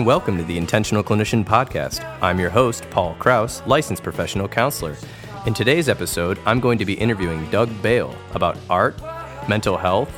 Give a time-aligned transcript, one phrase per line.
[0.00, 2.02] And welcome to the Intentional Clinician Podcast.
[2.22, 4.96] I'm your host, Paul Krauss, licensed professional counselor.
[5.44, 8.98] In today's episode, I'm going to be interviewing Doug Bale about art,
[9.46, 10.10] mental health,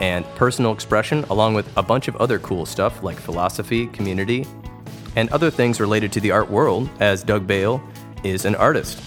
[0.00, 4.46] and personal expression, along with a bunch of other cool stuff like philosophy, community,
[5.16, 7.82] and other things related to the art world, as Doug Bale
[8.22, 9.02] is an artist.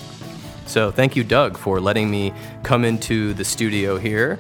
[0.66, 2.34] So, thank you, Doug, for letting me
[2.64, 4.38] come into the studio here.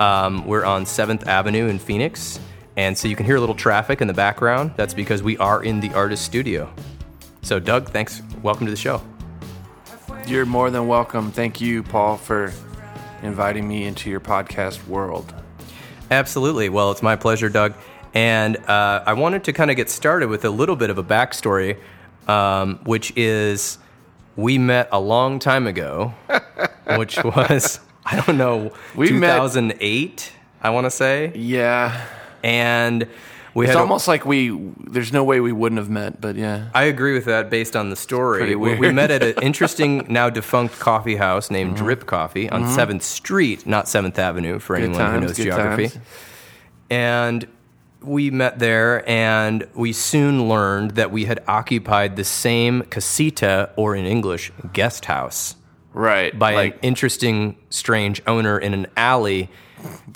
[0.00, 2.40] Um, we're on 7th Avenue in Phoenix,
[2.78, 4.70] and so you can hear a little traffic in the background.
[4.76, 6.72] That's because we are in the artist studio.
[7.42, 8.22] So, Doug, thanks.
[8.40, 9.02] Welcome to the show.
[10.28, 11.32] You're more than welcome.
[11.32, 12.52] Thank you, Paul, for
[13.22, 15.34] inviting me into your podcast world.
[16.12, 16.68] Absolutely.
[16.68, 17.74] Well, it's my pleasure, Doug.
[18.14, 21.04] And uh, I wanted to kind of get started with a little bit of a
[21.04, 21.78] backstory,
[22.28, 23.78] um, which is
[24.36, 26.14] we met a long time ago,
[26.96, 30.32] which was, I don't know, We met- 2008,
[30.62, 31.32] I want to say.
[31.34, 32.06] Yeah.
[32.42, 33.06] And
[33.54, 34.50] we It's had a- almost like we,
[34.86, 36.68] there's no way we wouldn't have met, but yeah.
[36.74, 38.54] I agree with that based on the story.
[38.54, 41.84] We, we met at an interesting, now defunct coffee house named Mm-hmm.
[41.84, 45.88] Drip Coffee on 7th Street, not 7th Avenue, for anyone who knows geography.
[45.88, 46.04] times.
[46.90, 47.46] And
[48.00, 53.96] we met there, and we soon learned that we had occupied the same casita, or
[53.96, 55.56] in English, guest house,
[55.92, 56.38] Right.
[56.38, 59.50] by like, an interesting, strange owner in an alley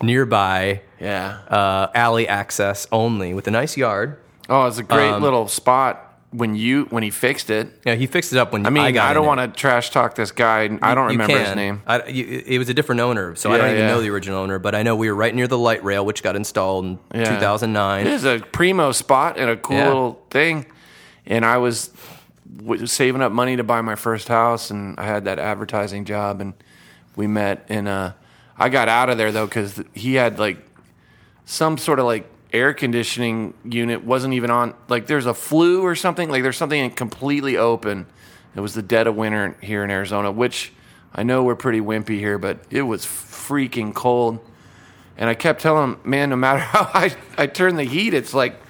[0.00, 1.39] nearby, yeah.
[1.48, 4.19] uh, alley access only, with a nice yard.
[4.48, 7.69] Oh, it's a great um, little spot when you, when he fixed it.
[7.84, 10.14] Yeah, he fixed it up when I mean, I, got don't want to trash talk
[10.14, 10.64] this guy.
[10.81, 11.82] I don't You remember his name.
[11.87, 13.88] I, you, it was a different owner, so I don't even yeah.
[13.88, 14.59] know the original owner.
[14.59, 17.25] But I know we were right near the light rail, which got installed in Yeah.
[17.34, 18.06] 2009.
[18.06, 19.88] It is a primo spot and a cool Yeah.
[19.88, 20.66] little thing.
[21.26, 21.91] And I was
[22.56, 26.41] w- saving up money to buy my first house, and I had that advertising job,
[26.41, 26.55] and
[27.15, 27.65] we met.
[27.69, 28.12] And uh,
[28.59, 30.59] I got out of there though because he had like
[31.44, 34.75] some sort of like air conditioning unit wasn't even on.
[34.88, 36.30] Like there's a flue or something.
[36.30, 38.06] Like there's something completely open.
[38.54, 40.72] It was the dead of winter here in Arizona, which
[41.14, 44.41] I know we're pretty wimpy here, but it was freaking cold.
[45.16, 48.34] And I kept telling him, man, no matter how I, I turn the heat, it's
[48.34, 48.60] like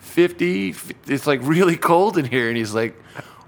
[0.00, 0.74] 50,
[1.06, 2.48] it's like really cold in here.
[2.48, 3.00] And he's like,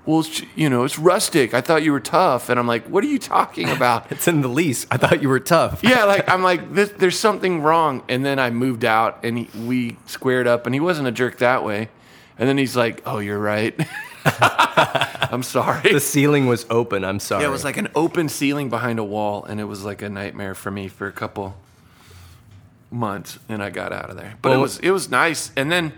[0.09, 1.53] well, it's, you know, it's rustic.
[1.53, 2.49] I thought you were tough.
[2.49, 4.11] And I'm like, what are you talking about?
[4.19, 4.87] It's in the lease.
[4.91, 5.81] I thought you were tough.
[5.85, 8.03] yeah, like, I'm like, this, there's something wrong.
[8.09, 11.39] And then I moved out and he, we squared up and he wasn't a jerk
[11.39, 11.91] that way.
[12.39, 13.79] And then he's like, oh, you're right.
[14.25, 15.93] I'm sorry.
[15.93, 17.05] The ceiling was open.
[17.05, 17.43] I'm sorry.
[17.43, 20.09] Yeah, it was like an open ceiling behind a wall, and it was like a
[20.09, 21.55] nightmare for me for a couple
[22.91, 24.37] months, and I got out of there.
[24.41, 25.93] But it was it was nice, and then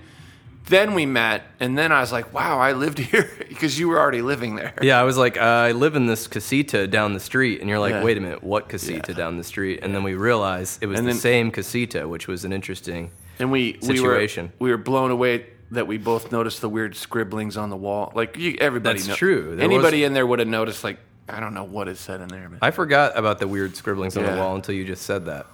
[0.67, 3.99] then we met, and then I was like, wow, I lived here because you were
[3.99, 4.73] already living there.
[4.83, 7.79] Yeah, I was like, uh, I live in this casita down the street, and you're
[7.79, 8.05] like, Yeah.
[8.05, 9.17] wait a minute, what casita Yeah.
[9.19, 9.81] down the street?
[9.83, 13.11] And then we realized it was And the then- same casita, which was an interesting.
[13.39, 14.53] And we Situation.
[14.59, 17.77] we were we were blown away that we both noticed the weird scribblings on the
[17.77, 18.13] wall.
[18.15, 19.57] Like you, everybody, That's true.
[19.57, 20.85] There Anybody was- in there would have noticed.
[20.85, 23.77] Like I don't know what is said in there, but I forgot about the weird
[23.77, 24.39] scribblings on the Yeah.
[24.39, 25.47] wall until you just said that.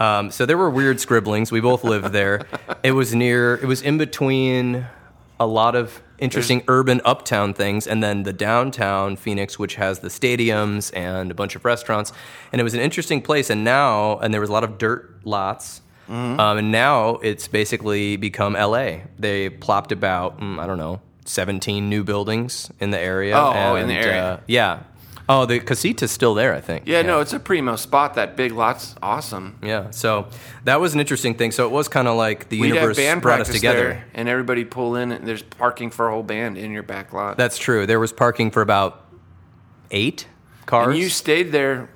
[0.00, 1.52] Um, so there were weird scribblings.
[1.52, 2.46] We both lived there.
[2.82, 3.54] it was near.
[3.54, 4.86] It was in between
[5.38, 10.08] a lot of interesting urban uptown things, and then the downtown Phoenix, which has the
[10.08, 12.12] stadiums and a bunch of restaurants.
[12.52, 13.50] And it was an interesting place.
[13.50, 15.80] And now, and there was a lot of dirt lots.
[16.08, 16.38] Mm-hmm.
[16.38, 18.98] Um, and now it's basically become LA.
[19.18, 23.34] They plopped about, mm, I don't know, 17 new buildings in the area.
[23.36, 24.24] Oh, in the area.
[24.24, 24.82] uh, yeah.
[25.26, 26.84] Oh, the casita's still there, I think.
[26.86, 28.14] yeah, no, it's a primo spot.
[28.14, 29.58] That big lot's awesome.
[29.62, 30.26] Yeah, so
[30.64, 31.50] that was an interesting thing.
[31.50, 33.78] So it was kind of like the We'd have universe band brought us together.
[33.88, 35.12] there, and everybody pull in.
[35.12, 37.38] And there's parking for a whole band in your back lot.
[37.38, 37.86] That's true.
[37.86, 39.02] There was parking for about
[39.90, 40.26] eight
[40.66, 40.88] cars.
[40.88, 41.88] and you stayed there.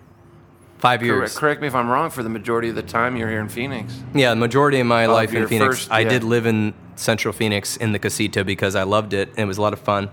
[0.79, 1.37] five years.
[1.37, 2.09] correct me if I'm wrong.
[2.09, 3.93] For the majority of the time you're here in Phoenix.
[4.15, 5.77] Yeah, the majority of my life in Phoenix.
[5.81, 6.09] first- I yeah.
[6.09, 9.29] did live in Central Phoenix in the casita because I loved it.
[9.31, 10.09] and It was a lot of fun.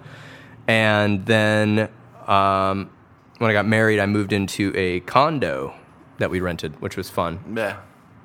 [0.68, 1.90] And then
[2.28, 2.90] um,
[3.40, 5.74] when I got married, I moved into a condo
[6.18, 7.40] that we rented, which was fun.
[7.56, 7.78] Yeah.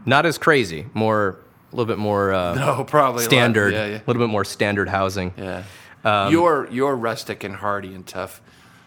[0.06, 1.38] Not as crazy, more
[1.72, 4.00] a little bit more uh, No, probably a lot- standard, Yeah, a yeah.
[4.06, 5.34] little bit more standard housing.
[5.36, 5.64] Yeah.
[6.04, 8.40] Um, you're you're rustic and hardy and tough.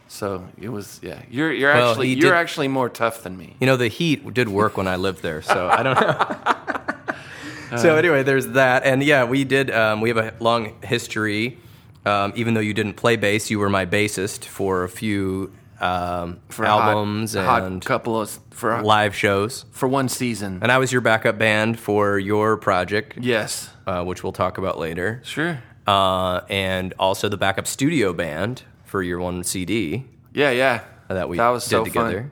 [0.08, 1.22] So it was yeah.
[1.30, 3.56] You're you're Well, actually you're did- actually more tough than me.
[3.60, 7.78] You know, the heat did work when I lived there, so I don't know.
[7.78, 9.70] so anyway, there's that, and yeah, we did.
[9.72, 11.58] Um, we have a long history.
[12.06, 15.52] Um, even though you didn't play bass, you were my bassist for a few
[15.84, 20.60] um, For hot- albums a hot and couple of for live shows, for one season.
[20.62, 23.70] and I was your backup band for your project, yes.
[23.88, 25.62] uh, which we'll talk about later, Sure.
[25.88, 30.06] uh, and also the backup studio band for your one CD.
[30.34, 30.82] Yeah, yeah.
[31.10, 32.22] that we that was did so together.
[32.22, 32.32] fun.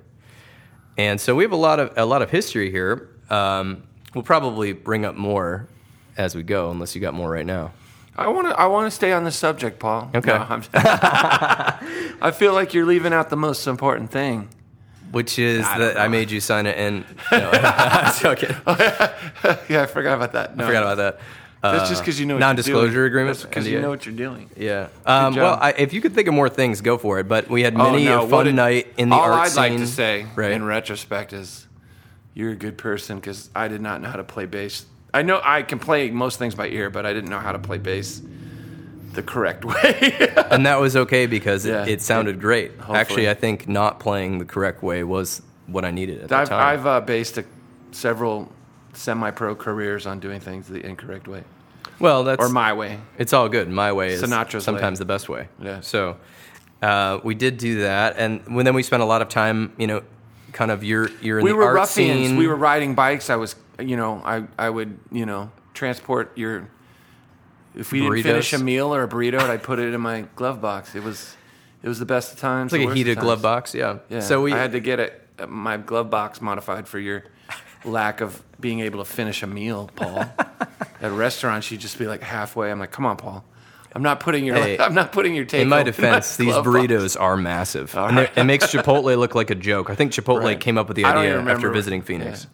[0.98, 3.09] And so we have a lot of a lot of history here.
[3.30, 3.83] Um,
[4.13, 5.68] we'll probably bring up more
[6.18, 7.71] as we go, unless you got more right now.
[8.26, 8.60] I want to.
[8.60, 10.10] I want to stay on the subject, Paul.
[10.16, 10.32] Okay.
[10.32, 14.50] No, I feel like you're leaving out the most important thing.
[15.12, 17.04] Which is I that I made you sign it in.
[17.32, 17.52] No,
[19.70, 20.56] yeah, I forgot about that.
[20.56, 21.20] No, Forgot about that.
[21.62, 24.16] That's Uh, just because you know what non-disclosure you're agreement, because you know what you're
[24.16, 24.50] doing.
[24.58, 24.88] Yeah.
[25.06, 27.28] Um, well, I, if you could think of more things, go for it.
[27.28, 29.72] But we had Oh, many no, a fun night in the all art I'd like
[29.72, 29.80] scene.
[29.82, 30.52] to say right?
[30.52, 31.68] in retrospect is
[32.34, 34.86] you're a good person because I did not know how to play bass.
[35.13, 37.60] I know I can play most things by ear, but I didn't know how to
[37.60, 38.22] play bass
[39.13, 40.30] the correct way.
[40.50, 41.84] and that was okay because Yeah.
[41.84, 42.72] it, it sounded great.
[42.78, 42.98] Hopefully.
[42.98, 46.50] Actually, I think not playing the correct way was what I needed at the I've,
[46.50, 46.68] time.
[46.80, 47.46] I've uh, based a,
[47.92, 48.52] several
[48.94, 51.44] semi-pro careers on doing things the incorrect way
[52.02, 53.00] well, that's or my way.
[53.18, 53.69] It's all good.
[53.69, 55.02] My way is Sinatra's sometimes way.
[55.04, 55.48] the best way.
[55.62, 55.81] Yeah.
[55.81, 56.18] So
[56.81, 59.86] uh, we did do that, and when, then we spent a lot of time, you
[59.88, 60.02] know,
[60.52, 62.28] kind of you're you're in we the were art ruffians.
[62.30, 62.38] scene.
[62.38, 63.30] We were riding bikes.
[63.30, 66.69] I was, you know, I, I would, you know, transport your.
[67.74, 70.60] If we didn't finish a meal or a burrito, I'd put it in my glove
[70.62, 70.94] box.
[70.94, 71.36] It was,
[71.81, 72.74] it was the best of times.
[72.74, 73.74] It's like a heated glove box.
[73.74, 74.00] Yeah.
[74.10, 74.19] Yeah.
[74.19, 77.24] So we I had to get it, my glove box modified for your
[77.86, 80.25] lack of being able to finish a meal, Paul.
[81.01, 82.69] At restaurants, you'd just be like halfway.
[82.72, 83.44] I'm like, come on, Paul.
[83.94, 84.56] I'm not putting your.
[84.56, 85.62] Hey, I'm not putting your take.
[85.62, 86.77] in my defense, these glove box.
[86.77, 88.30] burritos are massive, right.
[88.36, 89.89] it makes Chipotle look like a joke.
[89.89, 90.60] I think Chipotle Right.
[90.60, 92.48] came up with the idea after visiting Phoenix.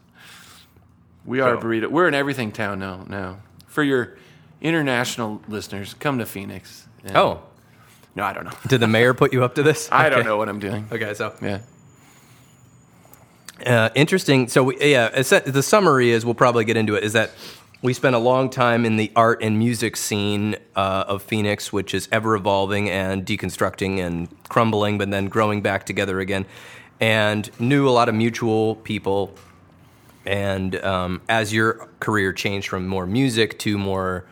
[1.27, 1.91] We are a burrito.
[1.91, 3.03] We're in everything town now.
[3.07, 4.17] Now, for your
[4.61, 6.87] international listeners, come to Phoenix.
[7.13, 7.41] Oh,
[8.15, 8.53] no, I don't know.
[8.67, 9.89] did the mayor put you up to this?
[9.91, 10.87] I don't know what I'm doing.
[10.91, 11.59] Okay, so Yeah.
[13.65, 14.47] Uh, interesting.
[14.47, 17.03] So we, yeah, the summary is we'll probably get into it.
[17.03, 17.31] Is that
[17.81, 21.93] we spent a long time in the art and music scene uh, of Phoenix, which
[21.93, 26.45] is ever evolving and deconstructing and crumbling, but then growing back together again,
[26.99, 29.33] and knew a lot of mutual people.
[30.27, 34.25] And um, as your career changed from more music to more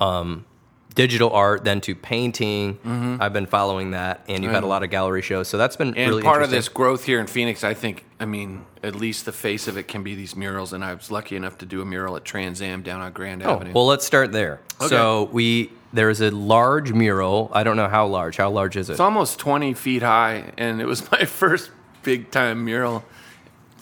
[0.00, 0.46] um,
[0.94, 4.88] digital art, then to painting, I've been following that, and you've had a lot of
[4.88, 5.46] gallery shows.
[5.48, 8.24] So that's been And really part of this growth here in Phoenix, I think, I
[8.24, 10.72] mean, at least the face of it can be these murals.
[10.72, 13.42] And I was lucky enough to do a mural at Trans Am down on Grand
[13.42, 13.72] Oh, Avenue.
[13.74, 14.60] well, let's start there.
[14.80, 14.88] Okay.
[14.88, 17.50] So we there is a large mural.
[17.52, 18.38] I don't know how large.
[18.38, 18.94] How large is it?
[18.94, 21.70] it's almost 20 feet high, and it was my first
[22.02, 23.04] big time mural.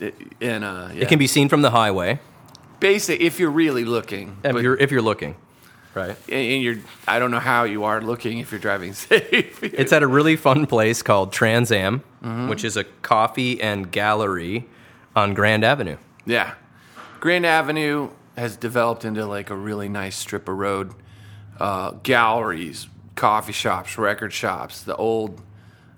[0.00, 1.02] It- And uh, yeah.
[1.02, 2.18] It can be seen from the highway
[2.80, 4.36] basic if you're really looking.
[4.44, 5.36] if But- you're if you're looking.
[5.94, 6.16] Right.
[6.28, 9.62] and you're, I don't know how you are looking if you're driving safe.
[9.62, 12.48] It's at a really fun place called Trans Am, Mm-hmm.
[12.48, 14.66] which is a coffee and gallery
[15.14, 15.96] on Grand Avenue.
[16.26, 16.54] Yeah.
[17.20, 20.92] Grand Avenue has developed into like a really nice strip of road.
[21.60, 25.40] Uh, galleries, coffee shops, record shops, the old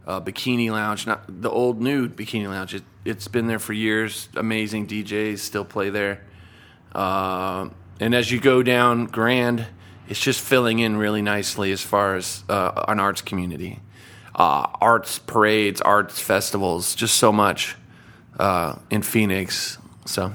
[0.07, 2.75] uh, bikini lounge, not the old nude bikini lounge.
[2.75, 4.29] It, it's been there for years.
[4.37, 6.23] Amazing DJs still play there.
[6.93, 7.69] Uh,
[8.01, 9.67] and as you go down Grand,
[10.09, 13.81] it's just filling in really nicely as far as uh, an arts community.
[14.35, 17.77] Uh, arts parades, arts festivals, just so much
[18.39, 19.79] uh, in Phoenix.
[20.05, 20.33] So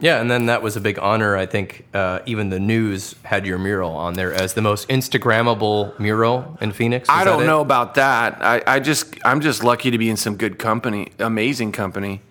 [0.00, 1.36] Yeah, and then that was a big honor.
[1.36, 5.98] I think uh, even the news had your mural on there as the most Instagrammable
[5.98, 7.04] mural in Phoenix.
[7.08, 8.42] Is I don't know about that.
[8.42, 12.22] I, I just I'm just lucky to be in some good company, amazing company.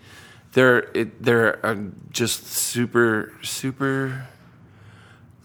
[0.54, 1.76] They're it, they're uh,
[2.12, 4.28] just super super.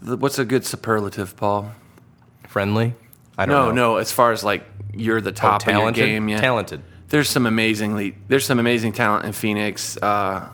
[0.00, 1.72] What's a good superlative, Paul?
[2.48, 2.94] Friendly.
[3.36, 3.68] I don't No, know.
[3.72, 3.92] no.
[3.92, 4.64] No, as far as like
[4.94, 6.40] you're the Oh, top of your game, yeah.
[6.40, 6.82] Talented.
[7.08, 10.48] There's some amazingly there's some amazing talent in Phoenix, uh,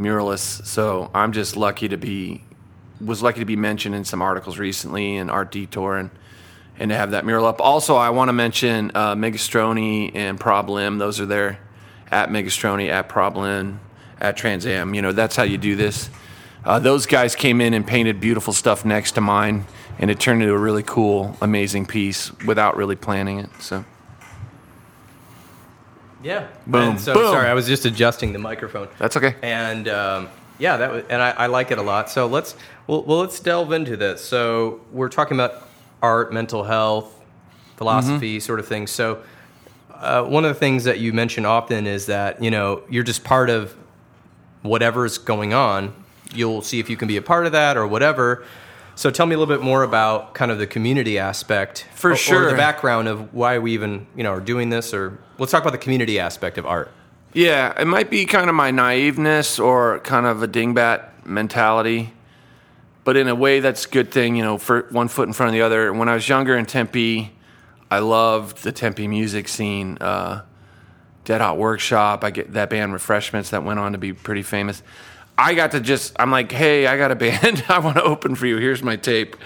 [0.00, 0.66] muralists.
[0.66, 2.42] So I'm just lucky to be
[3.00, 6.10] was lucky to be mentioned in some articles recently in Art Detour and
[6.78, 7.60] and to have that mural up.
[7.60, 10.96] Also, I want to mention uh, Megastroni and Problem.
[10.96, 11.58] Those are there
[12.10, 13.80] at Megastroni, at Problem,
[14.18, 14.94] at Trans Am.
[14.94, 16.08] You know that's how you do this.
[16.64, 19.66] Uh, those guys came in and painted beautiful stuff next to mine,
[19.98, 23.50] and it turned into a really cool, amazing piece without really planning it.
[23.60, 23.84] So.
[26.22, 26.48] Yeah.
[26.66, 26.90] Boom.
[26.90, 27.32] And so Boom.
[27.32, 28.88] sorry, I was just adjusting the microphone.
[28.98, 29.36] That's okay.
[29.42, 32.10] And um, yeah, that was, and I, I like it a lot.
[32.10, 32.54] So let's
[32.86, 34.22] well, well, let's delve into this.
[34.24, 35.66] So we're talking about
[36.02, 37.14] art, mental health,
[37.76, 38.44] philosophy, Mm-hmm.
[38.44, 38.90] sort of things.
[38.90, 39.22] So
[39.94, 43.24] uh, one of the things that you mention often is that you know you're just
[43.24, 43.74] part of
[44.62, 45.94] whatever's going on.
[46.34, 48.44] You'll see if you can be a part of that or whatever.
[48.94, 52.12] So tell me a little bit more about kind of the community aspect, For or,
[52.14, 52.50] or sure.
[52.50, 55.72] the background of why we even you know are doing this, or let's talk about
[55.72, 56.90] the community aspect of art.
[57.32, 62.12] Yeah, it might be kind of my naiveness or kind of a dingbat mentality,
[63.04, 65.48] but in a way that's a good thing, you know, for one foot in front
[65.48, 65.92] of the other.
[65.92, 67.32] When I was younger in Tempe,
[67.90, 69.96] I loved the Tempe music scene.
[70.00, 70.42] Uh,
[71.24, 74.82] Dead Hot Workshop, I get that band Refreshments that went on to be pretty famous.
[75.38, 77.64] I got to just, I'm like, hey, I got a band.
[77.68, 78.58] I want to open for you.
[78.58, 79.36] Here's my tape.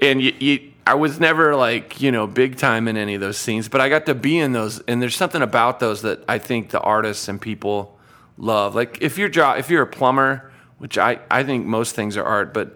[0.00, 3.36] and you, you, I was never like you know big time in any of those
[3.36, 6.38] scenes, but I got to be in those, and there's something about those that I
[6.38, 7.98] think the artists and people
[8.38, 8.74] love.
[8.74, 12.24] Like if you're jo- if you're a plumber, which I I think most things are
[12.24, 12.74] art, but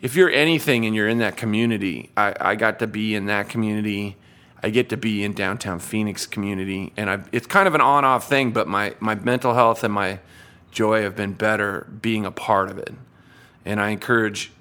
[0.00, 3.48] if you're anything and you're in that community, I, I got to be in that
[3.48, 4.16] community.
[4.60, 8.28] I get to be in downtown Phoenix community, and I, it's kind of an on-off
[8.28, 8.50] thing.
[8.50, 10.18] But my my mental health and my
[10.74, 12.92] joy have been better being a part of it,
[13.64, 14.52] and I encourage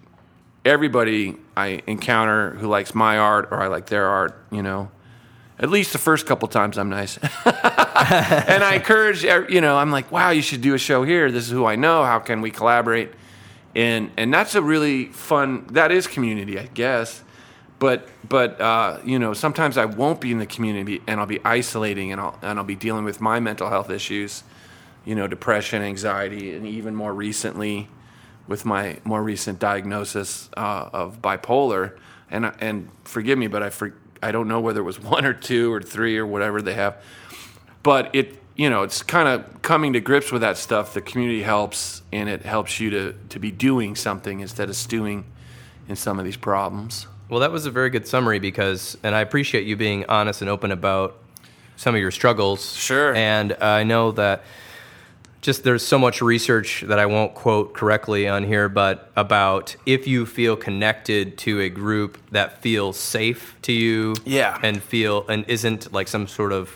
[0.64, 4.90] everybody I encounter who likes my art or I like their art, you know,
[5.60, 7.18] at least the first couple times I'm nice.
[7.46, 11.32] and I encourage, you know, I'm like, wow, you should do a show here.
[11.32, 12.04] This is who I know.
[12.04, 13.12] How can we collaborate?
[13.76, 15.66] And and that's a really fun.
[15.72, 17.24] That is community, I guess.
[17.80, 21.40] But but uh, you know, sometimes I won't be in the community and I'll be
[21.44, 24.44] isolating and I'll and I'll be dealing with my mental health issues,
[25.06, 27.90] you know, depression, anxiety, and even more recently
[28.48, 31.98] with my more recent diagnosis uh, of bipolar,
[32.30, 35.34] and and forgive me, but I for, I don't know whether it was one or
[35.34, 37.02] two or three or whatever they have,
[37.84, 40.94] but it you know it's kind of coming to grips with that stuff.
[40.94, 45.26] The community helps, and it helps you to to be doing something instead of stewing
[45.88, 47.08] in some of these problems.
[47.30, 50.50] Well, that was a very good summary because, and I appreciate you being honest and
[50.50, 51.18] open about
[51.76, 52.76] some of your struggles.
[52.76, 53.16] Sure.
[53.16, 54.44] And I know that
[55.44, 60.08] just there's so much research that I won't quote correctly on here, but about if
[60.08, 65.44] you feel connected to a group that feels safe to you, yeah, and feel and
[65.50, 66.76] isn't like some sort of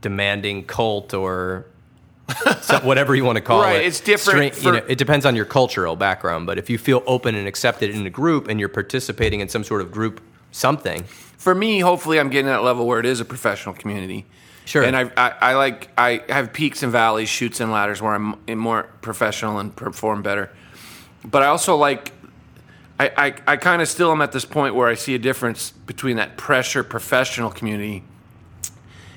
[0.00, 1.66] demanding cult or
[2.62, 3.86] so whatever you want to call right, it.
[3.86, 4.54] It's different.
[4.54, 7.46] For, you know, it depends on your cultural background, but if you feel open and
[7.46, 10.22] accepted in a group and you're participating in some sort of group
[10.52, 11.04] something.
[11.36, 14.24] For me, hopefully, I'm getting that level where it is a professional community
[14.64, 14.82] Sure.
[14.82, 18.36] And I, I, I, like I have peaks and valleys, chutes and ladders where I'm
[18.58, 20.50] more professional and perform better.
[21.24, 22.12] But I also like
[22.98, 25.70] I, I, I kind of still am at this point where I see a difference
[25.70, 28.04] between that pressure professional community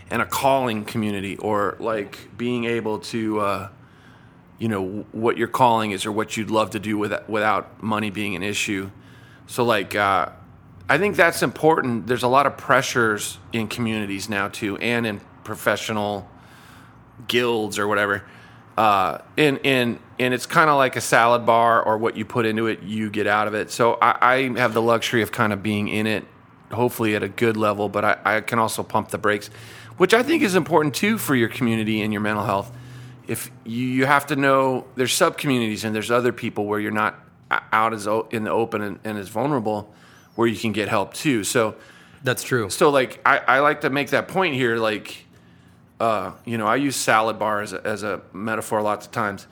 [0.10, 3.70] and a calling community, or like being able to, uh,
[4.58, 8.10] you know, what your calling is or what you'd love to do with, without money
[8.10, 8.90] being an issue.
[9.48, 9.96] So like.
[9.96, 10.30] Uh,
[10.90, 12.08] I think that's important.
[12.08, 16.30] There's a lot of pressures in communities now too, and in professional
[17.28, 18.24] guilds or whatever.
[18.78, 22.46] Uh, and and and it's kind of like a salad bar, or what you put
[22.46, 23.72] into it, you get out of it.
[23.72, 26.26] So I, I have the luxury of kind of being in it,
[26.72, 29.50] hopefully at a good level, but I, I can also pump the brakes,
[29.98, 32.72] which I think is important too for your community and your mental health.
[33.28, 36.92] If you, you have to know there's sub communities and there's other people where you're
[36.92, 37.16] not
[37.50, 39.94] out as in the open and, and as vulnerable,
[40.36, 41.44] where you can get help too.
[41.44, 41.76] So
[42.24, 42.70] that's true.
[42.70, 45.26] So like I, I like to make that point here, like
[46.00, 49.48] uh, you know, I use salad bar as a, as a metaphor lots of times.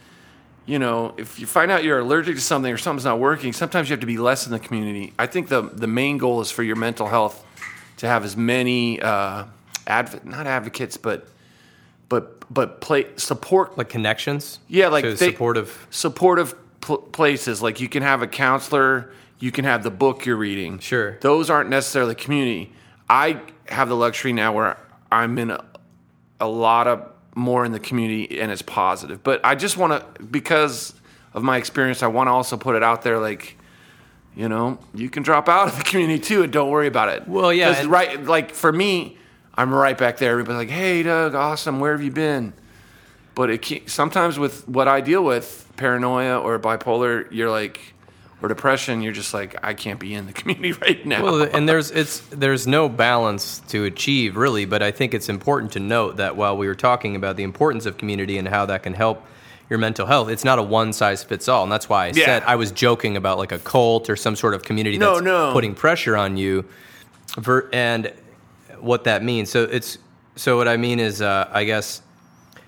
[0.65, 3.89] You know, if you find out you're allergic to something or something's not working, sometimes
[3.89, 5.13] you have to be less in the community.
[5.19, 7.45] I think the the main goal is for your mental health
[7.97, 9.45] to have as many uh,
[9.87, 11.27] adv- not advocates, but
[12.09, 14.59] but but play support like connections.
[14.67, 17.61] Yeah, like so they, supportive supportive pl- places.
[17.61, 20.79] Like you can have a counselor, you can have the book you're reading.
[20.79, 22.73] Sure, those aren't necessarily community.
[23.07, 24.77] I have the luxury now where
[25.11, 25.63] I'm in a,
[26.39, 29.23] a lot of more in the community and it's positive.
[29.23, 30.93] But I just want to, because
[31.33, 33.57] of my experience, I want to also put it out there like,
[34.35, 37.27] you know, you can drop out of the community too and don't worry about it.
[37.27, 37.75] Well, yeah.
[37.77, 39.17] And- right, like for me,
[39.53, 40.31] I'm right back there.
[40.31, 41.79] Everybody's like, hey, Doug, awesome.
[41.79, 42.53] Where have you been?
[43.35, 47.79] But it sometimes with what I deal with, paranoia or bipolar, you're like,
[48.41, 51.23] or depression, you're just like, I can't be in the community right now.
[51.23, 55.71] Well, and there's it's there's no balance to achieve really, but I think it's important
[55.73, 58.83] to note that while we were talking about the importance of community and how that
[58.83, 59.25] can help
[59.69, 62.25] your mental health, it's not a one size fits all, and that's why I yeah.
[62.25, 65.25] said I was joking about like a cult or some sort of community no, that's
[65.25, 65.53] no.
[65.53, 66.65] putting pressure on you,
[67.41, 68.13] for, and
[68.79, 69.49] what that means.
[69.49, 69.97] So it's
[70.35, 72.01] so what I mean is, uh, I guess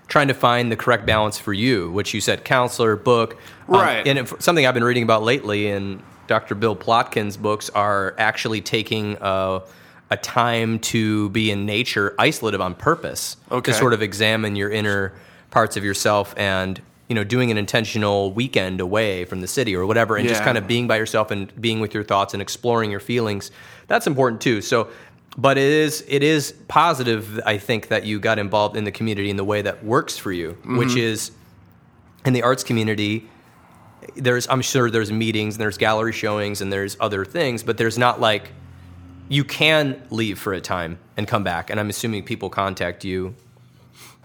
[0.07, 3.37] trying to find the correct balance for you, which you said counselor, book.
[3.67, 4.07] Um, right.
[4.07, 6.55] Um, and something I've been reading about lately in Dr.
[6.55, 9.61] Bill Plotkin's books are actually taking a,
[10.09, 13.71] a time to be in nature, isolated on purpose, okay.
[13.71, 15.13] to sort of examine your inner
[15.49, 19.85] parts of yourself and you know doing an intentional weekend away from the city or
[19.85, 20.31] whatever and yeah.
[20.33, 23.49] just kind of being by yourself and being with your thoughts and exploring your feelings
[23.87, 24.89] that's important too so
[25.37, 29.29] but it is it is positive i think that you got involved in the community
[29.29, 30.77] in the way that works for you mm-hmm.
[30.77, 31.31] which is
[32.25, 33.27] in the arts community
[34.15, 37.97] there's i'm sure there's meetings and there's gallery showings and there's other things but there's
[37.97, 38.51] not like
[39.29, 43.35] you can leave for a time and come back and i'm assuming people contact you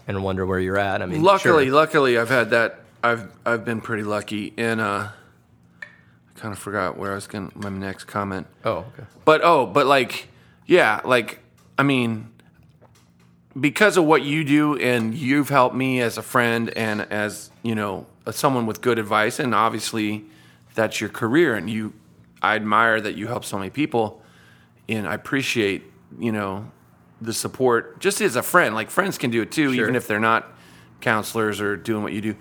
[0.07, 1.73] and wonder where you're at i mean luckily sure.
[1.73, 5.09] luckily i've had that i've i've been pretty lucky and uh
[6.35, 7.51] I kind of forgot where I was going.
[7.55, 8.47] My next comment.
[8.65, 9.03] Oh, okay.
[9.25, 10.29] But oh, but like,
[10.65, 11.39] yeah, like
[11.77, 12.32] I mean,
[13.59, 17.75] because of what you do, and you've helped me as a friend and as you
[17.75, 20.25] know someone with good advice, and obviously
[20.75, 21.93] that's your career, and you,
[22.41, 24.21] I admire that you help so many people,
[24.89, 25.83] and I appreciate
[26.19, 26.71] you know
[27.21, 28.75] the support just as a friend.
[28.75, 29.83] Like friends can do it too, Sure.
[29.83, 30.51] even if they're not
[31.01, 32.35] counselors or doing what you do.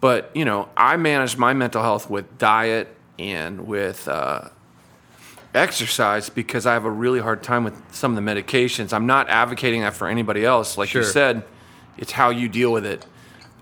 [0.00, 4.08] But you know, I manage my mental health with diet and with.
[4.08, 4.48] Uh,
[5.54, 8.92] exercise because I have a really hard time with some of the medications.
[8.92, 10.76] I'm not advocating that for anybody else.
[10.76, 11.44] Like you said,
[11.96, 13.06] it's how you deal with it.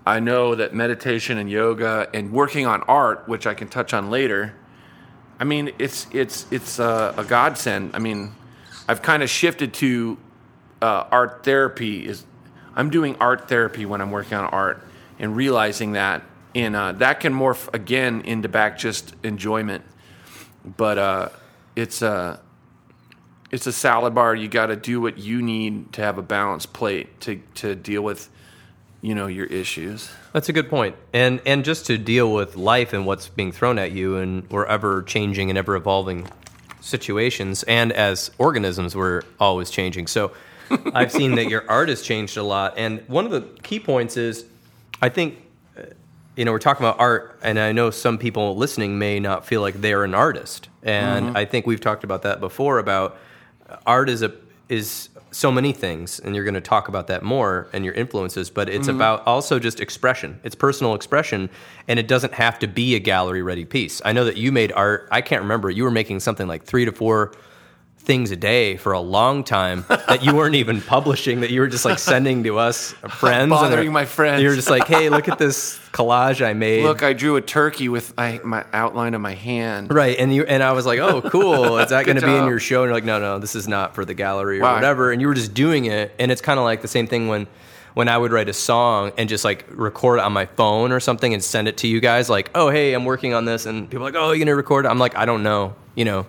[0.05, 4.09] I know that meditation and yoga and working on art, which I can touch on
[4.09, 4.53] later,
[5.39, 7.91] I mean, it's it's it's a, a godsend.
[7.93, 8.33] I mean,
[8.87, 10.17] I've kind of shifted to
[10.81, 12.07] uh, art therapy.
[12.07, 12.25] Is
[12.75, 14.85] I'm doing art therapy when I'm working on art
[15.19, 16.21] and realizing that,
[16.55, 19.83] and uh, that can morph again into back just enjoyment.
[20.77, 21.29] But uh,
[21.75, 22.39] it's a
[23.51, 24.33] it's a salad bar.
[24.33, 28.01] You got to do what you need to have a balanced plate to to deal
[28.01, 28.29] with,
[29.01, 30.09] you know, your issues.
[30.33, 30.95] That's a good point.
[31.13, 34.65] And and just to deal with life and what's being thrown at you and we're
[34.65, 36.27] ever changing and ever evolving
[36.81, 40.07] situations and as organisms we're always changing.
[40.07, 40.31] So
[40.93, 44.17] I've seen that your art has changed a lot and one of the key points
[44.17, 44.45] is
[45.01, 45.37] I think
[46.35, 49.61] you know we're talking about art and I know some people listening may not feel
[49.61, 50.69] like they're an artist.
[50.81, 51.37] And mm-hmm.
[51.37, 53.17] I think we've talked about that before about
[53.85, 54.33] art is a
[54.69, 58.51] is so many things and you're going to talk about that more and your influences
[58.51, 58.95] but it's mm-hmm.
[58.95, 60.39] about also just expression.
[60.43, 61.49] It's personal expression
[61.87, 64.01] and it doesn't have to be a gallery ready piece.
[64.05, 66.85] I know that you made art i can't remember you were making something like three
[66.85, 67.33] to four
[68.03, 71.67] things a day for a long time that you weren't even publishing that you were
[71.67, 74.41] just like sending to us friends Bothering my friends.
[74.41, 77.41] you were just like hey look at this collage i made Look, I drew a
[77.41, 79.93] turkey with my, my outline of my hand.
[79.93, 81.77] Right, and you and I was like, "Oh, cool!
[81.83, 83.67] Is that going to be in your show?" And you're like, "No, no, this is
[83.67, 84.73] not for the gallery or Wow.
[84.75, 87.27] whatever." And you were just doing it, and it's kind of like the same thing
[87.27, 87.47] when
[87.93, 90.99] when I would write a song and just like record it on my phone or
[90.99, 93.87] something and send it to you guys, like, "Oh, hey, I'm working on this," and
[93.89, 96.25] people are like, "Oh, you're gonna record it?" I'm like, "I don't know." You know,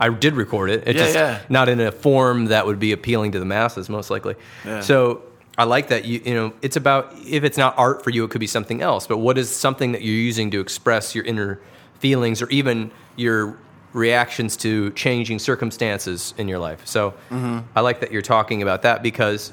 [0.00, 0.84] I did record it.
[0.86, 1.40] It's Yeah, just yeah.
[1.48, 4.36] not in a form that would be appealing to the masses, most likely.
[4.64, 4.80] Yeah.
[4.80, 5.22] So
[5.56, 8.30] I like that you you know it's about if it's not art for you, it
[8.30, 9.06] could be something else.
[9.06, 11.60] But what is something that you're using to express your inner
[11.98, 13.58] feelings or even your
[13.92, 16.86] reactions to changing circumstances in your life?
[16.86, 17.60] So mm-hmm.
[17.74, 19.52] I like that you're talking about that because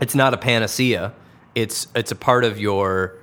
[0.00, 1.12] it's not a panacea.
[1.54, 3.16] It's it's a part of your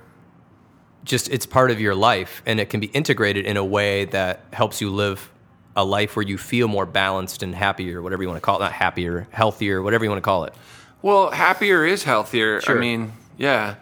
[1.04, 4.44] just it's part of your life and it can be integrated in a way that
[4.52, 5.31] helps you live
[5.76, 8.60] a life where you feel more balanced and happier, whatever you want to call it,
[8.60, 10.54] not happier, healthier, whatever you want to call it.
[11.00, 12.60] Well, happier is healthier.
[12.60, 12.76] Sure.
[12.76, 13.76] I mean, yeah.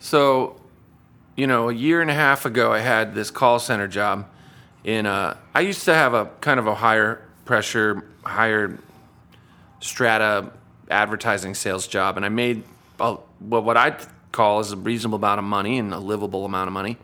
[0.00, 0.60] So,
[1.36, 4.28] you know, a year and a half ago, I had this call center job.
[4.82, 8.78] In uh, I used to have a kind of a higher pressure, higher
[9.80, 10.50] strata
[10.90, 12.64] advertising sales job, and I made
[12.98, 13.96] well, what I
[14.32, 16.98] call is a reasonable amount of money and a livable amount of money.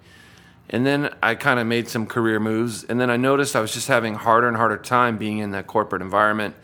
[0.71, 3.75] And then I kind of made some career moves, and then I noticed I was
[3.75, 6.55] just having harder and harder time being in that corporate environment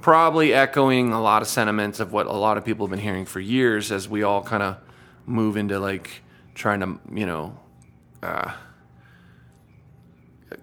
[0.00, 3.24] probably echoing a lot of sentiments of what a lot of people have been hearing
[3.24, 4.76] for years as we all kind of
[5.26, 6.22] move into like
[6.54, 7.56] trying to you know
[8.22, 8.52] uh,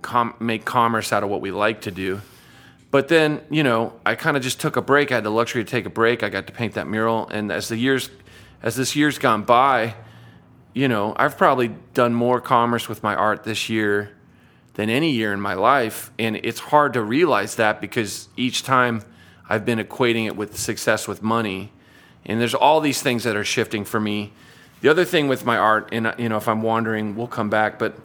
[0.02, 2.22] com- make commerce out of what we like to do.
[2.92, 5.12] But then you know i kind of just took a break.
[5.12, 6.24] I had the luxury to take a break.
[6.24, 8.10] I got to paint that mural and as the years
[8.64, 9.96] as this year's gone by
[10.76, 14.16] you know i've probably done more commerce with my art this year
[14.76, 16.12] than any year in my life.
[16.20, 19.02] And it's hard to realize that because each time
[19.50, 21.72] I've been equating it with success with money.
[22.26, 24.34] And there's all these things that are shifting for me.
[24.82, 27.80] The other thing with my art, and you know, if I'm wandering, we'll come back,
[27.80, 27.98] but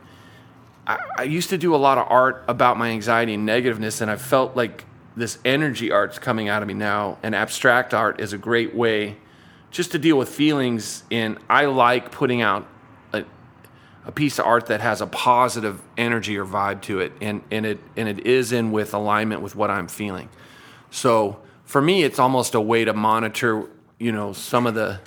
[0.86, 4.10] I, I used to do a lot of art about my anxiety and negativeness, and
[4.10, 4.84] I felt like
[5.16, 9.16] this energy art's coming out of me now, and abstract art is a great way
[9.70, 11.04] just to deal with feelings.
[11.10, 12.66] And I like putting out
[13.12, 13.24] a,
[14.04, 17.64] a piece of art that has a positive energy or vibe to it, and, and
[17.66, 20.28] it and it is in with alignment with what I'm feeling.
[20.90, 25.00] So for me, it's almost a way to monitor, you know, some of the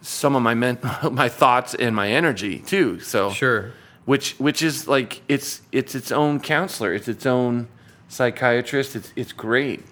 [0.00, 0.78] some of my men-
[1.10, 3.00] my thoughts and my energy too.
[3.00, 3.72] So Sure.
[4.04, 7.66] which which is like it's it's its own counselor, it's its own
[8.08, 8.94] psychiatrist.
[8.94, 9.84] It's it's great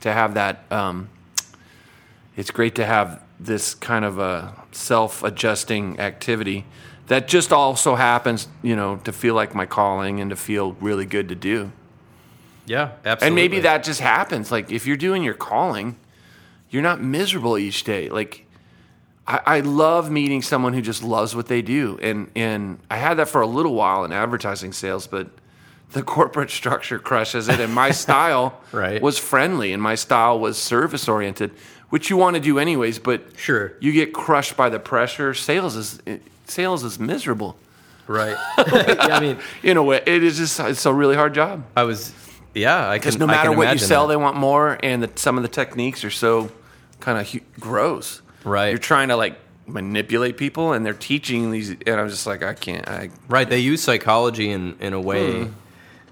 [0.00, 0.70] to have that.
[0.70, 1.08] Um,
[2.36, 6.64] it's great to have this kind of a self-adjusting activity
[7.08, 11.04] that just also happens, you know, to feel like my calling and to feel really
[11.06, 11.70] good to do.
[12.66, 13.26] Yeah, absolutely.
[13.26, 14.50] And maybe that just happens.
[14.50, 15.96] Like if you're doing your calling,
[16.70, 18.08] you're not miserable each day.
[18.08, 18.44] Like
[19.26, 23.14] I, I love meeting someone who just loves what they do, and and I had
[23.18, 25.28] that for a little while in advertising sales, but
[25.92, 29.00] the corporate structure crushes it, and my style Right.
[29.00, 31.52] was friendly, and my style was service oriented,
[31.90, 33.72] which you want to do anyways, but Sure.
[33.80, 35.34] you get crushed by the pressure.
[35.34, 36.00] Sales is
[36.46, 37.56] sales is miserable
[38.08, 38.36] Right.
[38.58, 40.00] yeah, I mean, in a way.
[40.06, 42.12] It is just it's a really hard job I was.
[42.54, 44.12] Yeah, I because no matter what you sell, that.
[44.12, 46.50] they want more, and the, some of the techniques are so
[47.00, 48.22] kind of hu- gross.
[48.44, 48.68] Right.
[48.68, 52.54] You're trying to like manipulate people, and they're teaching these, and I'm just like, I
[52.54, 52.88] can't.
[52.88, 53.48] I Right.
[53.50, 55.52] They use psychology in in a way Hmm.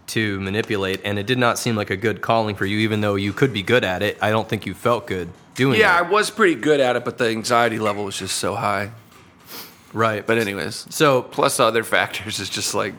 [0.09, 3.15] to manipulate, and it did not seem like a good calling for you, even though
[3.15, 4.19] you could be good at it.
[4.21, 7.19] I don't think you felt good doing yeah, I was pretty good at it, but
[7.19, 8.91] the anxiety level was just so high.
[9.93, 10.27] Right.
[10.27, 12.95] But anyways, so plus other factors is just like,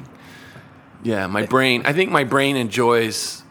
[1.03, 1.83] yeah, my brain.
[1.85, 3.43] I think my brain enjoys.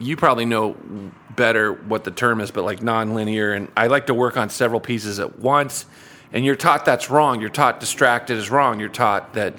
[0.00, 0.76] You probably know
[1.34, 4.80] better what the term is, but like nonlinear, and I like to work on several
[4.80, 5.86] pieces at once.
[6.30, 7.40] And you're taught that's wrong.
[7.40, 8.80] You're taught distracted is wrong.
[8.80, 9.54] You're taught that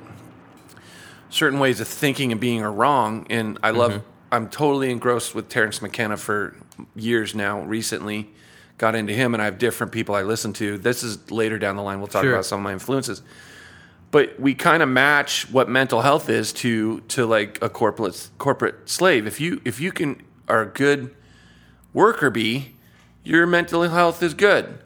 [1.29, 3.25] certain ways of thinking and being are wrong.
[3.29, 3.93] And I love.
[3.93, 4.05] Mm-hmm.
[4.31, 6.55] I'm totally engrossed with Terence McKenna for
[6.95, 7.61] years now.
[7.61, 8.29] Recently,
[8.79, 10.79] got into him, and I have different people I listen to.
[10.79, 11.99] This is later down the line.
[11.99, 12.33] We'll talk Sure.
[12.33, 13.21] about some of my influences
[14.11, 18.89] but we kind of match what mental health is to to like a corporate corporate
[18.89, 19.27] slave.
[19.27, 21.15] If you if you can are a good
[21.93, 22.75] worker bee,
[23.23, 24.79] your mental health is good.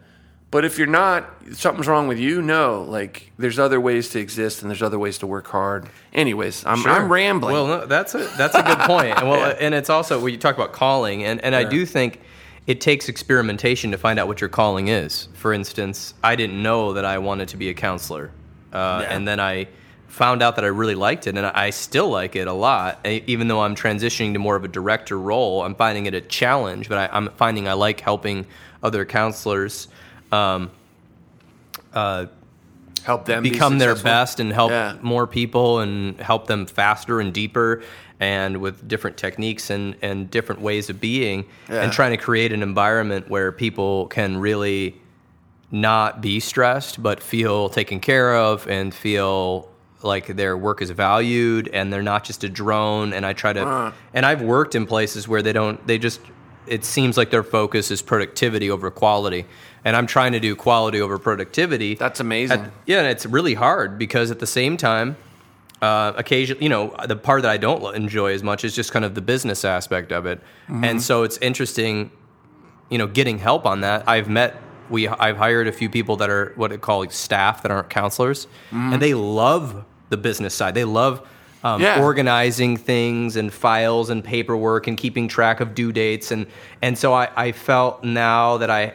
[0.52, 2.40] But if you're not, something's wrong with you.
[2.42, 5.90] No, like there's other ways to exist and there's other ways to work hard.
[6.14, 7.54] Anyways, I'm I'm rambling.
[7.54, 9.18] Well, no, that's a that's a good point.
[9.18, 12.20] And well, and it's also when you talk about calling, and and I do think
[12.68, 15.28] it takes experimentation to find out what your calling is.
[15.34, 18.32] For instance, I didn't know that I wanted to be a counselor,
[18.72, 19.16] uh, Yeah.
[19.16, 19.68] and then I
[20.08, 23.00] found out that I really liked it, and I still like it a lot.
[23.06, 26.88] Even though I'm transitioning to more of a director role, I'm finding it a challenge,
[26.88, 28.46] but I, I'm finding I like helping
[28.84, 29.88] other counselors.
[30.32, 30.70] Um,
[31.94, 34.96] help them be become their best and help Yeah.
[35.02, 37.82] more people and help them faster and deeper
[38.24, 41.82] and with different techniques and, and different ways of being Yeah.
[41.84, 44.96] and trying to create an environment where people can really
[45.72, 49.68] not be stressed but feel taken care of and feel
[50.04, 53.66] like their work is valued and they're not just a drone and I try to
[53.68, 53.92] Uh.
[54.14, 56.22] and I've worked in places where they don't they just
[56.68, 59.46] it seems like their focus is productivity over quality
[59.84, 62.62] and I'm trying to do quality over productivity That's amazing.
[62.62, 65.18] at- yeah, and it's really hard because at the same time,
[65.84, 69.06] uh, occasionally, you know, the part that I don't enjoy as much is just kind
[69.06, 70.84] of the business aspect of it, Mm-hmm.
[70.88, 72.10] and so it's interesting,
[72.90, 74.00] you know, getting help on that.
[74.08, 74.52] I've met
[74.90, 77.90] we I've hired a few people that are what it call like staff that aren't
[77.90, 78.94] counselors, Mm-hmm.
[78.94, 80.74] and they love the business side.
[80.74, 81.16] They love.
[81.66, 82.02] Um, Yeah.
[82.04, 86.46] organizing things and files and paperwork and keeping track of due dates and
[86.82, 88.94] and so I, I felt now that I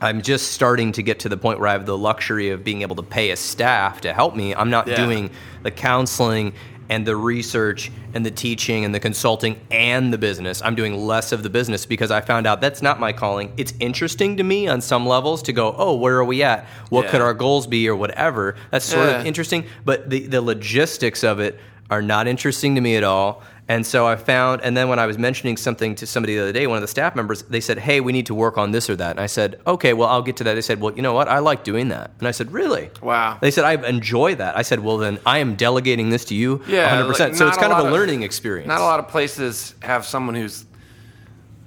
[0.00, 2.82] I'm just starting to get to the point where I have the luxury of being
[2.82, 4.54] able to pay a staff to help me.
[4.54, 4.96] I'm not Yeah.
[4.96, 5.30] doing
[5.62, 6.52] the counseling
[6.88, 10.62] and the research and the teaching and the consulting and the business.
[10.64, 13.52] I'm doing less of the business because I found out that's not my calling.
[13.56, 16.66] It's interesting to me on some levels to go, oh, where are we at?
[16.90, 17.10] What Yeah.
[17.12, 18.54] could our goals be or whatever?
[18.70, 19.20] That's sort Yeah.
[19.20, 21.58] of interesting, but the, the logistics of it
[21.90, 23.42] are not interesting to me at all.
[23.68, 26.52] And so I found, and then when I was mentioning something to somebody the other
[26.52, 28.88] day, one of the staff members, they said, Hey, we need to work on this
[28.88, 29.10] or that.
[29.10, 30.54] And I said, Okay, well, I'll get to that.
[30.54, 31.26] They said, Well, you know what?
[31.26, 32.12] I like doing that.
[32.20, 32.90] And I said, Really?
[33.02, 33.38] Wow.
[33.40, 34.56] They said, I enjoy that.
[34.56, 37.18] I said, Well, then I am delegating this to you Yeah, 100%.
[37.18, 38.68] like, so it's a kind of a of- learning experience.
[38.68, 40.64] Not a lot of places have someone who's,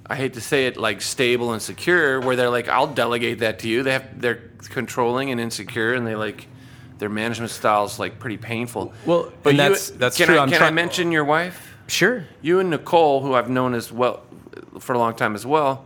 [0.06, 3.58] I hate to say it, like stable and secure, where they're like, I'll delegate that
[3.58, 3.82] to you.
[3.82, 6.46] They have, they're controlling and insecure, and they like,
[6.98, 8.92] their management style is like pretty painful.
[9.04, 10.38] Well, but and you- that's- that's can true.
[10.38, 11.66] I, can I mention your wife?
[11.90, 12.24] Sure.
[12.40, 14.22] You and Nicole, who I've known as well
[14.78, 15.84] for a long time as well,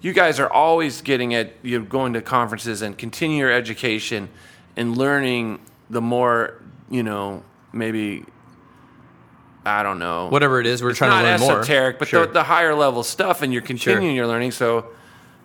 [0.00, 4.28] you guys are always getting at you know, going to conferences and continue your education
[4.76, 5.60] and learning
[5.90, 8.24] the more you know maybe
[9.66, 11.60] I don't know Whatever it is, we're it's trying not to learn more.
[11.60, 12.26] esoteric, but Sure.
[12.26, 14.52] the, the higher level stuff, and you're continuing your learning.
[14.52, 14.86] So,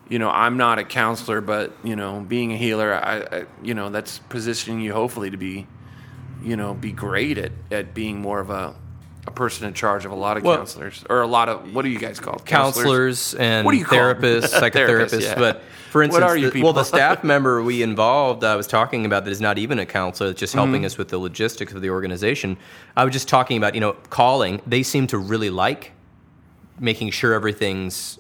[0.08, 3.74] you know, I'm not a counselor, but you know, being a healer, I, I you
[3.74, 5.68] know, that's positioning you hopefully to be,
[6.44, 8.76] you know, be great at at being more of a
[9.28, 11.82] a person in charge of a lot of Well- counselors or a lot of what
[11.84, 12.46] do you guys call it?
[12.46, 15.22] counselors and What do you therapists, psychotherapists.
[15.22, 15.36] Yeah.
[15.36, 19.06] But for instance, are you the, well, the staff member we involved, I was talking
[19.06, 20.86] about that is not even a counselor, it's just helping Mm-hmm.
[20.86, 22.58] us with the logistics of the organization.
[22.96, 24.62] I was just talking about, you know, calling.
[24.68, 25.94] They seem to really like
[26.80, 28.20] making sure everything's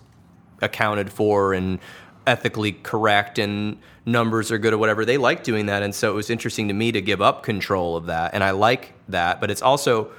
[0.61, 1.79] accounted for and
[2.25, 5.03] ethically correct and numbers are good or whatever.
[5.05, 5.83] They like doing that.
[5.83, 8.33] And so it was interesting to me to give up control of that.
[8.33, 9.41] And I like that.
[9.41, 10.09] But it's also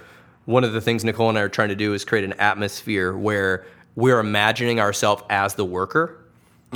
[0.47, 3.17] one of the things Nicole and I are trying to do is create an atmosphere
[3.17, 6.19] where we're imagining ourselves as the worker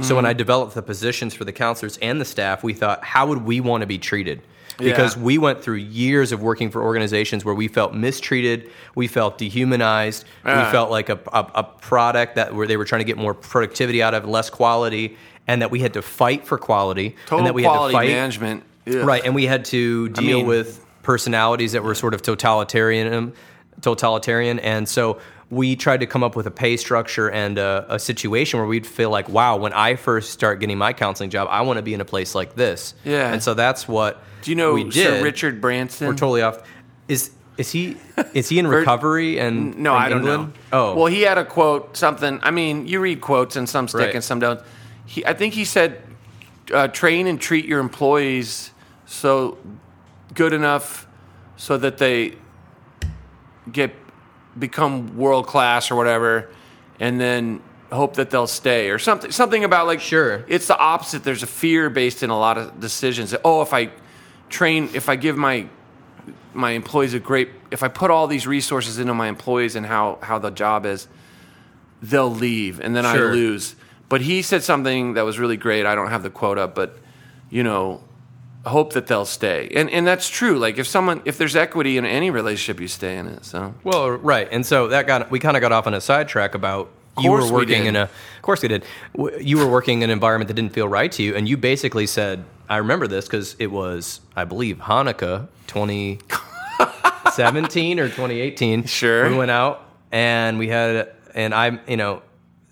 [0.03, 3.27] So when I developed the positions for the counselors and the staff, we thought, how
[3.27, 4.41] would we want to be treated?
[4.79, 5.23] Because Yeah.
[5.23, 10.25] we went through years of working for organizations where we felt mistreated, we felt dehumanized,
[10.47, 10.65] Yeah.
[10.65, 13.35] we felt like a, a, a product that where they were trying to get more
[13.35, 17.47] productivity out of, less quality, and that we had to fight for quality, Total and
[17.49, 18.63] that we quality had to fight management.
[18.87, 23.33] Right, and we had to deal mean- with personalities that were sort of totalitarian,
[23.81, 27.99] totalitarian, and so we tried to come up with a pay structure and a, a
[27.99, 31.63] situation where we'd feel like, wow, when I first start getting my counseling job, I
[31.63, 32.95] want to be in a place like this.
[33.05, 33.33] Yeah.
[33.33, 34.23] and so that's what.
[34.43, 35.23] Do you know we Sir did.
[35.25, 36.07] Richard Branson?
[36.07, 36.63] We're totally off.
[37.09, 37.97] Is is he
[38.33, 40.53] is he in recovery and No, in I don't England?
[40.73, 40.79] know.
[40.93, 42.39] Oh, well, he had a quote, something.
[42.43, 44.15] I mean, you read quotes and some stick Right.
[44.15, 44.61] and some don't.
[45.05, 46.01] He, I think he said,
[46.73, 48.71] uh, train and treat your employees
[49.05, 49.59] so
[50.35, 51.07] good enough
[51.57, 52.37] so that they
[53.73, 53.95] get
[54.59, 56.51] become world class or whatever,
[56.99, 59.31] and then hope that they'll stay or something.
[59.31, 60.45] Something about like Sure.
[60.49, 61.25] It's the opposite.
[61.25, 63.33] There's a fear based in a lot of decisions.
[63.33, 63.91] That, oh, if I
[64.49, 65.67] train, if I give my
[66.53, 70.19] my employees a great if I put all these resources into my employees and how
[70.23, 71.09] how the job is,
[72.03, 73.77] they'll leave and then I lose.
[74.09, 75.87] But he said something that was really great.
[75.87, 76.99] I don't have the quote up, but
[77.49, 78.03] you know,
[78.67, 79.71] hope that they'll stay.
[79.75, 80.59] And and that's true.
[80.59, 83.45] Like if someone if there's equity in any relationship, you stay in it.
[83.45, 86.55] So Well, right, and so that got we kind of got off on a sidetrack
[86.55, 87.89] about you were working did.
[87.89, 88.03] in a.
[88.03, 88.85] Of course we did.
[89.41, 92.07] You were working in an environment that didn't feel right to you, and you basically
[92.07, 98.85] said, "I remember this because it was, I believe, Hanukkah 2017 or 2018.
[98.87, 99.29] Sure.
[99.29, 102.23] we went out and we had, and I, you know."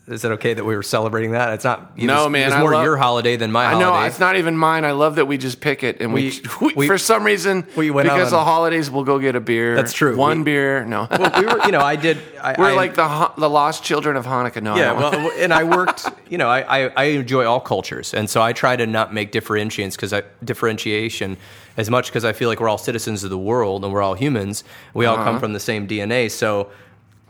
[0.08, 1.52] Is it okay that we were celebrating that?
[1.52, 1.92] It's not.
[1.96, 3.84] It No, was, man, It was more love- your holiday than my I holiday.
[4.00, 4.84] know it's not even mine.
[4.86, 7.90] I love that we just pick it and we, We- we, for some reason we
[7.90, 9.76] went because on- of holidays we'll go get a beer.
[9.76, 10.16] That's true.
[10.16, 10.84] One We- beer.
[10.86, 11.06] No.
[11.18, 12.18] Well, we were, you know, I did.
[12.42, 14.62] I, We're I- like the the lost children of Hanukkah.
[14.62, 16.06] No, Yeah, well, and I worked.
[16.30, 19.30] You know, I, I, I enjoy all cultures, and so I try to not make
[19.32, 21.36] differentiations because I differentiation
[21.76, 24.14] as much because I feel like we're all citizens of the world and we're all
[24.14, 24.64] humans.
[24.94, 25.24] We all Uh-huh.
[25.24, 26.30] come from the same DNA.
[26.30, 26.70] So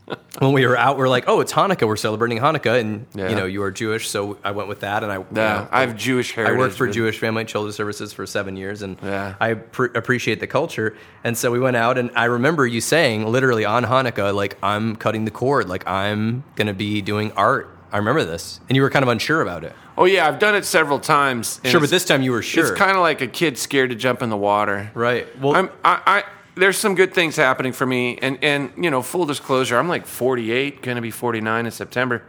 [0.38, 1.86] when we were out, we're like, oh, it's Hanukkah.
[1.86, 3.28] We're celebrating Hanukkah, and Yeah.
[3.30, 5.16] you know, you are Jewish, so I went with that, and I.
[5.16, 6.56] you Yeah, know, I have Jewish heritage.
[6.56, 9.34] I worked for but- Jewish Family and Children's Services for seven years, and Yeah.
[9.40, 10.96] I pre- appreciate the culture.
[11.24, 14.96] And so we went out, and I remember you saying, literally on Hanukkah, like I'm
[14.96, 17.74] cutting the cord, like I'm gonna be doing art.
[17.90, 19.72] I remember this, and you were kind of unsure about it.
[19.96, 21.58] Oh yeah, I've done it several times.
[21.64, 23.96] Sure, but this time you were sure, It's kind of like a kid scared to
[23.96, 24.90] jump in the water.
[24.94, 25.26] right?
[25.40, 26.24] Well, I'm, I, I,
[26.58, 30.06] there's some good things happening for me, and and you know, full disclosure, I'm like
[30.06, 32.22] 48, going to be 49 in September.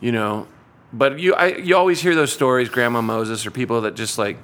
[0.00, 0.46] You know,
[0.92, 4.38] but you, I, you always hear those stories, Grandma Moses, or people that just like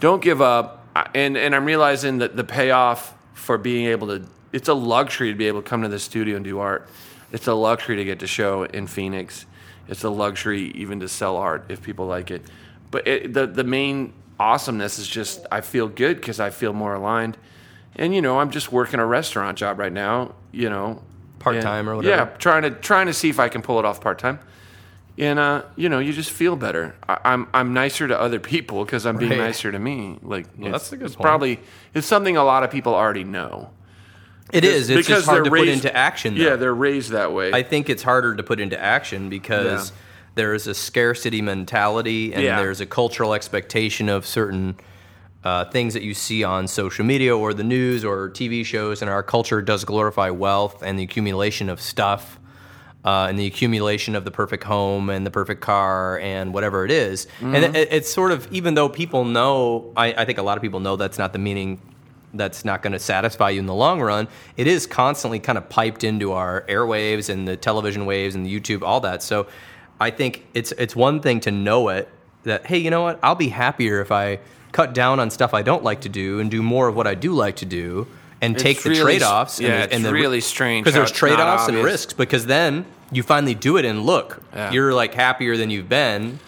[0.00, 0.86] don't give up.
[1.14, 5.36] And and I'm realizing that the payoff for being able to, it's a luxury to
[5.36, 6.88] be able to come to the studio and do art.
[7.30, 9.46] It's a luxury to get to show in Phoenix.
[9.86, 12.42] It's a luxury even to sell art if people like it.
[12.90, 16.94] But it, the the main awesomeness is just I feel good because I feel more
[16.94, 17.36] aligned.
[17.98, 20.34] And you know, I'm just working a restaurant job right now.
[20.52, 21.02] You know,
[21.40, 22.16] Part-time and- or whatever.
[22.30, 24.38] Yeah, trying to trying to see if I can pull it off part time.
[25.18, 26.94] And uh, you know, you just feel better.
[27.08, 29.38] I, I'm I'm nicer to other people because I'm being Right.
[29.40, 30.18] nicer to me.
[30.22, 31.24] Like it's, that's a good it's point.
[31.24, 31.60] probably
[31.92, 33.70] it's something a lot of people already know.
[34.52, 34.88] it is.
[34.90, 36.36] It's just hard to put raised- into action.
[36.38, 36.44] Though.
[36.44, 37.52] Yeah, they're raised that way.
[37.52, 39.96] I think it's harder to put into action because Yeah.
[40.36, 42.56] there is a scarcity mentality and Yeah.
[42.62, 44.76] there's a cultural expectation of certain
[45.44, 49.02] uh, things that you see on social media or the news or TV shows.
[49.02, 52.38] And our culture does glorify wealth and the accumulation of stuff.
[53.04, 56.90] Uh, and the accumulation of the perfect home and the perfect car and whatever it
[56.90, 57.26] is.
[57.38, 57.54] Mm-hmm.
[57.54, 60.62] and it, it's sort of even though people know, I, I think a lot of
[60.62, 61.80] people know that's not the meaning
[62.34, 64.28] that's not going to satisfy you in the long run.
[64.56, 68.60] It is constantly kind of piped into our airwaves and the television waves and the
[68.60, 69.22] YouTube, all that.
[69.22, 69.46] So
[70.00, 72.08] I think it's it's one thing to know it
[72.44, 73.18] that hey, you know what?
[73.22, 74.38] I'll be happier if I
[74.72, 77.14] cut down on stuff I don't like to do and do more of what I
[77.14, 78.06] do like to do
[78.40, 79.58] and It's take the really- trade offs.
[79.60, 82.12] yeah, and the, it's and the, really strange because there's trade offs and risks.
[82.12, 84.70] Because then you finally do it and look, Yeah.
[84.70, 86.38] you're like happier than you've been.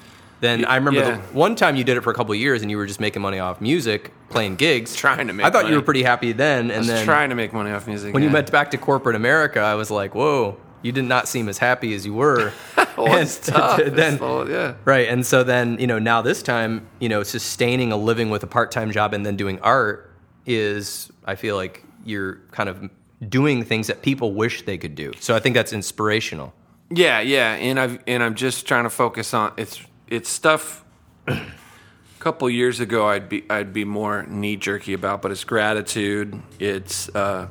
[0.40, 1.10] Then I remember yeah.
[1.16, 3.00] the one time you did it for a couple of years and you were just
[3.00, 4.94] making money off music, playing gigs.
[4.96, 5.74] Trying to make I thought money.
[5.74, 8.14] you were pretty happy then, and then trying to make money off music.
[8.14, 11.48] when you went back to corporate America, I was like, "Whoa, you did not seem
[11.48, 12.52] as happy as you were."
[12.96, 13.78] well, it's tough.
[13.84, 14.74] then, It's all- yeah.
[14.84, 18.42] right, and so then you know now this time you know sustaining a living with
[18.42, 20.10] a part time job and then doing art
[20.46, 22.90] is I feel like you're kind of
[23.28, 25.12] doing things that people wish they could do.
[25.20, 26.54] So I think that's inspirational.
[26.90, 30.84] Yeah, yeah, and I've and I'm just trying to focus on it's it's stuff.
[31.28, 36.38] A couple years ago, I'd be I'd be more knee jerky about, but it's gratitude,
[36.58, 37.48] it's uh,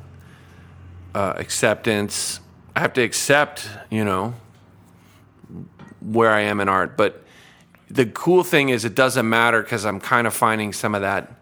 [1.14, 2.38] uh, acceptance.
[2.74, 4.34] I have to accept, you know,
[6.00, 7.24] where I am in art, but
[7.90, 11.32] the cool thing is it doesn't matter because I'm kind of finding some of that.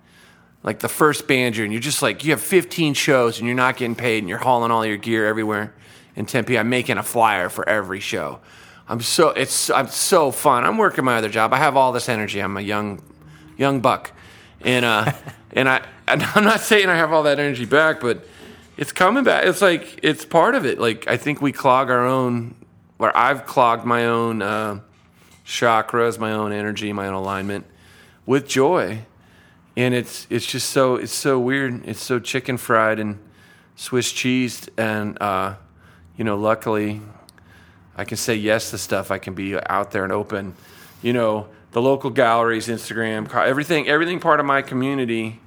[0.62, 3.56] Like the first band you're in, you're just like you have 15 shows and you're
[3.56, 5.74] not getting paid and you're hauling all your gear everywhere
[6.16, 6.58] in Tempe.
[6.58, 8.40] I'm making a flyer for every show.
[8.88, 10.64] I'm so it's I'm so fun.
[10.64, 11.52] I'm working my other job.
[11.52, 12.40] I have all this energy.
[12.40, 13.02] I'm a young
[13.58, 14.12] young buck,
[14.62, 15.12] and uh,
[15.52, 18.26] and I and I'm not saying I have all that energy back, but
[18.78, 19.44] it's coming back.
[19.44, 20.78] It's like it's part of it.
[20.78, 22.54] Like I think we clog our own,
[22.98, 24.80] or I've clogged my own uh,
[25.44, 27.66] chakras, my own energy, my own alignment
[28.24, 29.00] with joy,
[29.76, 31.86] and it's it's just so it's so weird.
[31.86, 33.18] It's so chicken fried and
[33.74, 35.56] Swiss cheesed, and uh,
[36.16, 37.02] you know, luckily
[37.96, 39.10] I can say yes to stuff.
[39.10, 40.54] I can be out there and open.
[41.02, 45.40] You know, the local galleries, Instagram, everything, everything part of my community.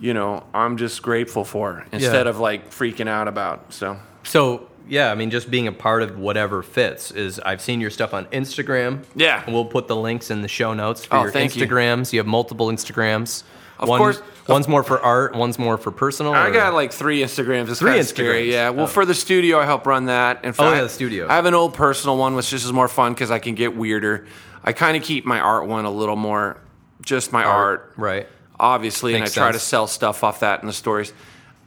[0.00, 2.30] You know, I'm just grateful for instead Yeah.
[2.30, 3.72] of like freaking out about.
[3.72, 7.38] So So yeah, I mean, just being a part of whatever fits is.
[7.40, 9.04] I've seen your stuff on Instagram.
[9.14, 9.42] Yeah.
[9.50, 11.64] we'll put the links in the show notes for Oh, your thank you.
[11.66, 12.12] Instagrams.
[12.12, 12.18] You.
[12.20, 13.44] have multiple Instagrams.
[13.78, 16.32] Of One- course- one's more for art, one's more for personal.
[16.34, 17.68] I or- got like three Instagrams.
[17.70, 18.46] It's Three kinda scary.
[18.48, 18.52] Instagrams?
[18.52, 18.70] Yeah.
[18.70, 18.88] Well, Oh.
[18.88, 20.40] for the studio, I help run that.
[20.44, 21.26] In oh, fact, yeah, the studio.
[21.28, 23.76] I have an old personal one, which just is more fun because I can get
[23.76, 24.26] weirder.
[24.64, 26.58] I kind of keep my art one a little more,
[27.04, 28.28] just my art, right.
[28.58, 31.12] Obviously, and I Makes try to sell stuff off that in the stories.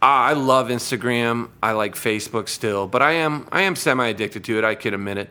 [0.02, 1.50] I love Instagram.
[1.64, 4.64] I like Facebook still, but I am I am semi addicted to it.
[4.64, 5.30] I can admit it.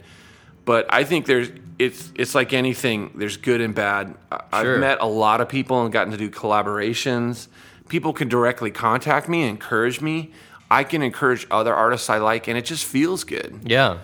[0.64, 3.12] But I think there's it's it's like anything.
[3.14, 4.14] There's good and bad.
[4.32, 4.74] I- Sure.
[4.74, 7.48] I've met a lot of people and gotten to do collaborations.
[7.88, 10.32] People can directly contact me, encourage me.
[10.70, 13.60] I can encourage other artists I like, and it just feels good.
[13.64, 13.98] Yeah.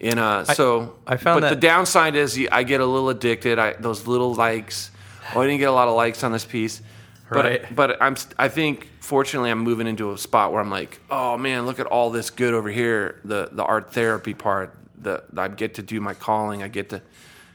[0.00, 3.58] And uh, so I found but that- the downside is I get a little addicted.
[3.60, 4.90] I those little likes.
[5.34, 6.80] Oh, I didn't get a lot of likes on this piece.
[7.30, 7.76] But, Right.
[7.76, 11.66] but I'm I think fortunately I'm moving into a spot where I'm like, oh man,
[11.66, 13.20] look at all this good over here.
[13.24, 14.74] The the art therapy part.
[15.00, 16.62] The I get to do my calling.
[16.62, 17.02] I get to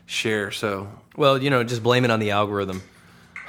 [0.06, 0.52] share.
[0.52, 2.82] So Well, you know, just blame it on the algorithm.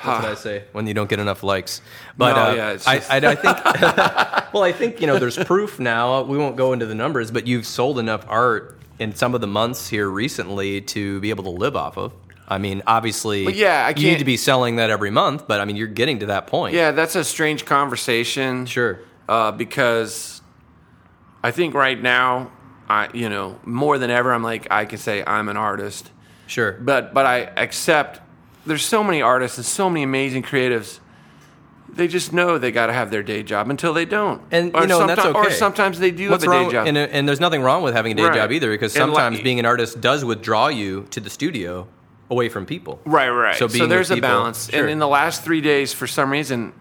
[0.03, 1.81] That's what I say when you don't get enough likes.
[2.19, 3.65] But No, uh, yeah, I, I, I think,
[4.55, 6.23] well, I think you know, there's proof now.
[6.23, 9.47] We won't go into the numbers, but you've sold enough art in some of the
[9.47, 12.13] months here recently to be able to live off of.
[12.47, 15.61] I mean, obviously, Well, yeah, I you need to be selling that every month, but
[15.61, 16.75] I mean, you're getting to that point.
[16.75, 18.67] yeah, that's a strange conversation.
[18.67, 18.99] Sure.
[19.29, 20.43] uh, because
[21.43, 22.51] I think right now,
[22.89, 26.11] I you know more than ever, I'm like I can say I'm an artist,
[26.47, 26.73] Sure.
[26.73, 28.21] but but I accept
[28.67, 31.01] there's so many artists and so many amazing creatives.
[31.89, 34.83] They just know they got to have their day job until they don't, And, or
[34.83, 35.39] you know, and that's okay.
[35.39, 36.65] Or sometimes they do What's have a wrong?
[36.67, 36.87] day job.
[36.89, 38.35] And, and there's nothing wrong with having a day Right.
[38.35, 41.87] job either, because And like- sometimes being an artist does withdraw you to the studio
[42.35, 43.01] away from people.
[43.05, 43.57] Right, right.
[43.57, 44.69] So So, there's a people- balance.
[44.71, 44.81] sure.
[44.81, 46.73] And in the last three days, for some reason,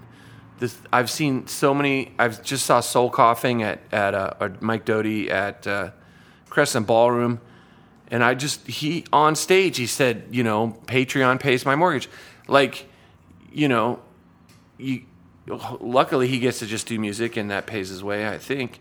[0.60, 2.12] this I've seen so many.
[2.20, 5.92] I've just saw Soul Coughing at at uh, Mike Doughty at uh,
[6.50, 7.40] Crescent Ballroom,
[8.12, 12.08] and I just he on stage he said, you know, Patreon pays my mortgage,
[12.48, 12.86] like,
[13.52, 14.00] you know,
[14.78, 15.04] you.
[15.82, 18.80] Luckily, he gets to just do music, and that pays his way, I think.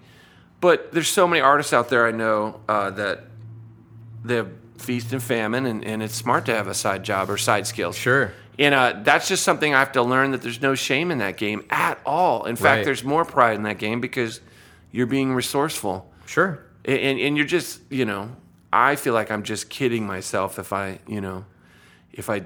[0.60, 3.24] But there's so many artists out there I know uh, that
[4.24, 7.36] they have feast and famine, and, and it's smart to have a side job or
[7.36, 7.96] side skills.
[7.96, 8.32] Sure.
[8.58, 11.36] And uh, that's just something I have to learn that there's no shame in that
[11.36, 12.44] game at all.
[12.44, 12.84] In fact, Right.
[12.84, 14.40] there's more pride in that game because
[14.90, 16.12] you're being resourceful.
[16.26, 16.62] Sure.
[16.84, 18.36] And, and, and you're just, you know,
[18.72, 21.44] I feel like I'm just kidding myself if I, you know,
[22.12, 22.42] if I,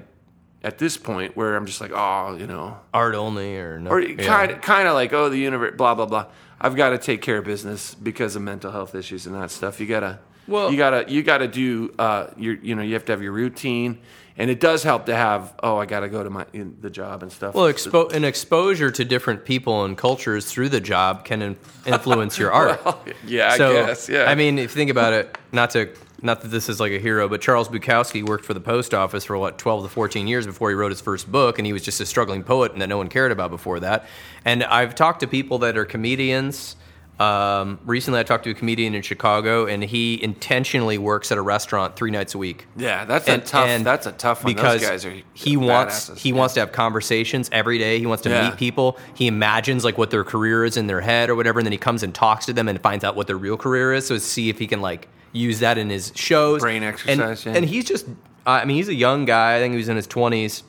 [0.63, 3.91] at this point where I'm just like, oh, you know, Art only or no.
[3.91, 4.25] or yeah.
[4.25, 6.27] kind of, kind of like, oh, the universe, blah blah blah.
[6.59, 9.79] I've got to take care of business because of mental health issues and that stuff.
[9.79, 13.11] You gotta, Well- you gotta, you gotta do, uh, your, you know, you have to
[13.13, 13.99] have your routine,
[14.37, 17.23] and it does help to have, oh, I gotta go to my in the job
[17.23, 17.53] and stuff.
[17.55, 22.37] Well, expo- an exposure to different people and cultures through the job can in- influence
[22.37, 22.81] your art.
[23.25, 24.25] yeah, I guess, yeah.
[24.29, 25.89] I mean, if you think about it, not to
[26.19, 29.23] not that this is like a hero, but Charles Bukowski worked for the post office
[29.25, 31.83] for what 12 to 14 years before he wrote his first book, and he was
[31.83, 34.07] just a struggling poet and that no one cared about before that.
[34.43, 36.75] And I've talked to people that are comedians.
[37.19, 41.41] Um, recently, I talked to a comedian in Chicago, and he intentionally works at a
[41.41, 42.67] restaurant three nights a week.
[42.77, 43.83] yeah, that's a tough.
[43.83, 44.53] That's a tough one.
[44.53, 46.17] Because Those guys are he wants badasses.
[46.19, 46.35] he Yeah.
[46.35, 47.97] wants to have conversations every day.
[47.99, 48.49] He wants to Yeah.
[48.49, 48.99] meet people.
[49.15, 51.77] He imagines like what their career is in their head or whatever, and then he
[51.79, 54.05] comes and talks to them and finds out what their real career is.
[54.05, 56.61] So see if he can like use that in his shows.
[56.61, 57.53] Brain And- exercise, yeah.
[57.55, 58.05] And he's just
[58.45, 59.55] I mean he's a young guy.
[59.57, 60.61] I think he was in his twenties.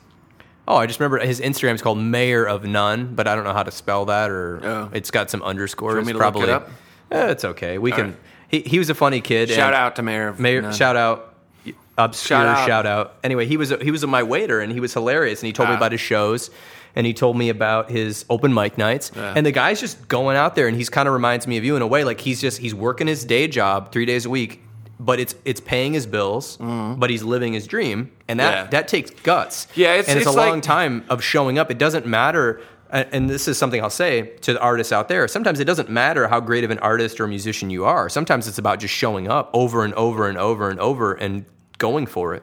[0.69, 3.53] Oh, I just remember his Instagram is called Mayor of None, but I don't know
[3.53, 4.89] how to spell that or Oh.
[4.93, 6.05] it's got some underscores.
[6.05, 6.43] me to look probably.
[6.43, 6.69] it up?
[7.11, 7.77] Eh, it's okay.
[7.79, 8.05] We can.
[8.05, 8.15] right.
[8.49, 9.49] He, he was a funny kid.
[9.49, 10.27] Shout out to Mayor.
[10.29, 10.73] of Mayor, None.
[10.73, 11.33] shout out,
[11.97, 13.07] obscure Shout shout out.
[13.07, 13.15] out.
[13.23, 15.73] Anyway, he was he was my waiter and he was hilarious and he told me
[15.73, 15.77] Ah.
[15.77, 16.49] about his shows
[16.95, 19.33] and he told me about his open mic nights Yeah.
[19.35, 21.75] and the guy's just going out there and he's kind of reminds me of you
[21.75, 24.61] in a way like he's just he's working his day job three days a week
[24.99, 26.99] but it's it's paying his bills, mm-hmm.
[26.99, 28.51] but he's living his dream, and that.
[28.51, 28.69] Yeah.
[28.71, 29.67] that takes guts.
[29.75, 31.71] Yeah, it's- and it's, it's a long time of showing up.
[31.71, 32.61] It doesn't matter.
[32.91, 35.27] And this is something I'll say to the artists out there.
[35.27, 38.09] Sometimes it doesn't matter how great of an artist or musician you are.
[38.09, 41.45] Sometimes it's about just showing up over and over and over and over and
[41.77, 42.41] going for it.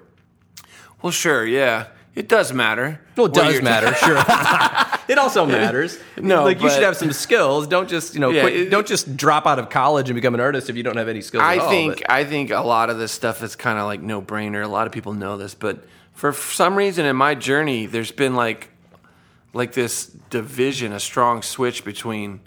[1.03, 3.01] Well, sure, yeah, it does matter.
[3.17, 4.15] Well, it does matter, sure.
[5.09, 5.99] it also matters.
[6.17, 7.67] No, like you should have some skills.
[7.67, 10.35] Don't just you know Yeah, quit, it- don't just drop out of college and become
[10.35, 11.43] an artist if you don't have any skills.
[11.43, 13.85] I at all, think but- I think a lot of this stuff is kind of
[13.87, 14.65] like no brainer.
[14.65, 18.35] A lot of people know this, but for some reason in my journey, there's been
[18.35, 18.71] like
[19.53, 22.41] like this division, a strong switch between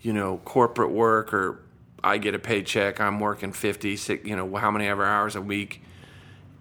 [0.00, 1.60] you know corporate work or
[2.02, 5.82] I get a paycheck, I'm working 50, you know, how many ever hours a week.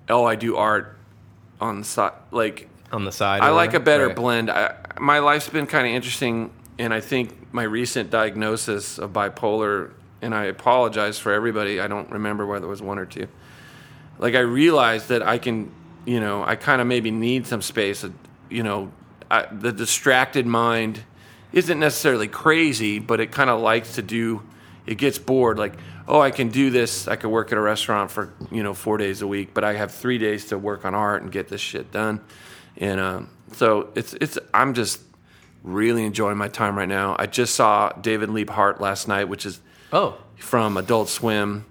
[0.07, 0.97] Oh, I do art
[1.59, 3.41] on the side, like on the side.
[3.41, 4.15] I like a better Right.
[4.15, 4.49] blend.
[4.49, 9.91] I, my life's been kind of interesting, and I think my recent diagnosis of bipolar,
[10.21, 11.79] and I apologize for everybody.
[11.81, 13.27] I don't remember whether it was one or two.
[14.19, 15.71] Like I realized that I can,
[16.05, 18.03] you know, I kind of maybe need some space.
[18.03, 18.09] Uh,
[18.49, 18.91] you know,
[19.29, 21.03] I, the distracted mind
[21.51, 24.43] isn't necessarily crazy, but it kind of likes to do.
[24.85, 25.57] It gets bored.
[25.57, 25.73] Like,
[26.07, 27.07] oh, I can do this.
[27.07, 29.73] I could work at a restaurant for you know four days a week, but I
[29.73, 32.21] have three days to work on art and get this shit done.
[32.77, 34.37] And um, so it's it's.
[34.53, 35.01] I'm just
[35.63, 37.15] really enjoying my time right now.
[37.17, 39.59] I just saw David Liebe Hart last night, which is
[39.91, 41.65] Oh, from Adult Swim.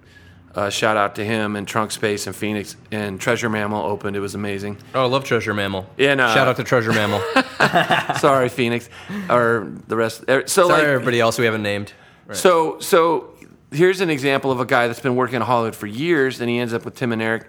[0.54, 2.76] Uh, shout out to him and Trunk Space and Phoenix.
[2.90, 4.16] And Treasure Mammal opened.
[4.16, 4.76] It was amazing.
[4.94, 5.88] oh, I love Treasure Mammal.
[5.96, 7.22] Yeah, uh, Shout out to Treasure Mammal.
[8.18, 8.88] Sorry, Phoenix,
[9.30, 10.24] or the rest.
[10.28, 11.92] er, So Sorry, like, everybody else we haven't named.
[12.32, 13.34] so so
[13.70, 16.58] here's an example of a guy that's been working in Hollywood for years, and he
[16.58, 17.48] ends up with Tim and Eric,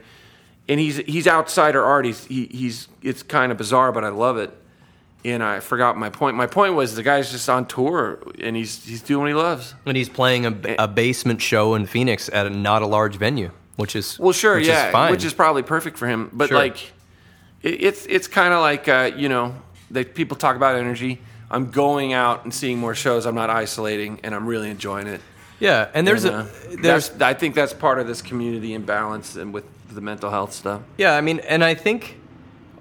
[0.70, 2.06] and he's he's outsider art.
[2.06, 4.52] He's he, he's it's kind of bizarre, but I love it.
[5.26, 6.36] And I forgot my point.
[6.36, 9.74] My point was the guy's just on tour, and he's he's doing what he loves.
[9.86, 13.52] And he's playing a, a basement show in Phoenix at a, not a large venue,
[13.78, 15.12] which is Well, sure, which yeah, is fine.
[15.12, 16.30] which is probably perfect for him.
[16.34, 16.58] But Sure.
[16.58, 16.92] like,
[17.62, 19.56] it, it's it's kind of like uh, you know,
[19.90, 21.22] they, people talk about energy.
[21.50, 23.26] I'm going out and seeing more shows.
[23.26, 25.22] I'm not isolating, and I'm really enjoying it.
[25.64, 25.90] Yeah.
[25.94, 26.48] And there's And, a uh,
[26.82, 30.82] there's I think that's part of this community imbalance and with the mental health stuff.
[30.98, 32.20] Yeah, I mean, and I think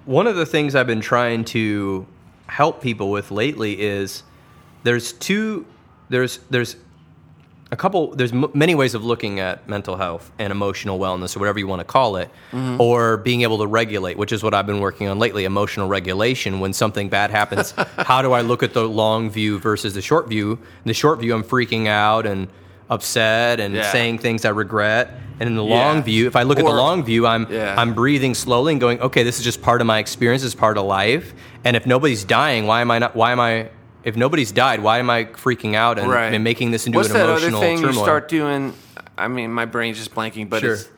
[0.05, 2.05] one of the things I've been trying to
[2.47, 4.23] help people with lately is
[4.83, 5.65] there's two
[6.09, 6.75] there's there's
[7.71, 11.39] a couple there's m- many ways of looking at mental health and emotional wellness or
[11.39, 12.29] whatever you want to call it
[12.79, 16.59] or being able to regulate which is what I've been working on lately emotional regulation
[16.59, 20.27] when something bad happens how do I look at the long view versus the short
[20.27, 22.47] view in the short view I'm freaking out and
[22.89, 23.91] upset and Yeah.
[23.91, 25.75] saying things I regret and in the Yeah.
[25.75, 27.75] long view if I look at the long view I'm Yeah.
[27.77, 30.55] I'm breathing slowly and going, okay, this is just part of my experience, this is
[30.55, 31.33] part of life.
[31.63, 33.15] And if nobody's dying, why am I not?
[33.15, 33.69] Why am I?
[34.03, 36.33] If nobody's died, why am I freaking out and, Right.
[36.33, 37.93] and making this into What's an that emotional other thing turmoil?
[37.95, 38.73] you start doing?
[39.17, 40.73] I mean, my brain's just blanking, but Sure.
[40.73, 40.89] it's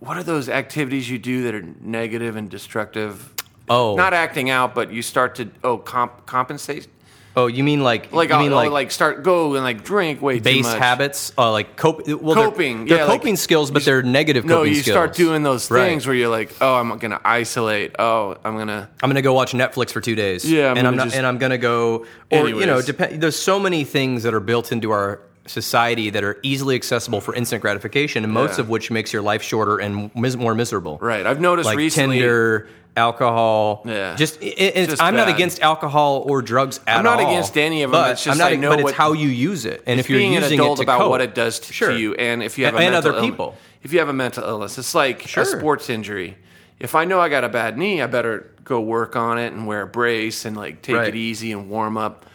[0.00, 3.30] what are those activities you do that are negative and destructive?
[3.68, 6.88] oh, Not acting out, but you start to oh comp, compensate.
[7.36, 9.84] Oh, you mean like Like you I'll, mean I'll, like, like start go and like
[9.84, 10.78] drink way too base much.
[10.78, 14.44] habits, uh, like cope, well, they're- Coping, They're, yeah, like, coping skills, but they're negative
[14.44, 14.94] No, you skills.
[14.94, 15.86] start doing those Right.
[15.88, 17.96] things where you're like, oh, I'm gonna isolate.
[17.98, 18.88] Oh, I'm gonna.
[19.02, 20.44] I'm gonna go watch Netflix for two days.
[20.50, 23.20] Yeah, I'm and I'm not, just- and I'm gonna go, or you know, depend.
[23.22, 27.34] There's so many things that are built into our society that are easily accessible for
[27.34, 28.62] instant gratification, and most Yeah.
[28.62, 30.98] of which makes your life shorter and mis- more miserable.
[31.02, 31.26] Right.
[31.26, 32.18] I've noticed like recently.
[32.20, 33.82] Tinder, alcohol.
[33.84, 34.14] Yeah.
[34.16, 35.34] Just, it, it's, Just I'm not bad.
[35.34, 36.98] against alcohol or drugs at all.
[36.98, 38.92] I'm not against any of them, But it's just I'm not, I know but it's
[38.92, 41.10] how you use it, and if you're being an using adult it to about cope.
[41.10, 41.90] what it does to, Sure.
[41.90, 43.56] to you, and if you have And- a and other people.
[43.82, 45.42] if you have a mental illness, it's like Sure.
[45.42, 46.36] a sports injury.
[46.80, 49.66] If I know I got a bad knee, I better go work on it and
[49.66, 51.08] wear a brace and like take Right.
[51.08, 52.26] it easy and warm up.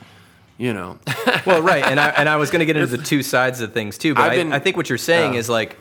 [0.60, 0.98] You know,
[1.46, 3.74] well, right, and I and I was going to get into the two sides of
[3.74, 5.78] things too, but I, been- I think what you're saying uh, is like,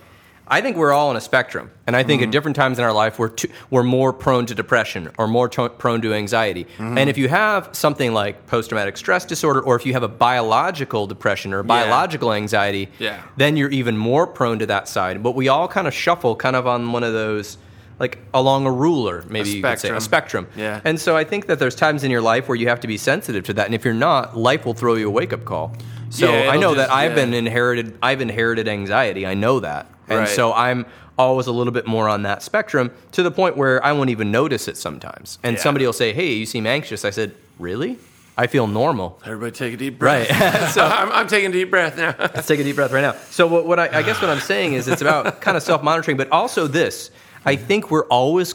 [0.49, 2.07] I think we're all on a spectrum, and I Mm-hmm.
[2.07, 5.27] think at different times in our life we're too, we're more prone to depression or
[5.27, 6.63] more to, prone to anxiety.
[6.77, 6.97] Mm-hmm.
[6.97, 10.07] And if you have something like post traumatic stress disorder, or if you have a
[10.07, 13.21] biological depression or biological anxiety, Yeah.
[13.35, 15.21] then you're even more prone to that side.
[15.21, 17.57] But we all kind of shuffle, kind of on one of those.
[17.99, 20.45] Like along a ruler, maybe you could say a spectrum.
[20.45, 20.47] spectrum.
[20.55, 20.81] Yeah.
[20.85, 22.95] And so I think that there's times in your life where you have to be
[22.95, 25.73] sensitive to that, and if you're not, life will throw you a wake up call.
[26.11, 27.25] So Yeah, I know just- that I've yeah.
[27.25, 27.97] been inherited.
[28.03, 29.25] I've inherited anxiety.
[29.25, 30.29] I know that, and Right.
[30.29, 30.85] so I'm
[31.17, 34.31] always a little bit more on that spectrum to the point where I won't even
[34.31, 35.39] notice it sometimes.
[35.43, 35.63] And Yeah.
[35.63, 37.97] somebody will say, "Hey, you seem anxious." I said, "Really?
[38.37, 40.29] I feel normal." everybody take a deep breath.
[40.29, 40.69] Right.
[40.73, 42.13] so I'm, I'm taking a deep breath now.
[42.19, 43.15] Let's take a deep breath right now.
[43.31, 45.81] So what, what I, I guess what I'm saying is it's about kind of self
[45.81, 47.09] monitoring, but also this.
[47.45, 48.53] I think we're always.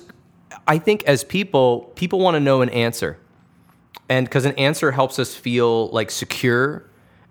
[0.68, 3.18] I think as people, people want to know an answer,
[4.08, 6.84] and because an answer helps us feel like secure,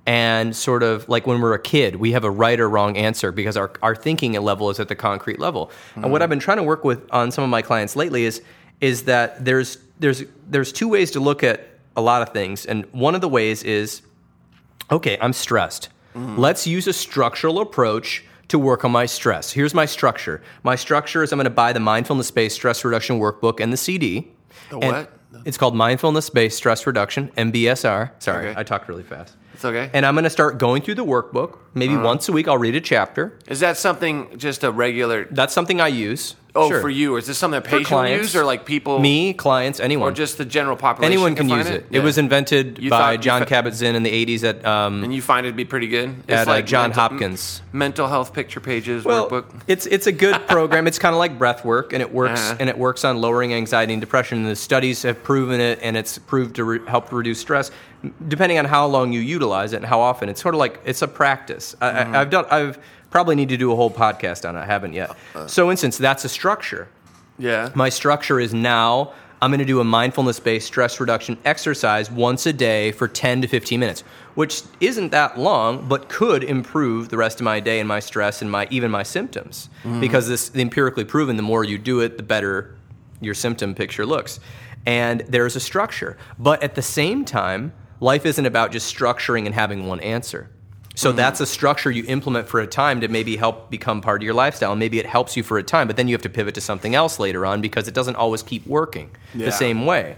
[0.06, 3.32] and sort of like when we're a kid, we have a right or wrong answer
[3.32, 5.72] because our, our thinking level is at the concrete level.
[5.96, 6.24] And what mm-hmm.
[6.24, 8.42] I've been trying to work with on some of my clients lately is
[8.80, 12.86] is that there's there's there's two ways to look at a lot of things, and
[12.92, 14.02] one of the ways is
[14.92, 15.90] okay, I'm stressed.
[16.16, 16.38] Mm.
[16.38, 19.52] Let's use a structural approach to work on my stress.
[19.52, 20.42] Here's my structure.
[20.64, 23.78] My structure is I'm going to buy the mindfulness based stress reduction workbook and the
[23.78, 24.28] CD.
[24.70, 25.18] The And what?
[25.46, 28.12] It's called mindfulness based stress reduction, MBSR.
[28.20, 28.60] Sorry, Okay.
[28.60, 29.38] I talked really fast.
[29.66, 29.90] Okay.
[29.94, 31.58] And I'm going to start going through the workbook.
[31.74, 32.04] Maybe Uh-huh.
[32.04, 33.38] once a week, I'll read a chapter.
[33.48, 35.28] Is that something just a regular?
[35.32, 36.36] That's something I use.
[36.54, 36.82] Oh, Sure.
[36.82, 39.00] for you, or is this something that patients use, or like people?
[39.00, 40.10] Me, clients, anyone.
[40.10, 41.14] or just the general population?
[41.14, 41.86] anyone can find use it.
[41.90, 42.04] It, Yeah.
[42.04, 45.46] was invented You by John fa- Kabat-Zinn in the 80s at um, and you find
[45.48, 46.14] it to be pretty good.
[46.28, 47.62] It's at uh, John mental- Hopkins.
[47.72, 49.46] mental health picture pages Well, workbook.
[49.68, 50.88] it's it's a good program.
[50.88, 52.58] It's kind of like breath work, and it works Uh-huh.
[52.60, 54.40] and it works on lowering anxiety and depression.
[54.40, 57.72] And the studies have proven it, and it's proved to re- help reduce stress.
[58.28, 61.02] Depending on how long you utilize it and how often, it's sort of like it's
[61.02, 61.76] a practice.
[61.82, 62.16] I, Mm-hmm.
[62.16, 62.46] I, I've done.
[62.50, 62.80] I've
[63.12, 64.60] probably need to do a whole podcast on it.
[64.60, 65.12] I haven't yet.
[65.36, 66.88] Uh, so, instance, that's a structure.
[67.38, 67.70] Yeah.
[67.76, 72.46] My structure is now I'm going to do a mindfulness based stress reduction exercise once
[72.46, 74.02] a day for 10 to 15 minutes,
[74.36, 78.42] which isn't that long, but could improve the rest of my day and my stress
[78.44, 79.70] and my even my symptoms.
[80.00, 82.76] Because this empirically proven the more you do it, the better
[83.20, 84.40] your symptom picture looks.
[84.86, 86.18] And there's a structure.
[86.40, 90.50] But at the same time, life isn't about just structuring and having one answer.
[90.94, 94.26] So that's a structure you implement for a time to maybe help become part of
[94.26, 94.76] your lifestyle.
[94.76, 96.96] Maybe it helps you for a time, but then you have to pivot to something
[96.96, 99.46] else later on because it doesn't always keep working Yeah.
[99.46, 100.18] the same way.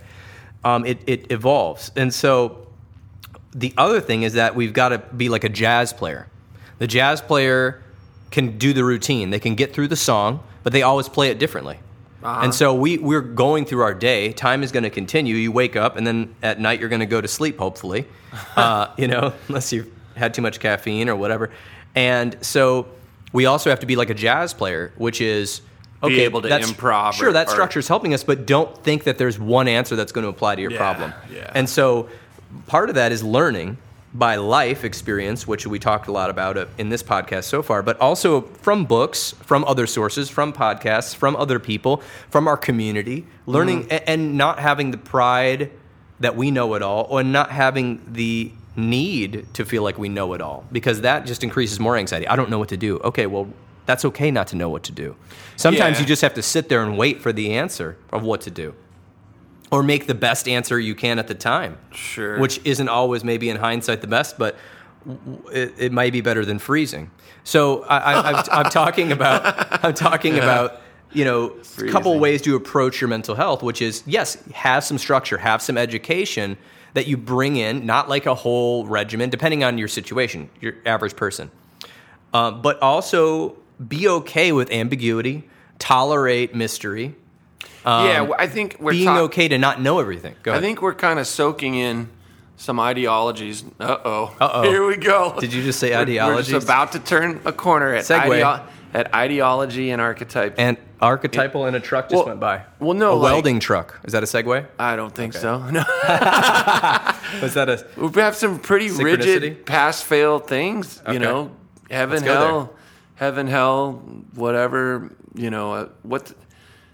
[0.63, 1.91] Um, it, it evolves.
[1.95, 2.65] And so
[3.53, 6.27] the other thing is that we've got to be like a jazz player.
[6.79, 7.83] The jazz player
[8.31, 11.37] can do the routine, they can get through the song, but they always play it
[11.37, 11.77] differently.
[12.23, 14.31] And so we, we're going through our day.
[14.33, 15.35] Time is going to continue.
[15.35, 18.05] You wake up, and then at night you're going to go to sleep, hopefully,
[18.55, 21.49] uh, you know, unless you've had too much caffeine or whatever.
[21.95, 22.87] And so
[23.31, 25.61] we also have to be like a jazz player, which is
[26.01, 29.03] Be okay, able to improv Sure, or- that structure is helping us, but don't think
[29.05, 31.13] that there's one answer that's going to apply to your Yeah, problem.
[31.31, 31.51] yeah.
[31.53, 32.09] And so
[32.67, 33.77] part of that is learning
[34.13, 37.81] by life experience, which we talked a lot about uh, in this podcast so far,
[37.81, 43.25] but also from books, from other sources, from podcasts, from other people, from our community,
[43.47, 45.71] learning a- and not having the pride
[46.19, 50.33] that we know it all or not having the need to feel like we know
[50.33, 52.27] it all because that just increases more anxiety.
[52.27, 52.97] I don't know what to do.
[52.99, 53.47] Okay, well,
[53.85, 55.15] that's okay not to know what to do.
[55.55, 56.01] Sometimes Yeah.
[56.01, 58.73] you just have to sit there and wait for the answer of what to do
[59.73, 61.79] or make the best answer you can at the time.
[61.95, 62.37] Sure.
[62.37, 64.55] Which isn't always maybe in hindsight the best, but
[65.51, 67.09] it, it might be better than freezing.
[67.43, 69.41] So I, I, I'm, I'm talking about
[69.83, 70.79] I'm talking about
[71.11, 74.99] you know a couple ways to approach your mental health, which is yes, have some
[74.99, 76.55] structure, have some education
[76.93, 81.15] that you bring in, not like a whole regimen, depending on your situation, your average
[81.15, 81.49] person,
[82.31, 83.57] uh, but also
[83.87, 85.49] be okay with ambiguity,
[85.79, 87.15] tolerate mystery,
[87.85, 90.35] yeah, I think we're um, being talk- okay to not know everything.
[90.43, 92.09] Go I think we're kind of soaking in
[92.57, 93.63] some ideologies.
[93.79, 94.35] Uh oh.
[94.39, 94.63] Uh-oh.
[94.63, 95.35] Here we go.
[95.39, 96.53] Did you just say We're- ideologies?
[96.53, 98.63] We're just about to turn a corner at, ideo-
[98.93, 100.55] at ideology and archetype.
[100.57, 102.61] and archetypal and a truck just Well- went by.
[102.79, 103.99] well, no, a like- welding truck.
[104.05, 104.65] Is that a segue?
[104.79, 105.57] I don't think so.
[105.71, 105.83] No.
[107.41, 107.85] Was that a?
[107.97, 111.01] we have some pretty rigid pass fail things.
[111.01, 111.13] Okay.
[111.13, 111.51] You know,
[111.89, 112.73] heaven, hell,
[113.15, 113.93] heaven, hell,
[114.35, 115.09] whatever.
[115.35, 116.31] You know, uh, what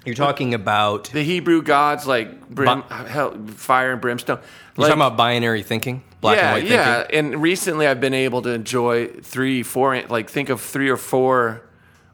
[0.05, 1.05] You're talking about.
[1.11, 4.37] the Hebrew gods like brim, hell, fire and brimstone.
[4.37, 6.93] You're Like- talking about binary thinking, black yeah, and white yeah.
[7.03, 7.13] thinking.
[7.13, 10.97] Yeah, and recently, I've been able to enjoy three, four, like think of three or
[10.97, 11.61] four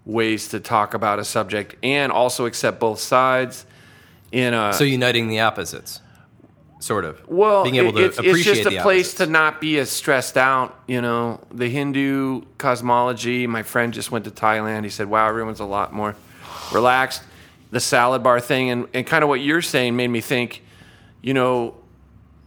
[0.06, 3.66] ways to talk about a subject, and also accept both sides.
[4.32, 6.02] In a So uniting the opposites,
[6.80, 7.22] sort of.
[7.28, 9.18] well, being able to it- it's, appreciate it's just a place opposites.
[9.20, 10.78] to not be as stressed out.
[10.88, 13.48] You know, the Hindu cosmology.
[13.48, 14.84] My friend just went to Thailand.
[14.84, 16.16] He said, "Wow, everyone's a lot more
[16.74, 17.22] relaxed."
[17.76, 20.64] The salad bar thing, and, and kind of what you're saying, made me think.
[21.22, 21.76] You know,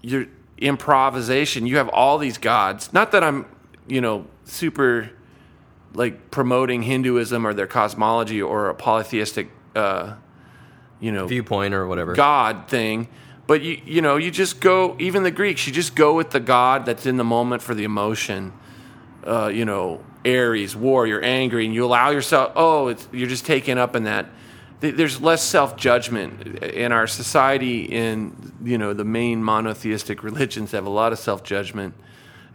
[0.00, 0.26] your
[0.56, 1.66] improvisation.
[1.66, 2.92] You have all these gods.
[2.92, 3.46] Not that I'm,
[3.86, 5.10] you know, super
[5.94, 10.14] like promoting Hinduism or their cosmology or a polytheistic, uh,
[11.00, 12.14] you know, viewpoint or whatever.
[12.14, 13.08] God thing.
[13.46, 16.40] But you you know you just go even the Greeks you just go with the
[16.40, 18.52] God that's in the moment for the emotion.
[19.24, 23.46] Uh, you know Ares war you're angry and you allow yourself oh it's, you're just
[23.46, 24.26] taken up in that.
[24.80, 27.82] Th- There's less self judgment in our society.
[27.84, 31.94] In you know the main monotheistic religions have a lot of self judgment,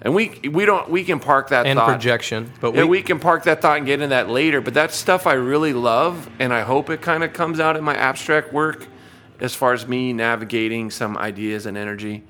[0.02, 1.88] and we we don't we can park that and thought.
[1.90, 4.62] projection, but Yeah, we, we can park that thought and get into that later.
[4.62, 7.84] But that's stuff I really love, and I hope it kind of comes out in
[7.84, 8.88] my abstract work
[9.40, 12.24] as far as me navigating some ideas and energy.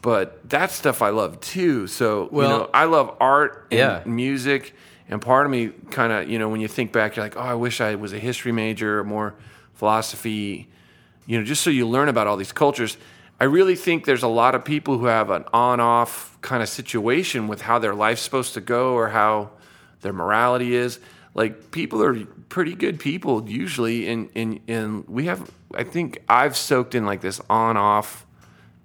[0.00, 1.86] but that stuff I love too.
[1.88, 4.02] So Well- you know, I love art and Yeah.
[4.06, 4.72] music,
[5.08, 7.40] and part of me kind of you know when you think back, you're like, oh,
[7.40, 9.34] I wish I was a history major or more
[9.74, 10.68] philosophy.
[11.26, 12.96] You know, just so you learn about all these cultures.
[13.40, 17.46] I really think there's a lot of people who have an on-off kind of situation
[17.46, 19.50] with how their life's supposed to go or how
[20.00, 20.98] their morality is.
[21.34, 25.50] Like people are pretty good people usually, and and and we have.
[25.74, 28.26] I think I've soaked in like this on-off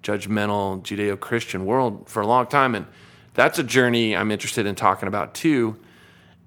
[0.03, 2.85] judgmental Judeo-Christian world for a long time, and
[3.33, 5.77] that's a journey I'm interested in talking about too.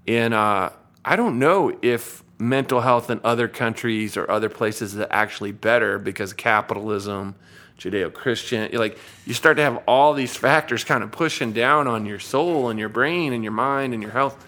[0.06, 0.70] And uh,
[1.04, 5.98] I don't know if mental health in other countries or other places is actually better
[5.98, 7.34] because capitalism,
[7.78, 8.72] Judeo-Christian.
[8.72, 12.68] Like you start to have all these factors kind of pushing down on your soul
[12.68, 14.44] and your brain and your mind and your health.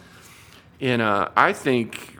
[0.81, 2.19] And uh, I think,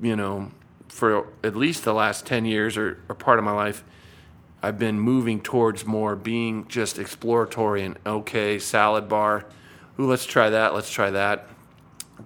[0.00, 0.50] you know,
[0.88, 3.84] for at least the last 10 years or, or part of my life,
[4.62, 9.44] I've been moving towards more being just exploratory and okay, salad bar.
[9.98, 10.74] Ooh, let's try that.
[10.74, 11.48] Let's try that.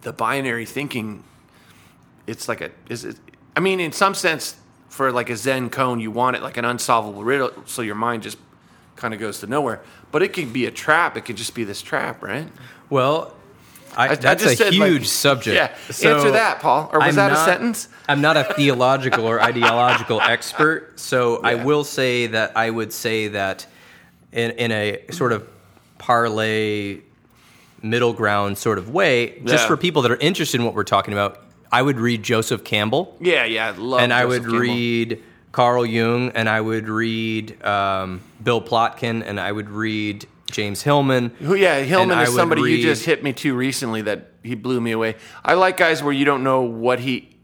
[0.03, 1.23] The binary thinking,
[2.27, 3.17] it's like a, is it,
[3.57, 4.57] I mean, in some sense,
[4.89, 8.23] for like a Zen koan, you want it like an unsolvable riddle, so your mind
[8.23, 8.39] just
[8.97, 9.81] kind of goes to nowhere.
[10.13, 11.17] But it can be a trap.
[11.17, 12.49] It could just be this trap, right?
[12.89, 13.35] Well,
[13.97, 15.55] I, I that's a said, like- huge subject.
[15.57, 16.91] Yeah, So answer that, Paul.
[16.93, 17.89] Or was I'm that a sentence?
[18.09, 23.29] I'm not a theological or ideological expert, so I will say that I would say
[23.29, 23.67] that
[24.33, 25.49] in, in a sort of
[25.99, 27.01] parlay
[27.83, 29.69] middle ground sort of way, just Yeah.
[29.69, 33.17] for people that are interested in what we're talking about, I would read Joseph Campbell
[33.21, 33.69] Yeah, yeah.
[33.69, 34.59] I Love and I would Campbell.
[34.61, 35.23] read
[35.53, 41.31] Carl Jung, and I would read um, Bill Plotkin, and I would read James Hillman.
[41.41, 44.93] Who, yeah, Hillman is somebody you just hit me to recently that he blew me
[44.93, 45.17] away.
[45.45, 47.36] I like guys where you don't know what he.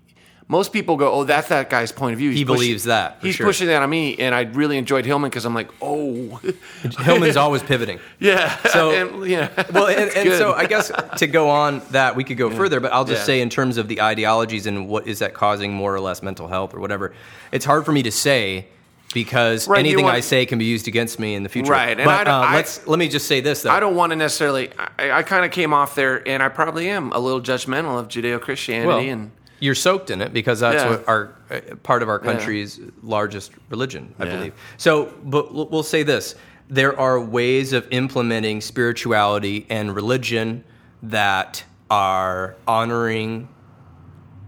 [0.48, 3.18] Most people go, "Oh, that's that guy's point of view." He's He pushing- believes that,
[3.22, 3.46] He's sure.
[3.46, 6.40] pushing that on me, and I really enjoyed Hillman because I'm like, "Oh,
[7.00, 8.00] Hillman's always pivoting.
[8.18, 8.90] yeah." So-
[9.20, 12.50] and, yeah, well, and, and so I guess to go on that, we could go
[12.50, 13.26] further, but I'll just Yeah.
[13.26, 16.48] say in terms of the ideologies and what is that causing more or less mental
[16.48, 17.12] health or whatever,
[17.52, 18.66] it's hard for me to say
[19.14, 21.70] because Right, anything want- I say can be used against me in the future.
[21.70, 23.70] Right, and but I uh, I- let's let me just say this though.
[23.70, 24.70] I don't want to necessarily.
[24.98, 28.08] I, I kind of came off there, and I probably am a little judgmental of
[28.08, 29.30] Judeo Christianity, well, and
[29.62, 30.90] you're soaked in it because that's Yeah.
[30.90, 34.52] what our uh, part of our country's largest religion, I believe.
[34.76, 36.34] So, but we'll say this:
[36.68, 40.64] there are ways of implementing spirituality and religion
[41.04, 43.48] that are honoring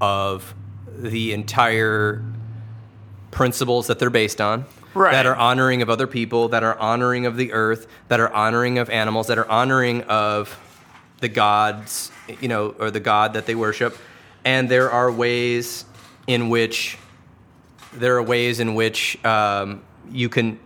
[0.01, 0.55] of
[0.99, 2.23] the entire
[3.31, 4.65] principles that they're based on.
[4.95, 5.12] Right.
[5.12, 8.79] That are honoring of other people, that are honoring of the earth, that are honoring
[8.79, 10.57] of animals, that are honoring of
[11.21, 13.97] the gods, you know, or the god that they worship.
[14.45, 15.84] And there are ways
[16.26, 16.99] in which
[17.92, 20.59] there are ways in which um, you can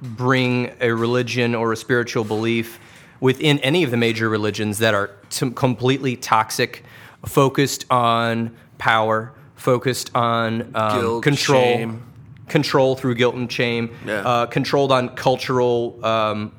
[0.00, 2.78] bring a religion or a spiritual belief
[3.20, 6.84] within any of the major religions that are t- completely toxic,
[7.26, 12.02] focused on power, focused on um, Guilt, control, shame.
[12.48, 14.20] control through guilt and shame, Yeah.
[14.20, 16.04] uh, controlled on cultural.
[16.04, 16.52] Um,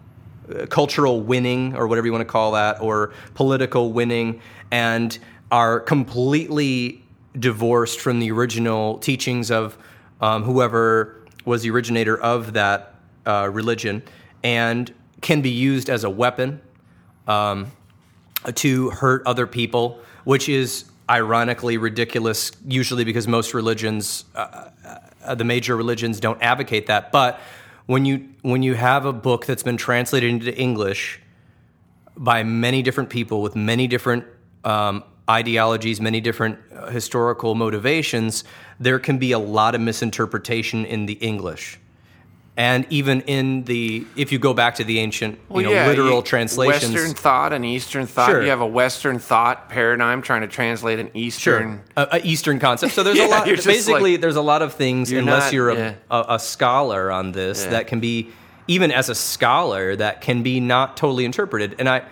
[0.69, 4.41] cultural winning, or whatever you want to call that, or political winning,
[4.71, 5.17] and
[5.53, 6.99] are completely
[7.37, 9.77] divorced from the original teachings of
[10.19, 12.95] um, whoever was the originator of that
[13.27, 14.01] uh, religion,
[14.43, 14.91] and
[15.21, 16.59] can be used as a weapon
[17.27, 17.71] um,
[18.55, 24.69] to hurt other people, which is ironically ridiculous, usually because most religions, uh,
[25.23, 27.11] uh, the major religions, don't advocate that.
[27.11, 27.39] But
[27.85, 31.21] when you when you have a book that's been translated into English
[32.17, 34.25] by many different people with many different
[34.63, 38.43] um, ideologies, many different uh, historical motivations,
[38.80, 41.80] there can be a lot of misinterpretation in the English.
[42.55, 45.88] And even in the, if you go back to the ancient, you Well, know, yeah,
[45.88, 48.30] literal you- translations, Western thought and Eastern thought.
[48.30, 48.43] Sure.
[48.43, 51.82] You have a Western thought paradigm trying to translate an Eastern.
[51.97, 52.93] Sure, Eastern concept.
[52.93, 53.45] So there's Yeah, a lot.
[53.47, 55.11] Basically, like- there's a lot of things.
[55.11, 55.93] You're unless not- you're a, yeah.
[56.11, 58.30] a, a scholar on this, that can be
[58.67, 61.76] even as a scholar that can be not totally interpreted.
[61.80, 62.03] And I,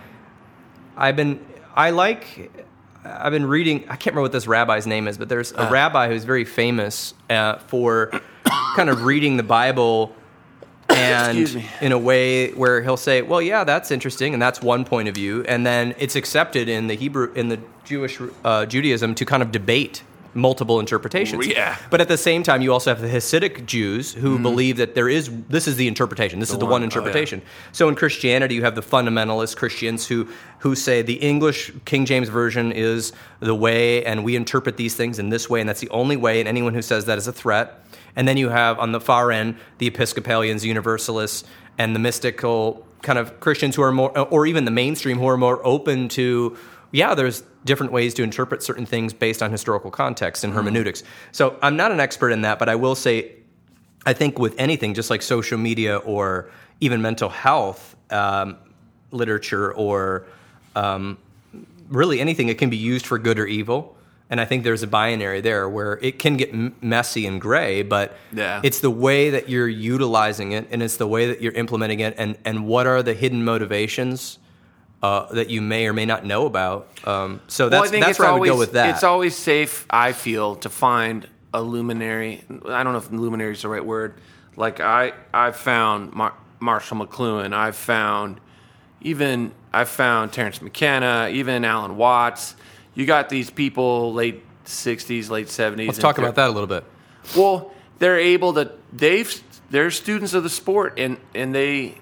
[0.97, 1.45] I've been,
[1.75, 2.51] I like,
[3.03, 3.83] I've been reading.
[3.89, 5.65] I can't remember what this rabbi's name is, but there's Uh.
[5.67, 8.11] a rabbi who's very famous uh, for
[8.75, 10.15] kind of reading the Bible.
[10.89, 15.07] And in a way where he'll say, "Well, yeah, that's interesting, and that's one point
[15.07, 19.23] of view," and then it's accepted in the Hebrew, in the Jewish uh, Judaism, to
[19.25, 21.47] kind of debate multiple interpretations.
[21.47, 21.77] Yeah.
[21.89, 24.43] But at the same time, you also have the Hasidic Jews who mm-hmm.
[24.43, 26.39] believe that there is this is the interpretation.
[26.39, 26.71] This is the one.
[26.71, 26.85] one Oh, yeah.
[26.85, 27.41] interpretation.
[27.71, 30.27] So in Christianity, you have the fundamentalist Christians who
[30.59, 35.19] who say the English King James version is the way, and we interpret these things
[35.19, 36.39] in this way, and that's the only way.
[36.39, 37.85] And anyone who says that is a threat.
[38.15, 43.17] And then you have on the far end the Episcopalians, Universalists, and the mystical kind
[43.17, 46.57] of Christians who are more, or even the mainstream who are more open to,
[46.91, 51.03] yeah, there's different ways to interpret certain things based on historical context and hermeneutics.
[51.31, 53.33] So I'm not an expert in that, but I will say,
[54.05, 56.49] I think with anything, just like social media or
[56.79, 58.57] even mental health um,
[59.11, 60.25] literature or
[60.75, 61.17] um,
[61.89, 63.95] really anything, it can be used for good or evil.
[64.31, 67.83] And I think there's a binary there where it can get m- messy and gray,
[67.83, 68.61] but Yeah.
[68.63, 72.15] it's the way that you're utilizing it and it's the way that you're implementing it
[72.17, 74.39] and, and what are the hidden motivations
[75.01, 76.87] uh, that you may or may not know about.
[77.05, 78.91] Um, so Well, that's, that's where I would go with that.
[78.91, 82.43] It's always safe, I feel, to find a luminary.
[82.67, 84.15] I don't know if luminary is the right word.
[84.55, 87.53] Like I, I found Mar- Marshall McLuhan.
[87.53, 88.39] I've found
[89.01, 92.55] even I found Terence McKenna, even Alan Watts.
[92.93, 95.87] You got these people late '60s, late '70s.
[95.87, 96.83] Let's talk about that a little bit.
[97.35, 98.71] Well, they're able to.
[98.93, 101.97] They've they're students of the sport, and and they,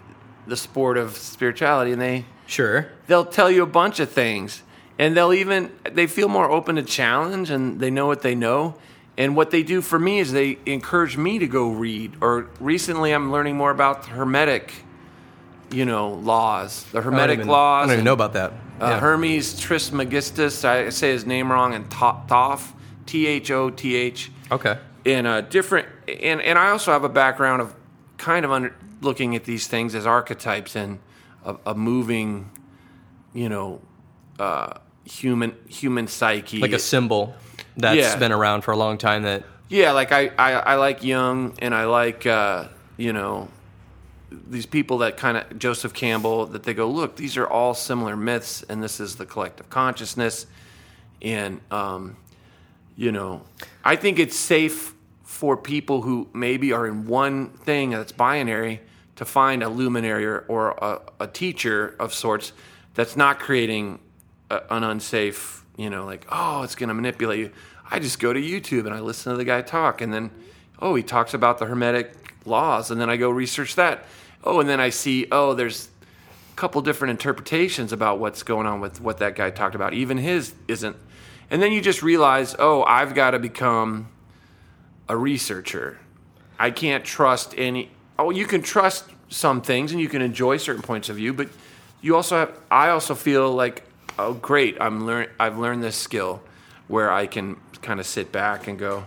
[0.47, 2.88] the sport of spirituality, and they Sure.
[3.08, 4.64] they'll tell you a bunch of things
[4.97, 8.76] and they'll even they feel more open to challenge and they know what they know
[9.18, 13.12] and what they do for me is they encourage me to go read or recently
[13.12, 14.74] i'm learning more about the hermetic
[15.72, 18.52] you know laws the I hermetic even- laws I don't even know about that.
[18.82, 19.00] uh, Yeah.
[19.00, 22.74] hermes trismegistus i say his name wrong and thoth
[23.06, 24.78] t-h-o-t-h Okay.
[25.06, 27.76] in a different and and I also have a background of
[28.18, 30.97] kind of under, looking at these things as archetypes and
[31.45, 32.49] a, a moving,
[33.33, 33.81] you know,
[34.39, 34.73] uh,
[35.05, 36.59] human human psyche.
[36.59, 37.33] Like a symbol
[37.77, 38.17] that's Yeah.
[38.17, 41.73] been around for a long time that yeah, like I, I I like Jung and
[41.75, 42.67] I like uh,
[42.97, 43.47] you know
[44.31, 48.15] these people that kind of Joseph Campbell that they go look these are all similar
[48.15, 50.45] myths and this is the collective consciousness
[51.21, 52.15] and um,
[52.95, 53.41] you know
[53.83, 58.81] I think it's safe for people who maybe are in one thing that's binary
[59.20, 62.53] to find a luminary or, or a, a teacher of sorts
[62.93, 63.99] that's not creating
[64.49, 67.51] a, an unsafe you know like oh it's going to manipulate you
[67.91, 70.32] I just go to YouTube and I listen to the guy talk and then
[70.80, 74.05] oh he talks about the hermetic laws and then I go research that
[74.45, 75.89] oh and then I see oh there's
[76.51, 80.17] a couple different interpretations about what's going on with what that guy talked about even
[80.17, 80.95] his isn't
[81.51, 84.07] and then you just realize oh I've got to become
[85.09, 85.99] a researcher.
[86.57, 87.91] I can't trust any.
[88.20, 91.47] Oh, you can trust some things and you can enjoy certain points of view, but
[92.01, 92.59] you also have.
[92.70, 93.84] I also feel like,
[94.20, 95.28] oh, great, I'm learn.
[95.39, 96.41] I've learned this skill
[96.89, 99.05] where I can kind of sit back and go,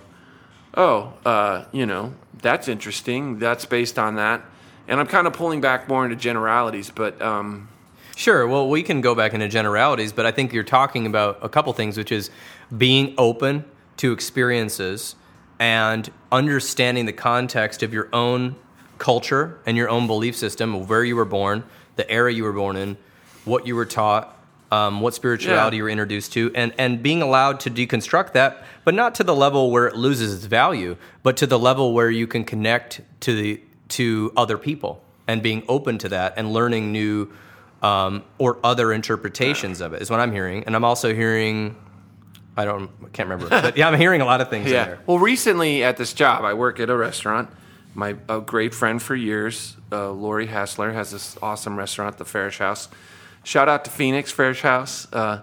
[0.78, 3.38] oh, uh, you know, that's interesting.
[3.38, 4.42] That's based on that,
[4.88, 7.20] and I'm kind of pulling back more into generalities, but.
[7.20, 7.68] Um,
[8.14, 8.46] Sure.
[8.46, 11.72] Well, we can go back into generalities, but I think you're talking about a couple
[11.72, 12.30] things, which is
[12.76, 13.64] being open
[13.96, 15.16] to experiences
[15.58, 18.54] and understanding the context of your own
[19.02, 21.64] culture and your own belief system, where you were born,
[21.96, 22.96] the era you were born in,
[23.44, 24.38] what you were taught,
[24.70, 25.78] um, what spirituality Yeah.
[25.78, 29.34] you were introduced to, and, and being allowed to deconstruct that, but not to the
[29.34, 33.34] level where it loses its value, but to the level where you can connect to
[33.34, 37.28] the to other people and being open to that and learning new
[37.82, 40.62] um, or other interpretations of it is what I'm hearing.
[40.64, 41.74] And I'm also hearing,
[42.56, 44.84] I don't, I can't remember, but yeah, I'm hearing a lot of things Yeah.
[44.84, 44.98] there.
[45.06, 47.50] Well, recently at this job, I work at a restaurant.
[47.94, 52.58] My a great friend for years, uh, Lori Hassler, has this awesome restaurant, the Farish
[52.58, 52.88] House.
[53.44, 55.12] Shout out to Phoenix Farish House.
[55.12, 55.42] Uh,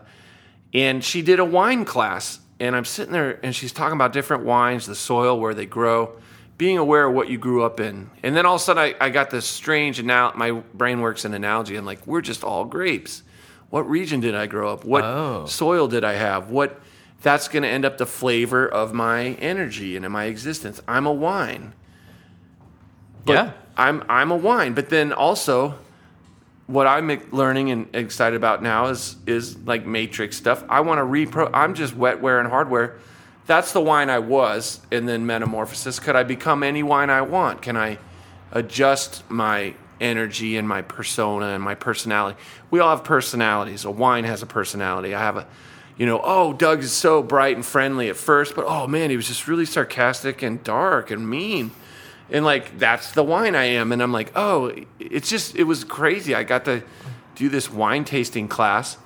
[0.74, 4.46] and she did a wine class, and I'm sitting there, and she's talking about different
[4.46, 6.18] wines, the soil where they grow,
[6.58, 8.10] being aware of what you grew up in.
[8.24, 10.32] And then all of a sudden, I, I got this strange anal.
[10.36, 13.24] My brain works in analogy, and like we're just all grapes.
[13.70, 14.84] What region did I grow up?
[14.86, 15.46] What Oh.
[15.46, 16.50] soil did I have?
[16.50, 16.82] What
[17.22, 20.82] that's going to end up the flavor of my energy and in my existence.
[20.88, 21.74] I'm a wine.
[23.26, 23.52] But Yeah.
[23.78, 24.74] I'm I'm a wine.
[24.74, 25.76] But then also
[26.68, 30.64] what I'm learning and excited about now is is like matrix stuff.
[30.70, 32.98] I want to repro I'm just wetware and hardware.
[33.48, 36.00] That's the wine I was and then metamorphosis.
[36.00, 37.64] Could I become any wine I want?
[37.64, 37.98] Can I
[38.52, 42.38] adjust my energy and my persona and my personality?
[42.70, 43.86] We all have personalities.
[43.86, 45.16] A wine has a personality.
[45.16, 45.48] I have a
[45.98, 49.18] you know, oh, Doug is so bright and friendly at first, but oh man, he
[49.18, 51.72] was just really sarcastic and dark and mean
[52.32, 53.92] and like that's the wine I am.
[53.92, 56.34] And I'm like, oh, it's just it was crazy.
[56.36, 56.84] I got to
[57.36, 58.98] do this wine tasting class,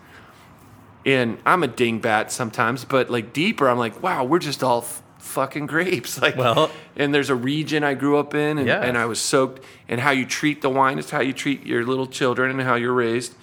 [1.05, 5.01] and I'm a dingbat sometimes, but like deeper, I'm like, wow, we're just all f-
[5.19, 6.17] fucking grapes.
[6.21, 8.81] Like, Well- and there's a region I grew up in, and, Yeah.
[8.81, 9.63] and I was soaked.
[9.89, 12.75] And how you treat the wine is how you treat your little children and how
[12.75, 13.33] you're raised.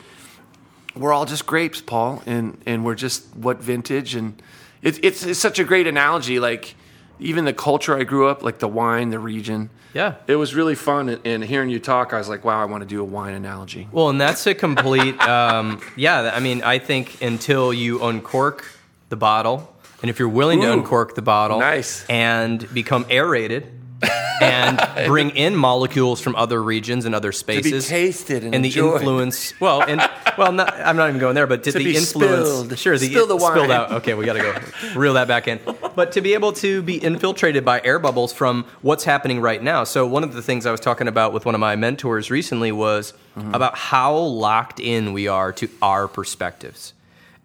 [0.96, 4.42] We're all just grapes, Paul, and and we're just what vintage and
[4.82, 6.40] it's it's, it's such a great analogy.
[6.40, 6.74] Like
[7.20, 9.70] even the culture I grew up, like the wine, the region.
[9.94, 10.14] Yeah.
[10.26, 11.08] It was really fun.
[11.08, 13.34] And, and hearing you talk, I was like, wow, I want to do a wine
[13.34, 13.88] analogy.
[13.92, 16.32] Well, and that's a complete, um, yeah.
[16.34, 18.64] I mean, I think until you uncork
[19.08, 22.06] the bottle, and if you're willing to uncork the bottle, nice.
[22.08, 23.70] and become aerated,
[24.42, 29.58] and bring in molecules from other regions and other spaces, tasted and the influence.
[29.60, 30.00] Well, and
[30.38, 32.48] well, not, I'm not even going there, but to, the influence.
[32.48, 32.78] spilled.
[32.78, 33.92] Sure, the Spill the spilled out.
[33.92, 35.60] Okay, we got to go reel that back in.
[35.94, 39.84] But to be able to be infiltrated by air bubbles from what's happening right now.
[39.84, 42.72] So one of the things I was talking about with one of my mentors recently
[42.72, 43.54] was Mm-hmm.
[43.54, 46.94] about how locked in we are to our perspectives.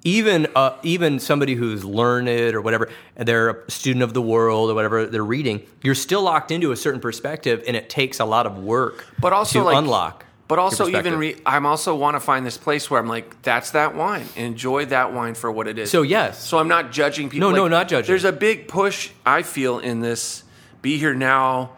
[0.05, 4.75] Even uh, even somebody who's learned or whatever, they're a student of the world or
[4.75, 8.45] whatever they're reading, you're still locked into a certain perspective, and it takes a lot
[8.45, 10.25] of work but also to like, unlock.
[10.47, 13.71] But also, even re- I'm also want to find this place where I'm like, that's
[13.71, 14.27] that wine.
[14.35, 15.89] Enjoy that wine for what it is.
[15.89, 16.39] So, yes.
[16.39, 17.49] So I'm not judging people.
[17.49, 18.07] No, no, not judging.
[18.07, 20.43] There's a big push I feel in this.
[20.83, 21.71] Be here now.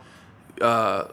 [0.59, 1.05] Uh,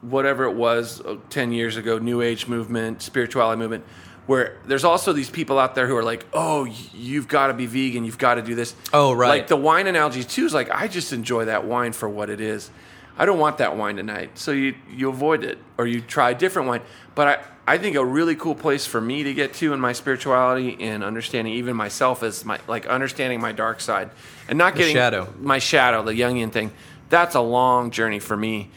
[0.00, 3.84] whatever it was uh, 10 years ago, New Age movement, spirituality movement,
[4.26, 6.64] where there's also these people out there who are like, oh,
[6.94, 8.74] you've got to be vegan, you've got to do this.
[8.92, 9.28] Oh, right.
[9.28, 12.40] Like the wine analogy too is like, I just enjoy that wine for what it
[12.40, 12.70] is.
[13.16, 14.38] I don't want that wine tonight.
[14.38, 16.80] So you, you avoid it or you try a different wine.
[17.14, 19.92] But I, I think a really cool place for me to get to in my
[19.92, 24.10] spirituality and understanding even myself is my like understanding my dark side
[24.48, 25.32] and not getting shadow.
[25.38, 26.72] my shadow, the Jungian thing.
[27.08, 28.70] That's a long journey for me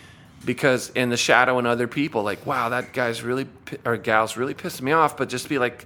[0.47, 3.47] because in the shadow and other people, like, wow, that guy's really
[3.85, 5.17] or gal's really pissing me off.
[5.17, 5.85] But just be like,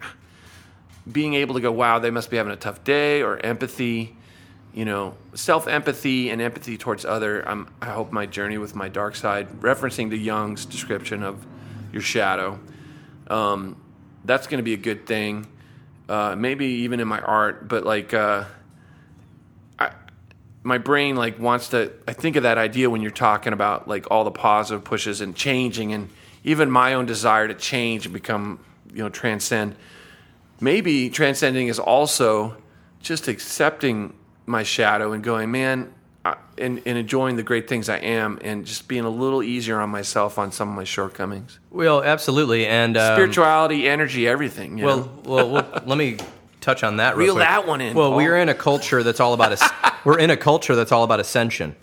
[1.12, 4.16] being able to go, wow, they must be having a tough day, or empathy,
[4.72, 7.42] you know, self empathy and empathy towards other.
[7.50, 11.44] I'm, I hope my journey with my dark side, referencing the Jung's description of
[11.92, 12.60] your shadow,
[13.30, 13.76] um,
[14.24, 15.48] that's going to be a good thing.
[16.08, 18.44] Uh, maybe even in my art, but like, uh,
[20.64, 21.92] my brain like wants to.
[22.08, 25.36] I think of that idea when you're talking about like all the positive pushes and
[25.36, 26.10] changing, and
[26.44, 28.60] even my own desire to change and become,
[28.94, 29.76] you know, transcend
[30.62, 32.56] maybe transcending is also
[33.02, 34.14] just accepting
[34.46, 35.92] my shadow and going, man,
[36.24, 39.82] I, and, and enjoying the great things I am, and just being a little easier
[39.82, 41.60] on myself on some of my shortcomings.
[41.72, 44.78] Well, absolutely, and um, Spirituality, energy, everything.
[44.82, 46.18] Well, well, well, let me
[46.62, 47.18] touch on that.
[47.18, 48.18] Real Reel that one in, Well, Paul.
[48.18, 49.72] we're in a culture that's all about as-
[50.06, 51.76] we're in a culture that's all about ascension.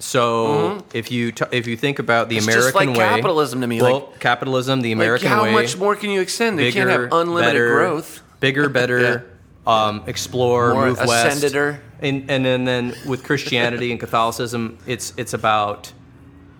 [0.00, 2.48] So if you t- if you think about the Mm-hmm.
[2.48, 5.44] It's just American like way, capitalism to me, Well, like- capitalism, the like, American how
[5.44, 6.58] way, much more can you extend?
[6.58, 8.22] They can't have unlimited better, growth.
[8.40, 9.30] bigger, better,
[9.66, 11.78] um, explore, More move west, ascendeder.
[12.00, 15.92] and and then, then with Christianity and Catholicism, it's it's about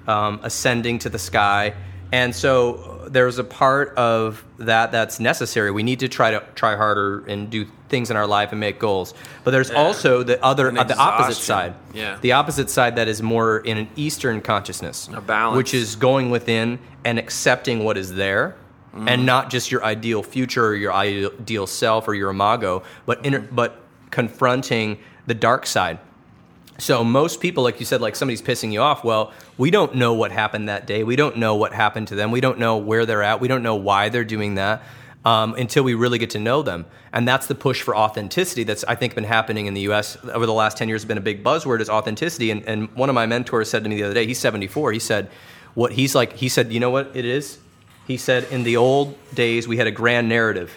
[0.06, 1.74] um, ascending to the sky.
[2.12, 5.70] And so there's a part of that that's necessary.
[5.70, 8.80] We need to try to try harder and do things in our life and make
[8.80, 9.14] goals.
[9.44, 11.74] But there's also the other, uh, the opposite side.
[11.92, 12.18] Yeah.
[12.20, 15.56] The opposite side that is more in an Eastern consciousness, A balance.
[15.56, 18.56] which is going within and accepting what is there.
[18.92, 19.08] Mm.
[19.08, 23.48] And not just your ideal future or your ideal self or your imago, but inter-
[23.50, 25.98] but confronting the dark side.
[26.78, 29.04] So most people, like you said, like somebody's pissing you off.
[29.04, 31.04] Well, we don't know what happened that day.
[31.04, 32.30] We don't know what happened to them.
[32.32, 33.40] We don't know where they're at.
[33.40, 34.82] We don't know why they're doing that
[35.24, 36.86] um, until we really get to know them.
[37.12, 40.16] And that's the push for authenticity that's I think been happening in the U.S.
[40.24, 41.02] over the last ten years.
[41.02, 42.50] Has been a big buzzword is authenticity.
[42.50, 44.26] And, and one of my mentors said to me the other day.
[44.26, 44.92] He's 74.
[44.92, 45.30] He said,
[45.74, 47.58] "What he's like." He said, "You know what it is."
[48.06, 50.76] He said, "In the old days, we had a grand narrative."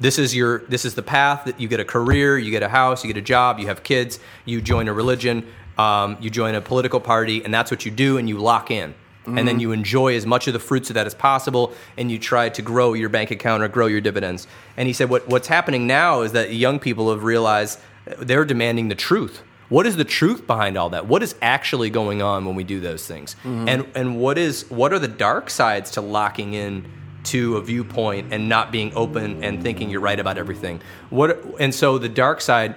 [0.00, 2.68] This is your this is the path that you get a career you get a
[2.68, 5.46] house you get a job you have kids you join a religion
[5.78, 8.94] um, you join a political party and that's what you do and you lock in.
[9.28, 12.18] And then you enjoy as much of the fruits of that as possible and you
[12.18, 14.46] try to grow your bank account or grow your dividends.
[14.76, 17.80] And he said what, what's happening now is that young people have realized
[18.18, 19.42] they're demanding the truth.
[19.68, 21.08] What is the truth behind all that?
[21.08, 23.34] What is actually going on when we do those things?
[23.44, 26.88] And and what is what are the dark sides to locking in
[27.26, 30.80] to a viewpoint and not being open and thinking you're right about everything.
[31.10, 32.76] What and so the dark side,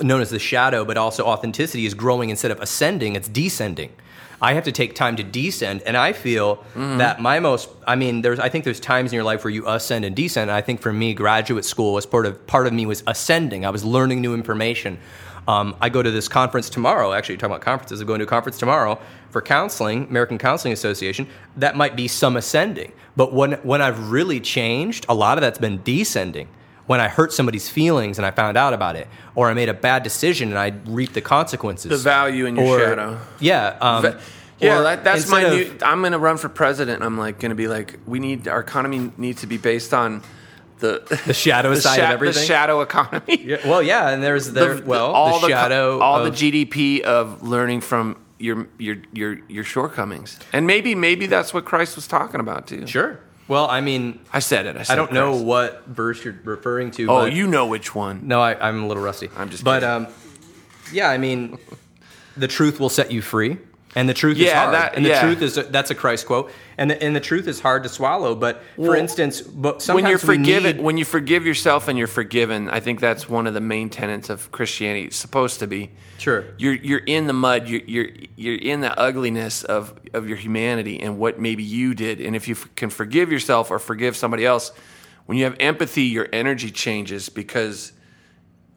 [0.00, 3.16] known as the shadow, but also authenticity, is growing instead of ascending.
[3.16, 3.92] It's descending.
[4.40, 6.98] I have to take time to descend, and I feel mm-hmm.
[6.98, 7.68] that my most.
[7.86, 8.38] I mean, there's.
[8.38, 10.50] I think there's times in your life where you ascend and descend.
[10.50, 13.66] And I think for me, graduate school was part of part of me was ascending.
[13.66, 14.98] I was learning new information.
[15.48, 17.14] Um, I go to this conference tomorrow.
[17.14, 18.02] Actually, you're talking about conferences.
[18.02, 21.26] I'm going to a conference tomorrow for counseling, American Counseling Association.
[21.56, 25.58] That might be some ascending, but when when I've really changed, a lot of that's
[25.58, 26.48] been descending.
[26.86, 29.74] When I hurt somebody's feelings and I found out about it, or I made a
[29.74, 31.90] bad decision and I reaped the consequences.
[31.90, 33.18] The value in your Or- shadow.
[33.40, 34.20] Yeah, um, But-
[34.58, 35.70] yeah, that, that's my of- new.
[35.82, 37.02] I'm going to run for president.
[37.02, 40.22] I'm like going to be like, we need our economy needs to be based on
[40.80, 42.40] the The shadow the, side sha- of everything.
[42.40, 43.44] the shadow economy.
[43.44, 44.74] Yeah, well, yeah, and there's there.
[44.74, 45.98] The- well, all the shadow.
[46.00, 51.26] all of, the GDP of learning from your your your your shortcomings, and maybe maybe
[51.26, 52.86] that's what Christ was talking about too.
[52.86, 53.18] Sure.
[53.48, 54.76] Well, I mean, I said it.
[54.76, 57.04] I, said I don't know what verse you're referring to.
[57.10, 58.28] Oh, but- you know which one?
[58.28, 59.30] No, I, I'm a little rusty.
[59.36, 59.88] I'm just But kidding.
[59.88, 60.06] um,
[60.92, 61.56] yeah, I mean,
[62.36, 63.56] the truth will set you free,
[63.96, 64.74] and the truth is hard.
[64.74, 65.20] that- and the yeah.
[65.22, 68.34] truth is that's a Christ quote, and the, and the truth is hard to swallow.
[68.34, 72.06] But for Well, instance, but when you're forgiven, need- when you forgive yourself and you're
[72.06, 75.06] forgiven, I think that's one of the main tenets of Christianity.
[75.06, 75.90] It's supposed to be.
[76.18, 76.44] Sure.
[76.58, 77.68] You're you're in the mud.
[77.68, 82.20] You're you're you're in the ugliness of of your humanity and what maybe you did.
[82.20, 84.72] And if you f- can forgive yourself or forgive somebody else,
[85.26, 87.92] when you have empathy, your energy changes because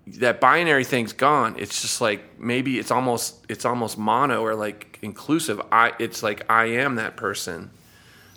[0.08, 1.56] that binary thing's gone.
[1.58, 5.62] It's just like maybe it's almost it's almost mono or like inclusive.
[5.72, 7.70] I it's like I am that person.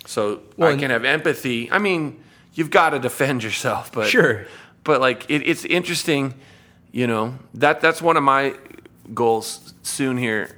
[0.05, 1.71] So Well, I can have empathy.
[1.71, 4.45] I mean, you've got to defend yourself, but Sure.
[4.83, 6.35] But like it, it's interesting,
[6.91, 7.35] you know.
[7.55, 8.55] That that's one of my
[9.13, 10.55] goals soon here,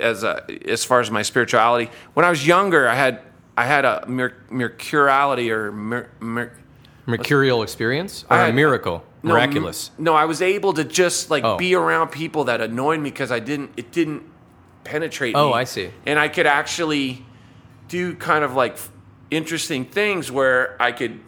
[0.00, 1.90] as a, as far as my spirituality.
[2.14, 3.20] When I was younger, I had
[3.56, 6.52] I had a mer- mercurality or mer- mer-
[7.06, 9.90] mercurial experience or I a miracle, no, miraculous.
[9.98, 11.56] m- No, I was able to just like Oh.
[11.56, 13.70] be around people that annoyed me because I didn't.
[13.76, 14.22] It didn't
[14.84, 15.34] penetrate.
[15.36, 15.54] Oh, me.
[15.54, 15.90] I see.
[16.06, 17.24] And I could actually
[17.88, 18.90] do kind of like f-
[19.30, 21.20] interesting things where I could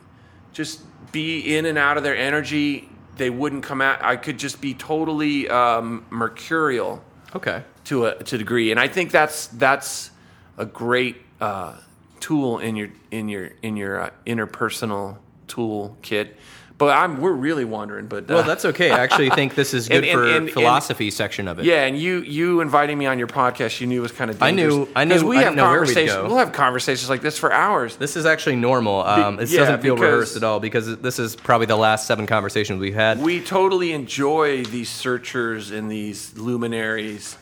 [0.53, 0.81] just
[1.13, 2.89] be in and out of their energy.
[3.17, 4.03] They wouldn't come out.
[4.05, 7.03] I could just be totally um, mercurial
[7.35, 7.63] Okay.
[7.85, 10.11] to a to a degree, and I think that's that's
[10.59, 11.75] a great uh,
[12.21, 15.17] tool in your in your in your uh, interpersonal
[15.49, 16.37] tool kit.
[16.79, 18.07] But I'm we're really wondering.
[18.07, 18.91] But uh, Well, that's okay.
[18.91, 21.65] I actually think this is good And- for and- and- philosophy section of it.
[21.65, 24.51] yeah, and you you inviting me on your podcast, you knew was kind of I
[24.51, 26.17] knew- I knew- we I have didn't where we'd conversations.
[26.17, 26.27] go.
[26.29, 27.97] We'll have conversations like this for hours.
[27.97, 29.01] This is actually normal.
[29.05, 32.27] Um, it yeah, doesn't feel rehearsed at all because this is probably the last seven
[32.27, 33.23] conversations we've had.
[33.23, 37.39] We totally enjoy these searchers and these luminaries,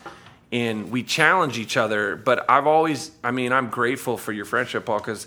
[0.52, 2.14] and we challenge each other.
[2.14, 5.26] But I've always, I mean, I'm grateful for your friendship, Paul, because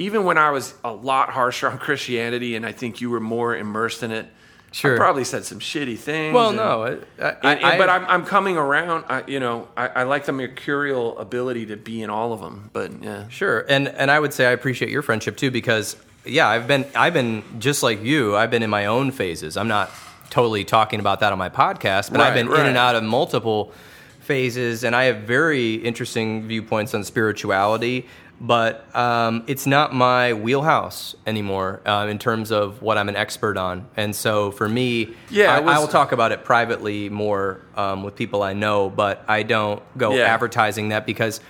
[0.00, 3.56] even when I was a lot harsher on Christianity, and I think you were more
[3.56, 4.26] immersed in it,
[4.72, 4.94] Sure.
[4.94, 6.32] I probably said some shitty things.
[6.32, 9.04] well, and- no, I, I, and- I- but I'm, I'm coming around.
[9.08, 12.70] I, you know, I, I like the mercurial ability to be in all of them.
[12.72, 16.46] But yeah, Sure, and and I would say I appreciate your friendship too because yeah,
[16.48, 18.36] I've been I've been just like you.
[18.36, 19.56] I've been in my own phases.
[19.56, 19.90] I'm not
[20.30, 23.02] totally talking about that on my podcast, but I've Right, been in and out of
[23.02, 23.72] multiple
[24.20, 28.06] phases, and I have very interesting viewpoints on spirituality.
[28.42, 33.58] But um, it's not my wheelhouse anymore uh, in terms of what I'm an expert
[33.58, 37.60] on, and so for me, Yeah, I, was- I will talk about it privately more
[37.76, 40.24] um, with people I know, but I don't go Yeah.
[40.24, 41.40] advertising that because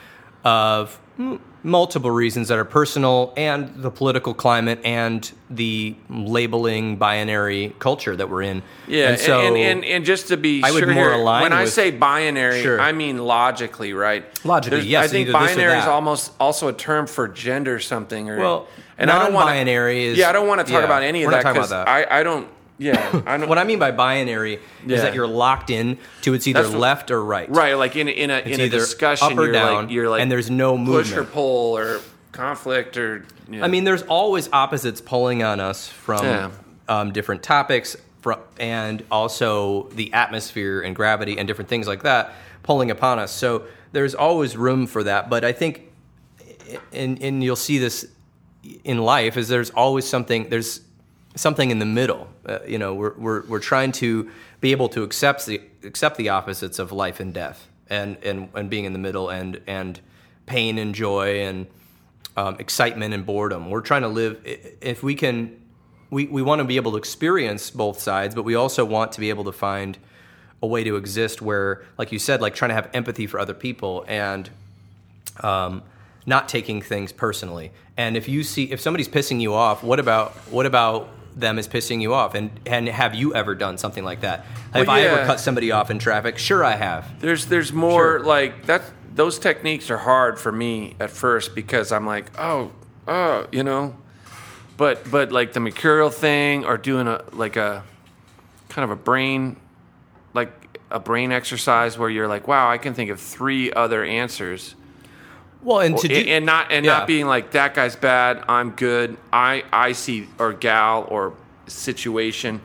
[0.45, 7.75] of m- multiple reasons that are personal and the political climate and the labeling binary
[7.79, 8.63] culture that we're in.
[8.89, 9.11] yeah.
[9.11, 11.53] and so and, and, and just to be I would sure more here, align when
[11.53, 12.81] I with- say binary, Sure.
[12.81, 14.25] I mean logically, right?
[14.45, 17.29] Logically, There's- yes, I think either this or binary is almost also a term for
[17.29, 18.31] gender something.
[18.31, 20.87] Or Well, and I don't want non-binary is- Yeah, I don't want to talk yeah,
[20.87, 21.73] about any of that because.
[21.73, 22.49] I, I don't.
[22.81, 25.03] Yeah, I what I mean by binary is Yeah.
[25.03, 27.49] that you're locked in to it's either That's what- left or right.
[27.51, 29.91] Right, like in a, in a in a either discussion, up or you're down, like
[29.95, 31.33] you're like and there's no push or movement.
[31.33, 32.01] pull or
[32.33, 33.24] conflict or.
[33.51, 33.64] You know.
[33.64, 36.51] I mean, there's always opposites pulling on us from Yeah.
[36.89, 37.97] um, different topics,
[38.59, 43.33] and also the atmosphere and gravity and different things like that pulling upon us.
[43.33, 45.28] So there's always room for that.
[45.28, 45.91] But I think,
[46.93, 48.07] and, and you'll see this
[48.85, 50.49] in life, is there's always something.
[50.49, 50.81] There's
[51.37, 52.28] something in the middle.
[52.45, 56.28] Uh, you know, we're, we're we're trying to be able to accept the accept the
[56.28, 60.01] opposites of life and death, and and and being in the middle, and and
[60.47, 61.66] pain and joy, and
[62.37, 63.70] um, excitement and boredom.
[63.70, 64.41] We're trying to live.
[64.45, 65.61] If we can,
[66.11, 69.20] we we want to be able to experience both sides, but we also want to
[69.20, 69.99] be able to find
[70.62, 73.55] a way to exist where, like you said, like trying to have empathy for other
[73.55, 74.51] people and
[75.43, 75.83] um,
[76.26, 77.72] not taking things personally.
[77.97, 81.68] And if you see if somebody's pissing you off, what about what about them is
[81.68, 82.35] pissing you off?
[82.35, 84.45] And and have you ever done something like that?
[84.72, 86.39] Have Well, I ever cut somebody off in traffic?
[86.39, 87.20] Sure, I have.
[87.20, 88.24] There's there's more Sure.
[88.24, 88.83] like that.
[89.14, 92.70] Those techniques are hard for me at first because I'm like, oh,
[93.09, 93.97] oh, you know,
[94.76, 97.83] but but like the mercurial thing or doing a like a
[98.68, 99.57] kind of a brain
[100.33, 100.53] like
[100.93, 104.74] a brain exercise where you're like, wow, I can think of three other answers.
[105.63, 106.99] Well, and to do, and, not and Yeah.
[106.99, 109.17] not being like that guy's bad, I'm good.
[109.33, 111.35] I I see or gal or
[111.67, 112.61] situation.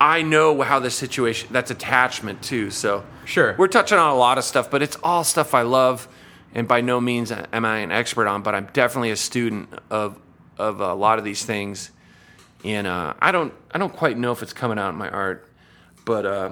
[0.00, 2.70] I know how the situation that's attachment too.
[2.70, 3.54] So Sure.
[3.58, 6.06] we're touching on a lot of stuff, but it's all stuff I love,
[6.54, 8.42] and by no means am I an expert on.
[8.42, 10.16] But I'm definitely a student of
[10.58, 11.90] of a lot of these things,
[12.64, 15.48] and uh, I don't I don't quite know if it's coming out in my art,
[16.04, 16.50] but uh,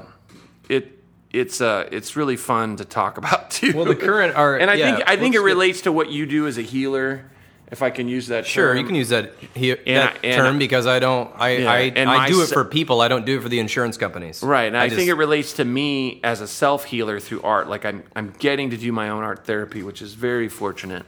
[0.68, 0.93] it
[1.34, 3.72] it's uh it's really fun to talk about too.
[3.74, 6.26] Well, the current art, and I yeah, think I think it relates to what you
[6.26, 7.24] do as a healer,
[7.70, 8.46] if I can use that.
[8.46, 8.78] Sure, term.
[8.78, 11.30] you can use that, he, that I- term I- because I don't.
[11.36, 13.00] I Yeah, I, and I do it for people.
[13.00, 14.42] I don't do it for the insurance companies.
[14.42, 17.68] Right, and I, just- think it relates to me as a self healer through art.
[17.68, 21.04] Like I'm, I'm getting to do my own art therapy, which is very fortunate.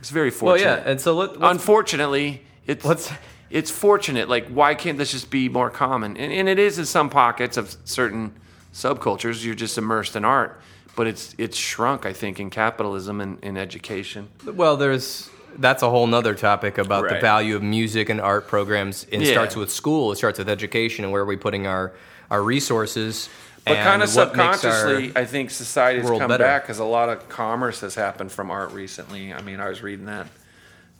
[0.00, 0.66] It's very fortunate.
[0.68, 3.10] Well, yeah, and so let, Unfortunately, it's Let's-
[3.50, 4.28] it's fortunate.
[4.28, 6.16] Like, why can't this just be more common?
[6.16, 8.32] And, and it is in some pockets of certain
[8.74, 9.44] subcultures.
[9.44, 10.60] You're just immersed in art,
[10.96, 12.04] but it's it's shrunk.
[12.04, 14.28] I think in capitalism and in education.
[14.44, 19.06] Well, there's that's a whole nother topic about the value of music and art programs.
[19.10, 19.32] It Yeah.
[19.32, 20.10] starts with school.
[20.12, 21.92] It starts with education and where are we putting our
[22.30, 23.28] our resources.
[23.64, 26.44] But kind of subconsciously, I think society has come better.
[26.44, 29.32] back because a lot of commerce has happened from art recently.
[29.32, 30.26] I mean, I was reading that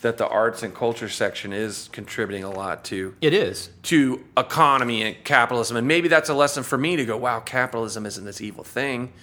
[0.04, 3.70] that the arts and culture section is contributing a lot to it is.
[3.84, 5.78] to economy and capitalism.
[5.78, 9.14] And maybe that's a lesson for me to go, wow, capitalism isn't this evil thing.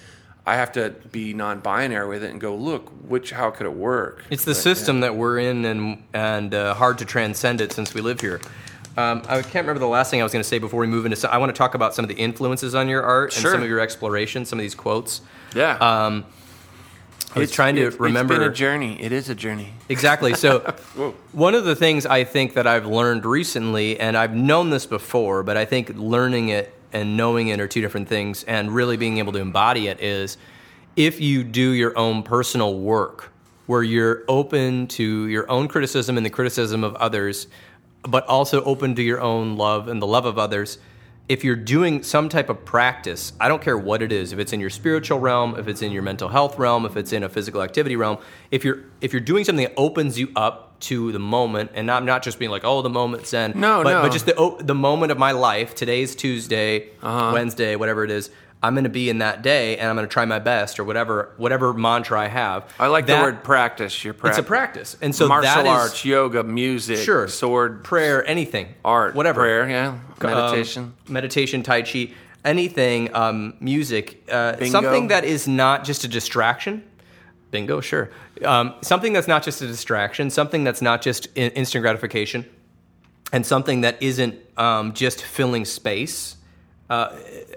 [0.43, 4.25] I have to be non-binary with it and go, look, which how could it work?
[4.31, 7.93] It's the But, system that we're in, and and uh, hard to transcend it since
[7.93, 8.41] we live here.
[8.97, 11.05] Um, I can't remember the last thing I was going to say before we move
[11.05, 11.15] into.
[11.15, 13.51] Some, I want to talk about some of the influences on your art Sure.
[13.51, 15.21] and some of your exploration, some of these quotes.
[15.55, 15.77] Yeah.
[15.77, 16.25] Um,
[17.33, 18.97] I was It's- trying to it's- remember It's been a journey.
[19.01, 19.73] It is a journey.
[19.87, 20.33] exactly.
[20.33, 20.59] So,
[21.31, 25.41] one of the things I think that I've learned recently, and I've known this before,
[25.43, 29.17] but I think learning it and knowing it are two different things, and really being
[29.17, 30.37] able to embody it is
[30.97, 33.31] if you do your own personal work,
[33.65, 37.47] where you're open to your own criticism and the criticism of others,
[38.03, 40.79] but also open to your own love and the love of others.
[41.31, 44.51] If you're doing some type of practice, I don't care what it is, if it's
[44.51, 47.29] in your spiritual realm, if it's in your mental health realm, if it's in a
[47.29, 48.17] physical activity realm,
[48.51, 52.03] if you're if you're doing something that opens you up to the moment and not
[52.03, 53.53] not just being like, oh, the moment's zen.
[53.55, 54.01] No, but, no.
[54.01, 55.73] but just the the moment of my life.
[55.73, 57.31] Today's Tuesday, Uh-huh.
[57.33, 58.29] Wednesday, whatever it is.
[58.63, 60.83] I'm going to be in that day, and I'm going to try my best, or
[60.83, 62.63] whatever whatever mantra I have.
[62.79, 64.03] I like That- the word practice.
[64.03, 68.23] Your It's a practice, and so martial that is- arts, yoga, music, sure sword, prayer,
[68.27, 70.83] anything, art, whatever, prayer, yeah, meditation.
[70.83, 72.11] um, meditation, tai chi,
[72.45, 74.71] anything, um, music, uh, Bingo.
[74.71, 76.83] something that is not just a distraction.
[77.49, 78.09] Bingo, sure.
[78.45, 82.45] Um, something that's not just a distraction, something that's not just in- instant gratification,
[83.33, 86.35] and something that isn't um, just filling space.
[86.89, 87.09] Uh,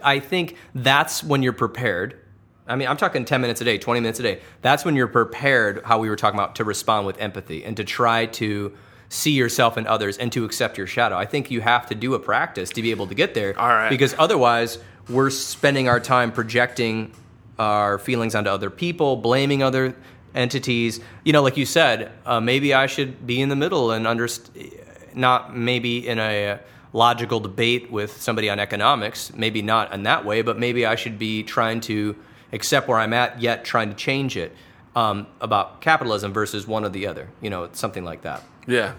[0.04, 2.20] I think that's when you're prepared.
[2.66, 4.40] I mean, I'm talking 10 minutes a day, 20 minutes a day.
[4.62, 7.84] That's when you're prepared, how we were talking about, to respond with empathy and to
[7.84, 8.72] try to
[9.08, 11.16] see yourself in others and to accept your shadow.
[11.16, 13.58] I think you have to do a practice to be able to get there.
[13.58, 13.90] All right.
[13.90, 14.78] Because otherwise,
[15.08, 17.12] we're spending our time projecting
[17.58, 19.94] our feelings onto other people, blaming other
[20.34, 21.00] entities.
[21.24, 24.72] You know, like you said, uh, maybe I should be in the middle and understand,
[25.14, 26.58] not maybe in a
[26.94, 31.18] logical debate with somebody on economics, maybe not in that way, but maybe I should
[31.18, 32.16] be trying to
[32.52, 34.54] accept where I'm at, yet trying to change it
[34.94, 37.28] um, about capitalism versus one or the other.
[37.42, 38.42] You know, something like that.
[38.66, 38.94] Yeah.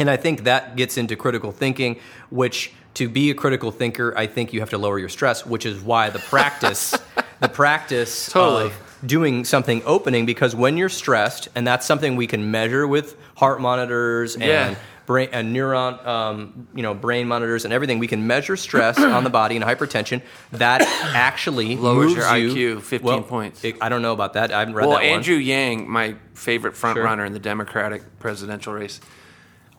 [0.00, 4.26] And I think that gets into critical thinking, which to be a critical thinker, I
[4.26, 6.96] think you have to lower your stress, which is why the practice,
[7.40, 8.66] the practice Totally.
[8.66, 8.74] of
[9.06, 13.60] doing something opening, because when you're stressed, and that's something we can measure with heart
[13.60, 14.74] monitors and Yeah.
[15.08, 19.24] Brain and neuron, um, you know, brain monitors and everything, we can measure stress on
[19.24, 20.20] the body and hypertension.
[20.52, 20.82] That
[21.14, 23.64] actually Lowers your you, IQ 15 well, points.
[23.64, 24.52] it- I don't know about that.
[24.52, 25.14] I haven't read Well, that one.
[25.14, 27.04] Andrew Yang, my favorite front Sure.
[27.04, 29.00] runner in the Democratic presidential race,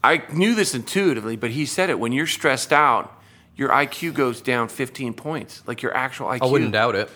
[0.03, 1.99] I knew this intuitively, but he said it.
[1.99, 3.15] When you're stressed out,
[3.55, 6.39] your IQ goes down 15 points, like your actual IQ.
[6.41, 7.07] I wouldn't doubt it.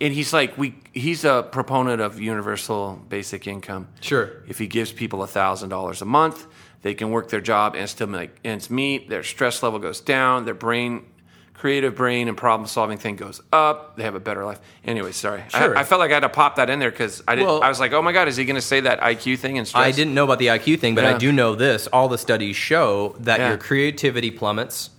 [0.00, 0.74] And he's like, we.
[0.92, 3.86] He's a proponent of universal basic income.
[4.00, 4.42] Sure.
[4.48, 6.44] If he gives people a thousand dollars a month,
[6.82, 9.08] they can work their job and still make ends meet.
[9.08, 10.44] Their stress level goes down.
[10.44, 11.04] Their brain,
[11.54, 13.96] creative brain, and problem solving thing goes up.
[13.96, 14.60] They have a better life.
[14.84, 15.44] Anyway, sorry.
[15.48, 15.76] Sure.
[15.76, 17.46] I, I felt like I had to pop that in there because I didn't.
[17.48, 19.58] Well- I was like, oh my god, is he going to say that IQ thing
[19.58, 19.84] and stress?
[19.84, 21.86] I didn't know about the IQ thing, but I do know this.
[21.86, 23.48] All the studies show that Yeah.
[23.50, 24.90] your creativity plummets,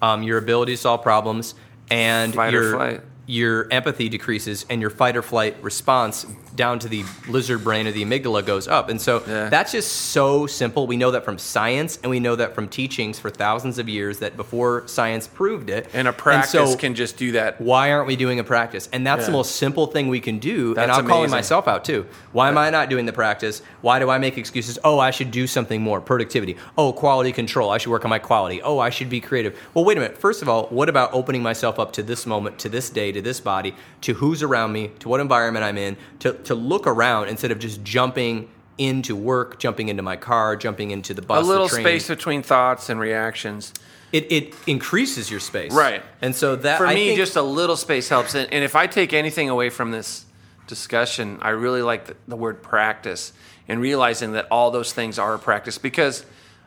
[0.00, 1.54] um, your ability to solve problems,
[1.90, 3.00] and Fight your flight.
[3.26, 7.92] your empathy decreases, and your fight or flight response down to the lizard brain or
[7.92, 8.88] the amygdala goes up.
[8.88, 9.48] And so Yeah.
[9.48, 10.86] that's just so simple.
[10.86, 14.18] We know that from science, and we know that from teachings for thousands of years
[14.18, 15.88] that before science proved it.
[15.94, 17.60] And a practice so can just do that.
[17.60, 18.88] why aren't we doing a practice?
[18.92, 20.74] And that's the most simple thing we can do.
[20.76, 22.06] and I'm calling myself out too.
[22.32, 23.62] Why am I not doing the practice?
[23.80, 24.78] Why do I make excuses?
[24.84, 26.00] Oh, I should do something more.
[26.00, 26.56] Productivity.
[26.76, 27.70] Oh, quality control.
[27.70, 28.60] I should work on my quality.
[28.62, 29.58] Oh, I should be creative.
[29.74, 30.18] Well, wait a minute.
[30.18, 33.20] First of all, what about opening myself up to this moment, to this day, to
[33.22, 37.28] this body, to who's around me, to what environment I'm in, to, to look around
[37.28, 38.48] instead of just jumping
[38.78, 42.08] into work, jumping into my car, jumping into the A bus, the little train, space
[42.08, 43.72] between thoughts and reactions.
[44.12, 46.02] It, it increases your space, Right.
[46.20, 48.34] And so that For I me, think- just a little space helps.
[48.34, 50.26] And, and if I take anything away from this
[50.66, 53.32] discussion, I really like the, the word practice
[53.68, 56.26] and realizing that all those things are a practice because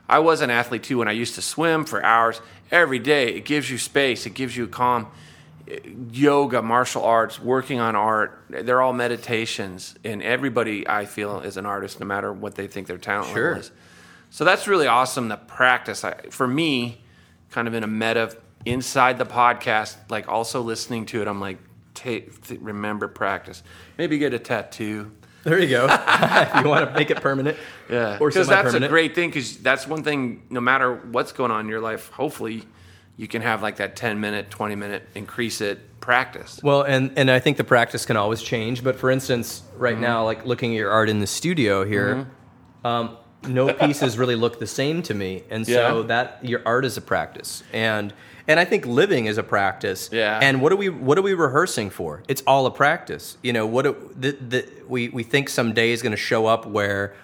[0.09, 2.41] I was an athlete too when I used to swim for hours
[2.71, 3.33] every day.
[3.35, 5.07] It gives you space, it gives you calm.
[6.11, 9.95] Yoga, martial arts, working on art, they're all meditations.
[10.03, 13.47] And everybody, I feel, is an artist no matter what they think their talent Sure.
[13.49, 13.71] level is.
[14.29, 15.27] So that's really awesome.
[15.29, 17.01] The practice I, for me,
[17.51, 18.35] kind of in a meta
[18.65, 21.27] inside the podcast, like also listening to it.
[21.27, 21.57] I'm like,
[21.93, 23.63] take, th- remember practice.
[23.97, 25.11] Maybe get a tattoo.
[25.43, 25.85] there you go.
[26.07, 27.57] if you want to make it permanent,
[27.89, 29.29] Yeah, because that's a great thing.
[29.29, 30.43] Because that's one thing.
[30.49, 32.63] No matter what's going on in your life, hopefully,
[33.17, 36.59] you can have like that 10 minute, 20 minute, increase it practice.
[36.61, 38.83] Well, and and I think the practice can always change.
[38.83, 40.01] But for instance, right Mm-hmm.
[40.03, 42.27] now, like looking at your art in the studio here,
[42.83, 43.17] um,
[43.47, 46.07] no pieces really look the same to me, and so Yeah.
[46.07, 48.13] that your art is a practice, and
[48.47, 50.09] and I think living is a practice.
[50.11, 50.39] Yeah.
[50.41, 52.21] And what are we what are we rehearsing for?
[52.27, 53.37] It's all a practice.
[53.41, 53.83] You know what?
[53.85, 57.15] do- The, the, we we think some day is going to show up where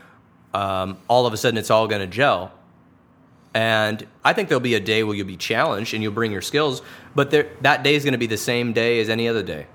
[0.53, 2.51] um, all of a sudden it's all going to gel.
[3.53, 6.41] And I think there'll be a day where you'll be challenged and you'll bring your
[6.41, 6.81] skills,
[7.15, 9.67] but there, that day is going to be the same day as any other day.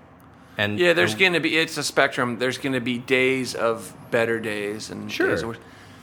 [0.56, 1.56] And Yeah, there's going to be.
[1.58, 2.38] It's a spectrum.
[2.38, 5.28] There's going to be days of better days and Sure.
[5.28, 5.58] days of worse.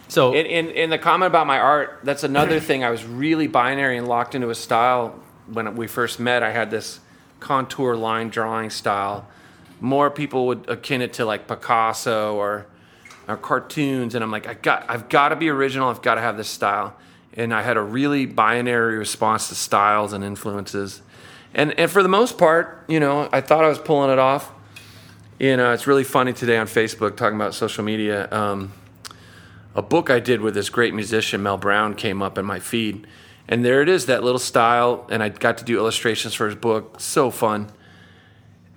[0.07, 2.83] so in, and, and the comment about my art, that's another thing.
[2.83, 6.43] I was really binary and locked into a style when we first met.
[6.43, 6.99] I had this
[7.39, 9.27] contour line drawing style.
[9.81, 12.67] More people would akin it to like Picasso or,
[13.27, 14.13] or cartoons.
[14.13, 15.89] And I'm like, I got, I've got to be original.
[15.89, 16.95] I've got to have this style.
[17.35, 21.01] And I had a really binary response to styles and influences.
[21.53, 24.51] And, and for the most part, you know, I thought I was pulling it off.
[25.39, 28.31] You know, it's really funny today on Facebook talking about social media.
[28.31, 28.71] Um,
[29.75, 33.07] a book I did with this great musician Mel Brown came up in my feed,
[33.47, 36.55] and there it is, that little style, and I got to do illustrations for his
[36.55, 36.99] book.
[36.99, 37.71] So fun,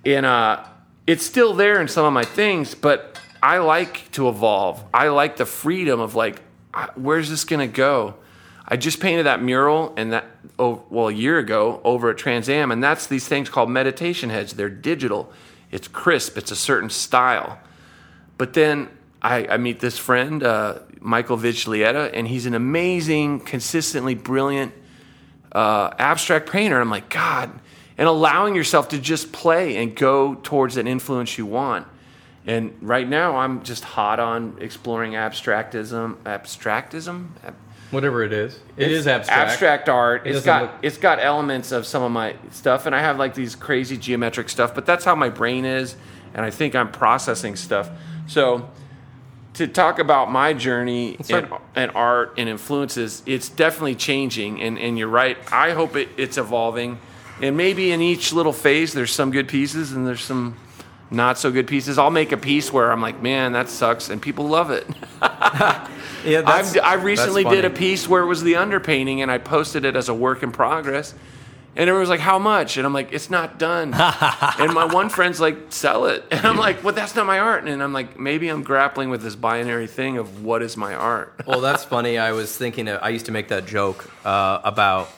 [0.05, 0.63] and uh,
[1.05, 4.83] it's still there in some of my things, but I like to evolve.
[4.93, 6.41] I like the freedom of like,
[6.73, 8.15] uh, where's this gonna go?
[8.67, 10.25] I just painted that mural and that
[10.59, 14.29] oh, well a year ago over at Trans Am, and that's these things called meditation
[14.29, 14.53] heads.
[14.53, 15.31] They're digital.
[15.71, 16.37] It's crisp.
[16.37, 17.59] It's a certain style.
[18.37, 18.89] But then
[19.21, 24.73] I, I meet this friend, uh, Michael Viglietta, and he's an amazing, consistently brilliant
[25.51, 26.79] uh, abstract painter.
[26.79, 27.51] I'm like, God,
[27.97, 31.87] and allowing yourself to just play and go towards an influence you want.
[32.45, 36.17] And right now, I'm just hot on exploring abstractism.
[36.25, 37.33] Abstractism?
[37.43, 37.55] Ab-
[37.91, 39.51] whatever it is, it is abstract.
[39.51, 40.25] abstract art.
[40.25, 42.99] It it's doesn't got look- it's got elements of some of my stuff, and I
[42.99, 44.73] have like these crazy geometric stuff.
[44.75, 45.95] But that's how my brain is,
[46.33, 47.89] and I think I'm processing stuff.
[48.27, 48.69] So
[49.53, 54.61] to talk about my journey and, in art and influences, it's definitely changing.
[54.61, 55.37] And and you're right.
[55.51, 56.99] I hope it, it's evolving,
[57.41, 60.55] and maybe in each little phase, there's some good pieces and there's some
[61.09, 61.97] not so good pieces.
[61.97, 64.85] I'll make a piece where I'm like, man, that sucks, and people love it.
[66.27, 69.85] Yeah, I've, I recently did a piece where it was the underpainting, and I posted
[69.85, 71.13] it as a work in progress.
[71.75, 73.93] And everyone was like, "How much?" And I'm like, "It's not done."
[74.59, 77.67] and my one friend's like, "Sell it." And I'm like, "Well, that's not my art."
[77.67, 81.35] And I'm like, maybe I'm grappling with this binary thing of what is my art?
[81.47, 82.17] Well, that's funny.
[82.17, 82.87] I was thinking.
[82.87, 85.09] Of, I used to make that joke uh, about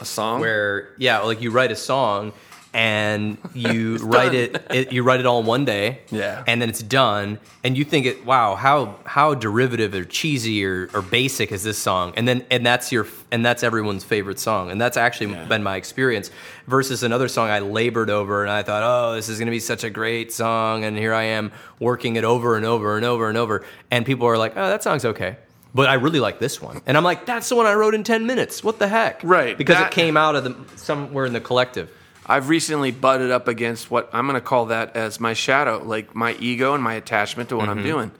[0.00, 0.40] A song?
[0.40, 2.32] where yeah, like you write a song
[2.72, 6.44] and you write it, it you write it all in one day Yeah.
[6.46, 10.88] and then it's done and you think it wow how how derivative or cheesy or,
[10.94, 14.70] or basic is this song and then and that's your and that's everyone's favorite song
[14.70, 15.44] and that's actually Yeah.
[15.46, 16.30] been my experience
[16.68, 19.82] versus another song I labored over and I thought oh this is gonna be such
[19.82, 23.36] a great song and here I am working it over and over and over and
[23.36, 25.36] over and people are like oh that song's okay
[25.72, 28.02] but I really like this one, and I'm like, "That's the one I wrote in
[28.02, 28.64] ten minutes.
[28.64, 31.88] What the heck?" Right, Because that- it came out of the somewhere in the collective.
[32.30, 36.14] I've recently butted up against what I'm going to call that as my shadow, like
[36.14, 37.86] my ego and my attachment to what I'm mm-hmm.
[37.86, 38.12] doing.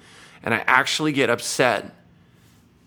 [0.43, 1.95] And I actually get upset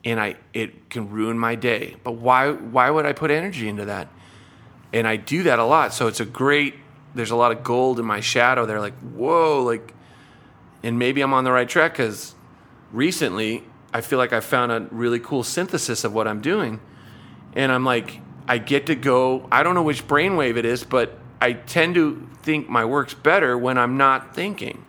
[0.03, 1.95] and I it can ruin my day.
[2.03, 4.09] But why why would I put energy into that?
[4.91, 5.93] And I do that a lot.
[5.93, 6.75] So it's a great
[7.15, 8.65] there's a lot of gold in my shadow.
[8.65, 9.93] They're like, "Whoa, like
[10.83, 12.35] and maybe I'm on the right track cuz
[12.91, 13.63] recently
[13.93, 16.81] I feel like I found a really cool synthesis of what I'm doing
[17.55, 19.47] and I'm like, I get to go.
[19.51, 23.57] I don't know which brainwave it is, but I tend to think my work's better
[23.57, 24.85] when I'm not thinking.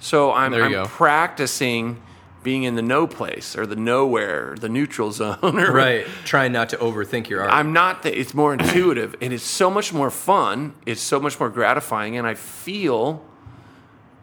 [0.00, 2.00] So I'm, I'm practicing
[2.42, 5.36] being in the no place or the nowhere, or the neutral zone.
[5.42, 6.06] Or Right.
[6.24, 7.52] Trying not to overthink your art.
[7.52, 8.02] I'm not.
[8.02, 10.74] The, it's more intuitive, and it's so much more fun.
[10.86, 13.24] It's so much more gratifying, and I feel,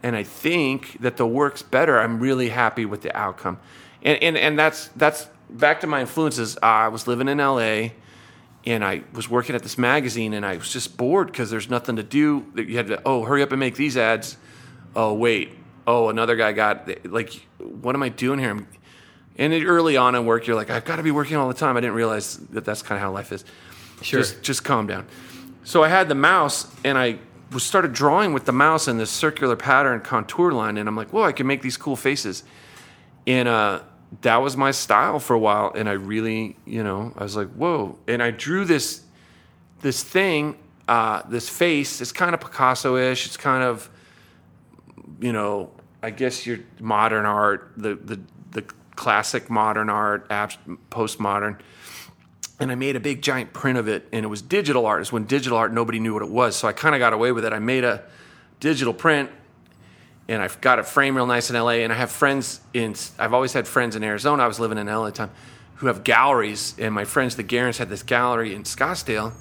[0.02, 1.99] and I think that the work's better.
[1.99, 3.60] I'm really happy with the outcome,
[4.02, 6.57] and and and that's that's back to my influences.
[6.64, 7.94] I was living in L.A.
[8.65, 11.97] and I was working at this magazine, and I was just bored because there's nothing
[11.97, 12.45] to do.
[12.55, 14.37] You had to oh hurry up and make these ads.
[14.95, 15.53] Oh wait,
[15.85, 18.65] oh another guy got like what am I doing here?
[19.37, 21.77] And early on in work, you're like I've got to be working all the time.
[21.77, 23.45] I didn't realize that that's kind of how life is.
[24.01, 24.21] Sure.
[24.21, 25.07] Just just calm down.
[25.63, 27.19] So I had the mouse, and I
[27.51, 31.11] was started drawing with the mouse in this circular pattern contour line, and I'm like,
[31.11, 32.43] whoa, I can make these cool faces.
[33.25, 33.81] And uh,
[34.21, 37.49] that was my style for a while, and I really, you know, I was like,
[37.49, 37.97] whoa.
[38.07, 39.01] And I drew this
[39.81, 42.01] this thing, uh, this face.
[42.01, 43.25] It's kind of Picasso-ish.
[43.25, 43.89] It's kind of,
[45.19, 45.71] you know,
[46.01, 48.19] I guess your modern art, the the
[48.51, 48.63] the
[48.95, 51.59] classic modern art, postmodern
[52.59, 55.01] and I made a big giant print of it, and it was digital art.
[55.01, 57.31] It's when digital art nobody knew what it was, so I kind of got away
[57.31, 57.53] with it.
[57.53, 58.03] I made a
[58.59, 59.29] digital print,
[60.27, 61.84] and I've got it framed real nice in LA.
[61.84, 62.95] And I have friends in.
[63.19, 64.43] I've always had friends in Arizona.
[64.43, 65.31] I was living in LA at the time,
[65.76, 69.34] who have galleries, and my friends the Garens had this gallery in Scottsdale,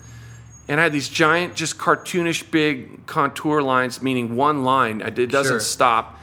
[0.68, 5.00] and I had these giant, just cartoonish big contour lines, meaning one line.
[5.00, 5.60] It doesn't Sure.
[5.60, 6.20] stop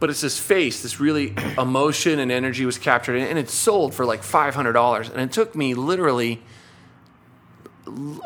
[0.00, 4.04] but it's this face, this really emotion and energy was captured and it sold for
[4.04, 5.08] like five hundred dollars.
[5.08, 6.40] And it took me literally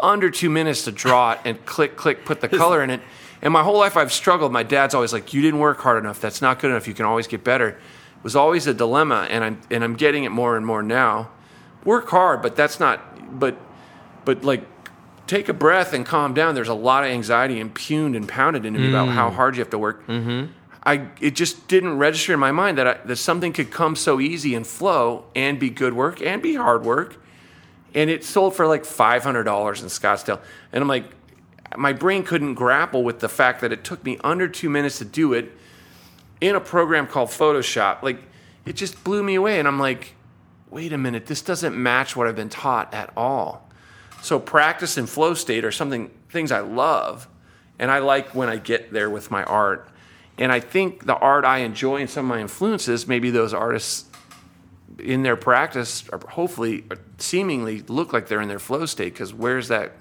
[0.02, 3.00] under two minutes to draw it and click, click, put the color in it.
[3.42, 4.52] And my whole life I've struggled.
[4.52, 6.20] My dad's always like, "You didn't work hard enough.
[6.20, 6.86] That's not good enough.
[6.86, 10.24] You can always get better." It was always a dilemma, and I'm and I'm getting
[10.24, 11.30] it more and more now.
[11.84, 13.38] Work hard, but that's not.
[13.38, 13.56] But
[14.24, 14.64] but like
[15.26, 16.54] take a breath and calm down.
[16.54, 19.34] There's a lot of anxiety impugned and pounded into me about how mm.
[19.34, 20.06] hard you have to work.
[20.06, 20.52] Mm-hmm.
[20.84, 24.20] I it just didn't register in my mind that I, that something could come so
[24.20, 27.16] easy and flow and be good work and be hard work.
[27.94, 30.40] And it sold for like five hundred dollars in Scottsdale,
[30.72, 31.04] and I'm like,
[31.76, 35.04] my brain couldn't grapple with the fact that it took me under two minutes to
[35.04, 35.52] do it
[36.40, 38.02] in a program called Photoshop.
[38.02, 38.20] Like
[38.64, 40.14] it just blew me away, and I'm like,
[40.70, 43.68] wait a minute, this doesn't match what I've been taught at all.
[44.22, 47.28] So practice and flow state are something things I love,
[47.78, 49.88] and I like when I get there with my art.
[50.38, 54.08] And I think the art I enjoy and some of my influences, maybe those artists
[54.98, 56.84] in their practice, are hopefully,
[57.18, 59.12] seemingly look like they're in their flow state.
[59.12, 59.92] Because where's that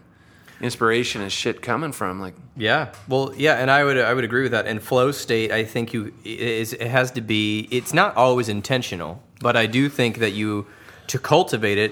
[0.62, 2.20] inspiration and shit coming from?
[2.20, 2.90] Like, Yeah.
[3.08, 4.68] Well, yeah, and I would I would agree with that.
[4.68, 7.68] And flow state, I think you is it has to be.
[7.72, 10.68] It's not always intentional, but I do think that you
[11.08, 11.92] to cultivate it,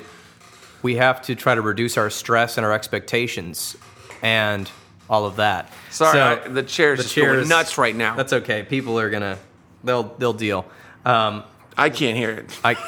[0.81, 3.75] we have to try to reduce our stress and our expectations,
[4.21, 4.69] and
[5.09, 5.71] all of that.
[5.89, 8.15] sorry, So- I- the chair's just going nuts right now.
[8.15, 8.63] That's okay.
[8.63, 9.37] People are gonna
[9.83, 10.65] they'll they'll deal.
[11.05, 11.43] Um,
[11.79, 12.59] I can't hear it.
[12.63, 12.79] I, they-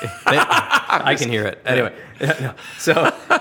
[1.11, 1.93] I can hear it anyway.
[2.77, 2.93] so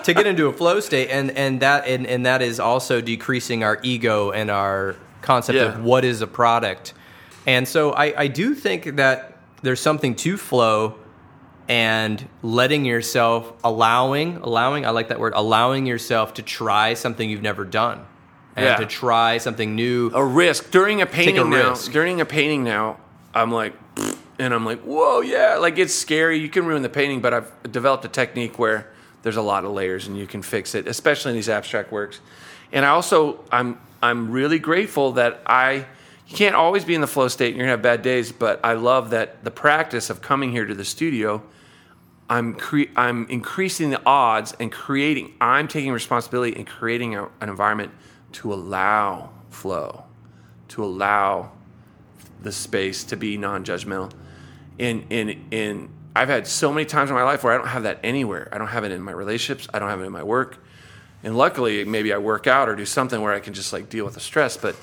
[0.04, 3.62] to get into a flow state, and and that and, and that is also decreasing
[3.64, 5.64] our ego and our concept Yeah.
[5.74, 6.94] of what is a product.
[7.46, 10.96] And so I, I do think that there's something to flow
[11.68, 17.42] and letting yourself allowing allowing I like that word allowing yourself to try something you've
[17.42, 18.04] never done
[18.56, 18.76] and Yeah.
[18.76, 20.10] to try something new.
[20.14, 21.70] a risk during a painting a now.
[21.70, 21.92] risk.
[21.92, 22.96] During a painting now,
[23.34, 23.74] I'm like,
[24.40, 26.38] and I'm like, whoa, yeah, like it's scary.
[26.38, 28.90] You can ruin the painting, but I've developed a technique where
[29.22, 32.20] there's a lot of layers and you can fix it, especially in these abstract works.
[32.72, 35.86] And I also, I'm, I'm really grateful that I.
[36.26, 37.48] You can't always be in the flow state.
[37.48, 40.64] and You're gonna have bad days, but I love that the practice of coming here
[40.64, 41.42] to the studio.
[42.28, 45.34] I'm cre- I'm increasing the odds and creating.
[45.40, 47.90] I'm taking responsibility and creating a, an environment
[48.34, 50.04] to allow flow,
[50.68, 51.50] to allow
[52.40, 54.12] the space to be non-judgmental.
[54.80, 57.84] And and and I've had so many times in my life where I don't have
[57.84, 58.48] that anywhere.
[58.52, 59.68] I don't have it in my relationships.
[59.72, 60.58] I don't have it in my work.
[61.22, 64.04] And luckily, maybe I work out or do something where I can just like deal
[64.06, 64.56] with the stress.
[64.56, 64.74] But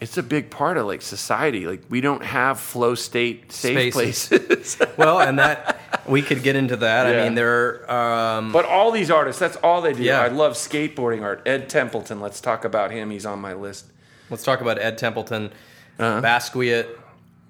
[0.00, 1.66] it's a big part of like society.
[1.66, 4.28] Like we don't have flow state safe Spaces.
[4.28, 4.78] places.
[4.96, 5.78] well, and that
[6.08, 7.14] we could get into that.
[7.14, 7.20] Yeah.
[7.20, 8.38] I mean, there are.
[8.38, 10.02] Um, But all these artists, that's all they do.
[10.02, 10.22] Yeah.
[10.22, 11.42] I love skateboarding art.
[11.46, 13.10] Ed Templeton, let's talk about him.
[13.10, 13.84] He's on my list.
[14.30, 15.52] let's talk about Ed Templeton,
[15.98, 16.22] Uh-huh.
[16.22, 16.86] Basquiat.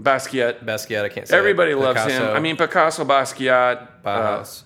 [0.02, 0.64] Basquiat.
[0.64, 1.36] Basquiat, I can't say.
[1.36, 1.76] Everybody it.
[1.76, 2.36] loves Picasso, him.
[2.36, 3.82] I mean, Picasso, Basquiat.
[3.82, 4.62] uh, Bauhaus.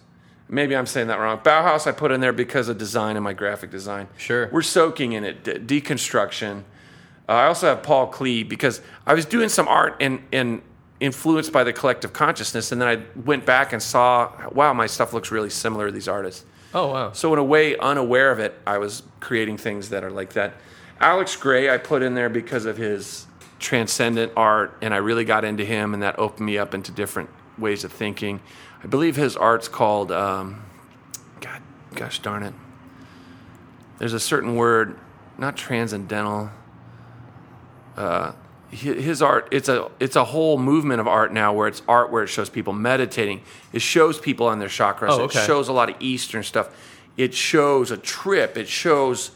[0.49, 1.39] maybe I'm saying that wrong.
[1.39, 4.09] Bauhaus, I put in there because of design and my graphic design.
[4.17, 4.49] Sure.
[4.53, 6.63] We're soaking in it, de- deconstruction.
[7.29, 10.61] Uh, I also have Paul Klee because I was doing some art and, and
[11.01, 15.13] influenced by the collective consciousness, and then I went back and saw, wow, my stuff
[15.13, 16.45] looks really similar to these artists.
[16.75, 17.13] oh wow.
[17.13, 20.55] So in a way, unaware of it, I was creating things that are like that.
[21.01, 23.27] Alex Grey, I put in there because of his
[23.59, 27.31] transcendent art, and I really got into him, and that opened me up into different
[27.59, 28.41] ways of thinking.
[28.83, 30.63] I believe his art's called, um,
[31.41, 31.63] God,
[31.95, 32.55] gosh darn it.
[33.99, 34.99] There's a certain word,
[35.39, 36.51] not transcendental.
[37.97, 38.33] Uh,
[38.71, 42.25] his art it's a it's a whole movement of art now where it's art where
[42.25, 43.41] it shows people meditating
[43.73, 45.39] it shows people on their chakras Oh, okay.
[45.39, 46.75] it shows a lot of eastern stuff
[47.17, 49.31] it shows a trip it shows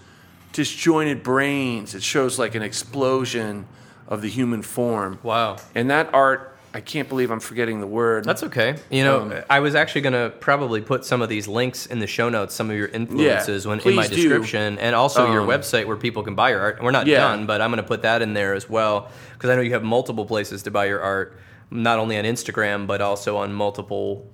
[0.52, 3.68] disjointed brains it shows like an explosion
[4.08, 5.56] of the human form Wow.
[5.74, 8.76] and that art i can't believe i'm forgetting the word That's okay.
[8.90, 11.98] You know, Um, I was actually going to probably put some of these links in
[11.98, 14.28] the show notes, some of your influences when in my please do.
[14.28, 16.82] description, and also your Um, website where people can buy your art.
[16.82, 17.18] We're not Yeah.
[17.20, 19.72] done, but I'm going to put that in there as well because I know you
[19.72, 21.36] have multiple places to buy your art,
[21.70, 24.26] not only on Instagram but also on multiple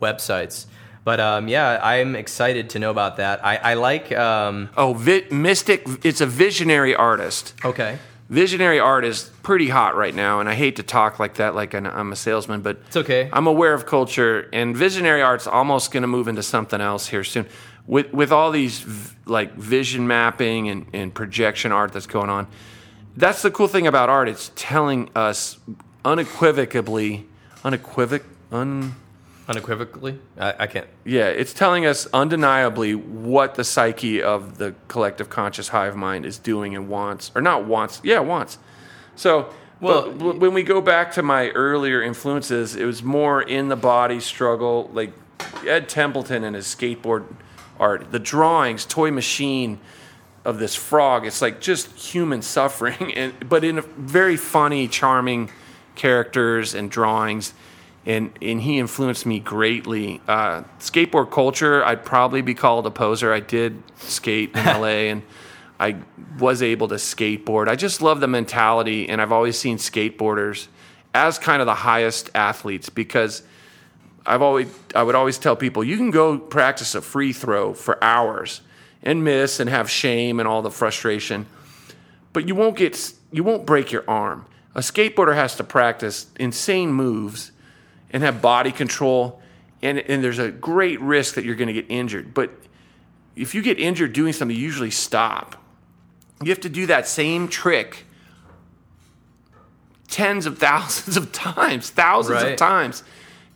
[0.00, 0.66] websites.
[1.04, 3.44] But um, yeah, I'm excited to know about that.
[3.44, 4.12] I, I like.
[4.12, 7.98] Um, oh vi- mystic it's a visionary artist okay,
[8.30, 11.74] visionary art is pretty hot right now and i hate to talk like that like
[11.74, 13.30] an, i'm a salesman but it's okay.
[13.32, 17.22] I'm aware of culture, and visionary art's almost going to move into something else here
[17.22, 17.46] soon.
[17.86, 22.48] With with all these v- like vision mapping and, and projection art that's going on,
[23.16, 24.28] that's the cool thing about art.
[24.28, 25.58] It's telling us
[26.04, 27.26] unequivocally,
[27.64, 28.96] unequivoc, un,
[29.48, 30.86] Unequivocally, I, I can't.
[31.04, 36.38] yeah, it's telling us undeniably what the psyche of the collective conscious hive mind is
[36.38, 38.58] doing and wants, or not wants, yeah, wants.
[39.16, 43.42] So, Well, well, but when we go back to my earlier influences, it was more
[43.42, 45.12] in the body struggle, like
[45.66, 47.24] Ed Templeton and his skateboard
[47.78, 49.80] art, the drawings, toy machine
[50.44, 51.26] of this frog.
[51.26, 55.50] It's like just human suffering, and but in a very funny, charming
[55.96, 57.52] characters and drawings.
[58.06, 60.22] And, and he influenced me greatly.
[60.26, 63.32] Uh, skateboard culture, I'd probably be called a poser.
[63.32, 65.22] I did skate in LA and
[65.80, 65.96] I
[66.38, 67.68] was able to skateboard.
[67.68, 70.68] I just love the mentality, and I've always seen skateboarders
[71.14, 73.42] as kind of the highest athletes because
[74.26, 78.02] I've always I would always tell people you can go practice a free throw for
[78.04, 78.60] hours
[79.02, 81.46] and miss and have shame and all the frustration,
[82.34, 84.44] but you won't get you won't break your arm.
[84.74, 87.52] A skateboarder has to practice insane moves
[88.12, 89.40] and have body control,
[89.82, 92.34] and and there's a great risk that you're going to get injured.
[92.34, 92.50] But
[93.36, 95.56] if you get injured doing something, you usually stop.
[96.42, 98.04] You have to do that same trick
[100.08, 102.52] tens of thousands of times, thousands Right.
[102.52, 103.02] of times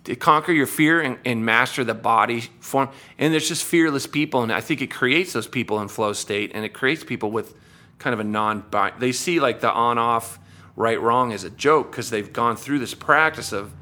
[0.05, 2.90] to conquer your fear and, and master the body form.
[3.18, 6.52] And there's just fearless people, and I think it creates those people in flow state,
[6.55, 7.55] and it creates people with
[7.98, 8.64] kind of a non.
[8.98, 10.39] They see like the on-off,
[10.76, 13.72] right-wrong as a joke because they've gone through this practice of.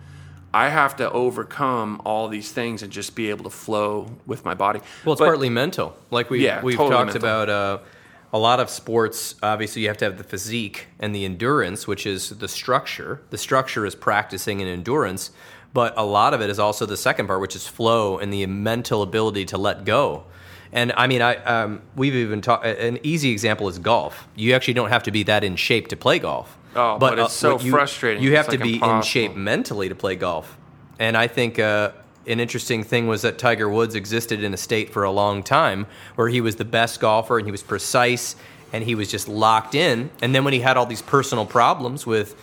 [0.54, 4.54] I have to overcome all these things and just be able to flow with my
[4.54, 4.80] body.
[5.04, 5.96] Well, it's But- partly mental.
[6.10, 7.28] Like we Yeah, we've totally talked mental.
[7.28, 7.78] about uh,
[8.32, 9.34] a lot of sports.
[9.42, 13.20] Obviously, you have to have the physique and the endurance, which is the structure.
[13.30, 15.30] The structure is practicing and endurance,
[15.72, 18.44] but a lot of it is also the second part, which is flow and the
[18.46, 20.24] mental ability to let go.
[20.74, 22.64] And I mean, I um, we've even talked.
[22.66, 24.26] An easy example is golf.
[24.34, 26.56] You actually don't have to be that in shape to play golf.
[26.74, 28.22] Oh, but it's so you, frustrating.
[28.22, 30.56] You have It's to like be in shape mentally to play golf.
[30.98, 31.92] And I think uh,
[32.26, 35.86] an interesting thing was that Tiger Woods existed in a state for a long time
[36.14, 38.36] where he was the best golfer and he was precise
[38.72, 40.10] and he was just locked in.
[40.22, 42.34] And then when he had all these personal problems with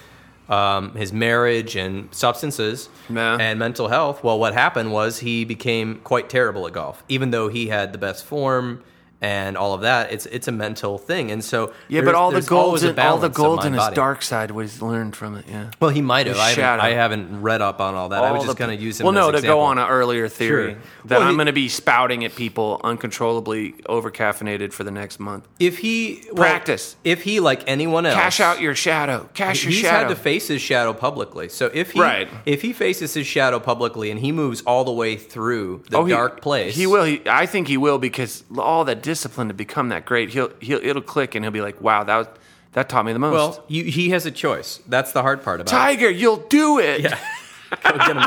[0.49, 3.38] um, his marriage and substances Yeah.
[3.39, 7.47] and mental health, well, what happened was he became quite terrible at golf, even though
[7.47, 8.84] he had the best form.
[9.22, 12.41] And all of that, it's it's a mental thing, and so Yeah, but all the
[12.41, 13.96] gold, all the gold mind in his body.
[13.98, 15.44] dark side, he's learned from it.
[15.46, 15.72] Yeah.
[15.82, 16.38] Well, he might have.
[16.38, 16.80] I haven't.
[16.86, 18.24] I haven't read up on all that.
[18.24, 19.04] I was just going to use him.
[19.04, 19.58] Well, no, to example.
[19.58, 20.82] go on an earlier theory Sure.
[21.06, 25.20] that Well, I'm going to be spouting at people uncontrollably over caffeinated for the next
[25.20, 25.48] month.
[25.60, 26.96] If he well, Practice.
[27.04, 29.28] if he like anyone else, Cash out your shadow.
[29.34, 30.08] Cash your he's shadow.
[30.08, 31.50] had to face his shadow publicly.
[31.50, 32.30] So if he Right.
[32.46, 36.06] if he faces his shadow publicly and he moves all the way through the Oh,
[36.06, 37.04] he- dark place, He will.
[37.04, 40.30] He, I think he will because all that discipline to become that great.
[40.30, 42.27] He'll he'll it'll click and he'll be like, wow, that was,
[42.73, 43.34] that taught me the most.
[43.34, 44.80] Well, you, he has a choice.
[44.88, 47.06] That's the hard part about Tiger, you'll do it.
[47.06, 47.14] it.
[47.84, 48.23] Go get him.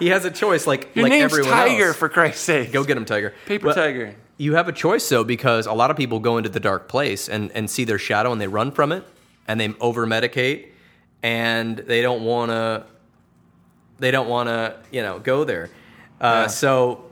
[0.00, 1.96] He has a choice, like Your like name's everyone Tiger, else.
[1.96, 2.72] for Christ's sake.
[2.72, 3.34] Go get him, Tiger.
[3.46, 4.14] Paper Well, Tiger.
[4.36, 7.28] You have a choice though, because a lot of people go into the dark place
[7.28, 9.04] and, and see their shadow and they run from it
[9.48, 10.68] and they over medicate
[11.22, 12.84] and they don't want to
[13.98, 15.70] they don't want to you know go there.
[16.20, 17.04] Uh, So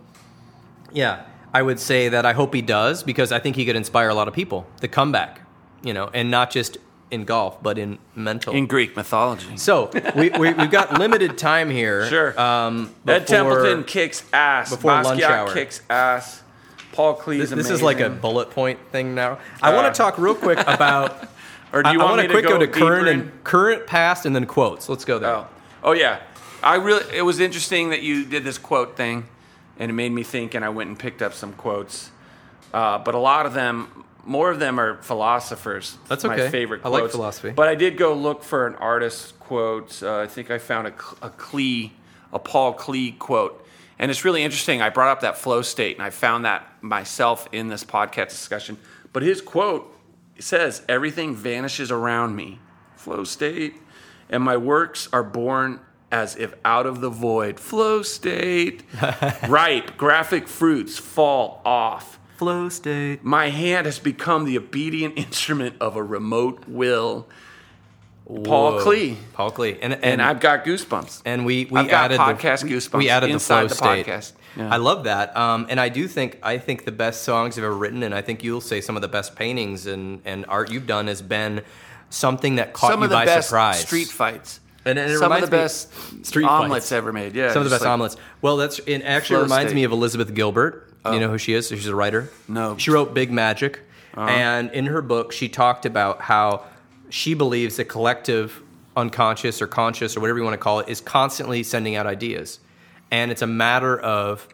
[0.92, 1.24] yeah,
[1.58, 4.14] I would say that I hope he does because I think he could inspire a
[4.14, 5.40] lot of people The comeback,
[5.82, 6.76] you know, and not just
[7.10, 8.52] in golf but in mental.
[8.52, 9.56] In Greek mythology.
[9.56, 12.06] so we, we we've got limited time here.
[12.16, 12.30] Sure.
[12.40, 14.70] Um, Ed Templeton kicks ass.
[14.70, 15.54] before lunch Basquiat hour.
[15.54, 16.42] kicks ass.
[16.92, 19.38] Paul Klee This, is this is like a bullet point thing now.
[19.62, 21.28] I want Uh, to talk real quick about.
[21.72, 23.20] Or do you I, want want to quick go, to deeper current in?
[23.20, 24.88] and current, past, and then quotes.
[24.88, 25.30] Let's go there.
[25.30, 25.46] Oh,
[25.88, 26.20] oh yeah.
[26.62, 27.04] I really.
[27.14, 29.24] It was interesting that you did this quote thing,
[29.78, 30.54] and it made me think.
[30.54, 32.10] And I went and picked up some quotes,
[32.72, 35.96] uh, but a lot of them more of them are philosophers.
[36.08, 36.50] That's My okay.
[36.50, 37.50] favorite I like philosophy.
[37.50, 40.02] But I did go look for an artist quote.
[40.02, 40.90] Uh, I think I found a,
[41.22, 41.92] a Klee,
[42.32, 43.64] a Paul Klee quote.
[43.98, 44.82] And it's really interesting.
[44.82, 48.76] I brought up that flow state, and I found that myself in this podcast discussion.
[49.12, 49.96] But his quote
[50.38, 52.58] says, Everything vanishes around me,
[52.96, 53.74] flow state,
[54.28, 55.80] and my works are born
[56.12, 58.82] as if out of the void, flow state.
[59.48, 62.18] Ripe, graphic fruits fall off.
[62.36, 63.24] Flow state.
[63.24, 67.26] My hand has become the obedient instrument of a remote will.
[68.26, 68.84] Paul Whoa.
[68.84, 69.16] Klee.
[69.34, 69.78] Paul Klee.
[69.80, 71.22] And, and, And I've got goosebumps.
[71.24, 74.04] and we, we I've got added podcast the, goosebumps We added the the flow state.
[74.06, 74.32] podcast.
[74.56, 74.72] Yeah.
[74.72, 75.36] I love that.
[75.36, 78.22] Um, and I do think I think the best songs I've ever written, and I
[78.22, 81.62] think you'll say some of the best paintings and, and art you've done has been
[82.10, 83.80] something that caught Some you of the by best surprise.
[83.80, 84.60] street fights.
[84.86, 85.88] And- and it Some of the me- best
[86.24, 86.92] Street omelets fights.
[86.92, 87.34] ever made.
[87.34, 88.16] Yeah, Some of the best like- omelets.
[88.40, 89.02] Well, that's it.
[89.02, 89.74] Actually reminds state.
[89.76, 90.84] me of Elizabeth Gilbert.
[91.12, 91.68] You know who she is?
[91.68, 92.30] She's a writer.
[92.48, 92.70] No.
[92.70, 92.78] Uh-huh.
[92.78, 93.78] She wrote Big Magic,
[94.16, 96.64] and in her book, she talked about how
[97.10, 98.60] she believes the collective
[98.96, 102.58] unconscious or conscious or whatever you want to call it is constantly sending out ideas,
[103.12, 104.48] and it's a matter of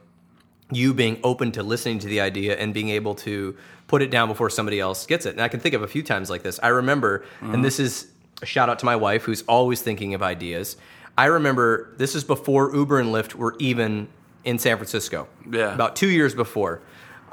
[0.70, 3.54] you being open to listening to the idea and being able to
[3.88, 5.30] put it down before somebody else gets it.
[5.30, 6.58] And I can think of a few times like this.
[6.62, 8.08] I remember, and this is
[8.44, 10.76] shout out to my wife who's always thinking of ideas.
[11.16, 14.08] I remember this is before Uber and Lyft were even
[14.44, 15.28] in San Francisco.
[15.50, 15.74] Yeah.
[15.74, 16.80] About two years before.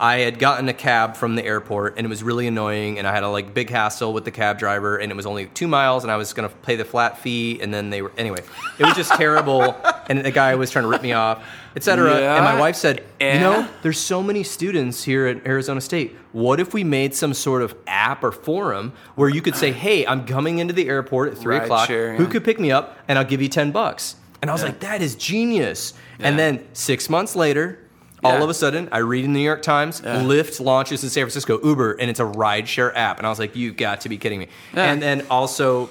[0.01, 3.13] I had gotten a cab from the airport and it was really annoying and I
[3.13, 6.05] had a like big hassle with the cab driver and it was only two miles
[6.05, 8.39] and I was gonna pay the flat fee and then they were anyway.
[8.79, 9.75] It was just terrible
[10.07, 11.45] and the guy was trying to rip me off,
[11.75, 12.13] etc.
[12.15, 16.15] And my wife said, You know, there's so many students here at Arizona State.
[16.31, 20.05] What if we made some sort of app or forum where you could say, "Hey,
[20.07, 21.87] I'm coming into the airport at three Right, o'clock.
[21.87, 24.61] sure, Who could pick me up, and I'll give you ten bucks?" And I was
[24.61, 24.67] Yeah.
[24.69, 26.27] like, "That is genius." Yeah.
[26.27, 27.79] And then six months later.
[28.23, 30.21] All of a sudden, I read in the New York Times, Yeah.
[30.21, 33.17] Lyft launches in San Francisco, Uber, and it's a rideshare app.
[33.17, 34.47] And I was like, you got to be kidding me.
[34.75, 34.91] Yeah.
[34.91, 35.89] And then also,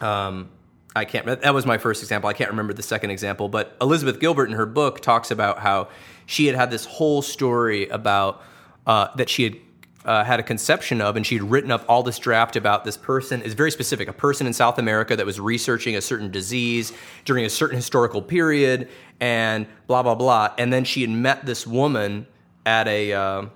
[0.00, 0.48] um,
[0.96, 1.26] I can't.
[1.26, 2.28] That was my first example.
[2.30, 3.48] I can't remember the second example.
[3.48, 5.88] But Elizabeth Gilbert in her book talks about how
[6.26, 8.42] she had had this whole story about
[8.86, 9.56] uh, that she had
[10.04, 13.40] uh, had a conception of, and she'd written up all this draft about this person.
[13.42, 14.06] is very specific.
[14.08, 16.92] A person in South America that was researching a certain disease
[17.24, 18.88] during a certain historical period,
[19.20, 20.52] and blah blah blah.
[20.58, 22.26] And then she had met this woman
[22.66, 23.46] at a uh,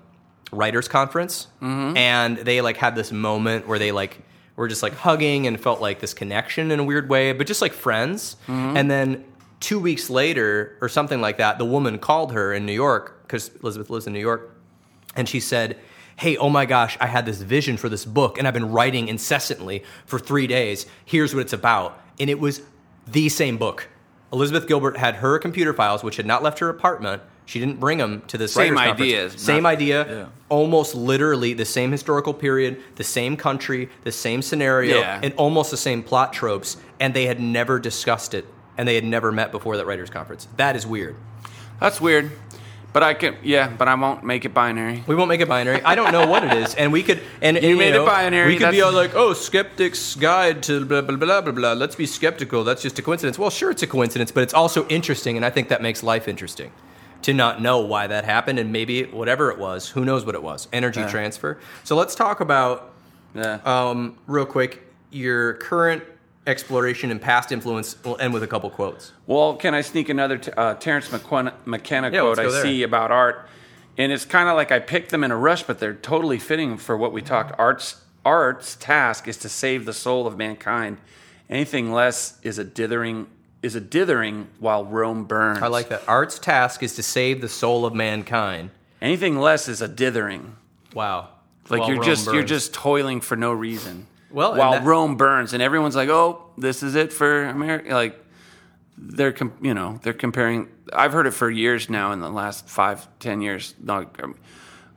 [0.51, 4.19] writers conference, and they like had this moment where they like
[4.55, 7.61] were just like hugging and felt like this connection in a weird way, but just
[7.61, 8.35] like friends.
[8.47, 9.23] And then
[9.59, 13.51] two weeks later, or something like that, the woman called her in New York because
[13.61, 14.57] Elizabeth lives in New York,
[15.15, 15.77] and she said.
[16.19, 19.07] Hey, oh my gosh, I had this vision for this book and I've been writing
[19.07, 20.85] incessantly for three days.
[21.05, 21.97] Here's what it's about.
[22.19, 22.61] And it was
[23.07, 23.87] the same book.
[24.33, 27.21] Elizabeth Gilbert had her computer files, which had not left her apartment.
[27.45, 28.99] She didn't bring them to the Same conference.
[29.01, 30.05] ideas, Same not- idea.
[30.07, 30.25] yeah.
[30.49, 35.21] Almost literally the same historical period, the same country, the same scenario, Yeah.
[35.23, 36.75] and almost the same plot tropes.
[36.99, 38.45] And they had never discussed it,
[38.77, 40.47] and they had never met before that writers' conference.
[40.57, 41.15] That is weird.
[41.79, 42.29] That's weird.
[42.91, 45.03] But I can, yeah, but I won't make it binary.
[45.05, 45.79] We won't make it binary.
[45.83, 47.21] I don't know what it is, and we could.
[47.39, 51.01] And and, made it binary, We could be all like, "Oh, skeptics' guide to blah
[51.01, 52.63] blah blah blah blah." Let's be skeptical.
[52.63, 53.37] That's just a coincidence.
[53.37, 56.27] Well, sure, it's a coincidence, but it's also interesting, and I think that makes life
[56.27, 56.71] interesting.
[57.23, 60.41] To not know why that happened, and maybe whatever it was, who knows what it
[60.41, 60.67] was?
[60.73, 61.09] Energy Yeah.
[61.09, 61.59] transfer.
[61.83, 62.91] So let's talk about
[63.35, 63.59] Yeah.
[63.65, 66.01] um, real quick your current
[66.47, 67.95] exploration and past influence.
[68.03, 69.11] We'll end with a couple quotes.
[69.27, 72.61] Well, can I sneak another t- uh, Terence McKenna Yeah, quote I there.
[72.63, 73.47] see about art?
[73.97, 76.77] And it's kind of like I picked them in a rush, but they're totally fitting
[76.77, 77.57] for what we talked.
[77.59, 80.97] Art's art's task is to save the soul of mankind.
[81.49, 83.27] Anything less is a dithering
[83.61, 85.61] is a dithering while Rome burns.
[85.61, 86.03] I like that.
[86.07, 88.69] Art's task is to save the soul of mankind.
[89.01, 90.55] anything less is a dithering.
[90.93, 91.29] Wow.
[91.69, 94.07] Like While you're Rome just you're just toiling for no reason.
[94.31, 98.23] Well, while that- Rome burns, and everyone's like, "Oh, this is it for America." Like
[98.97, 100.67] they're you know they're comparing.
[100.93, 102.11] I've heard it for years now.
[102.11, 104.35] In the last five ten years, not, um,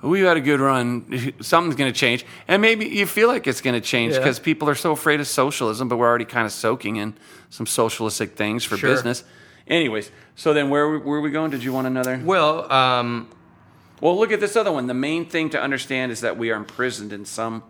[0.03, 1.33] we had a good run.
[1.41, 4.19] Something's going to change, and maybe you feel like it's going to change Yeah.
[4.19, 5.89] because people are so afraid of socialism.
[5.89, 7.15] But we're already kind of soaking in
[7.51, 8.91] some socialistic things for Sure.
[8.91, 9.25] business.
[9.69, 11.51] Anyways, so then where where are we going?
[11.51, 12.21] Did you want another?
[12.25, 13.29] Well, um,
[14.01, 14.89] Well, look at this other one.
[14.89, 17.63] The main thing to understand is that we are imprisoned in some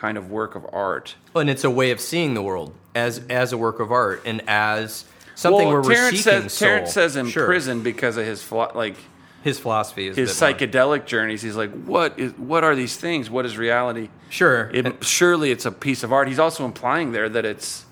[0.00, 1.14] kind of work of art.
[1.34, 4.40] and it's a way of seeing the world as as a work of art and
[4.48, 5.04] as
[5.34, 6.68] something well, where we're seeking says soul.
[6.68, 7.44] Terence says in Sure.
[7.46, 8.96] prison because of his like
[9.44, 11.42] His philosophy is his bit more- psychedelic journeys.
[11.42, 13.28] He's like, what is what are these things?
[13.30, 14.08] What is reality?
[14.30, 14.70] Sure.
[14.72, 16.28] It, And- surely it's a piece of art.
[16.28, 17.84] He's also implying there that it's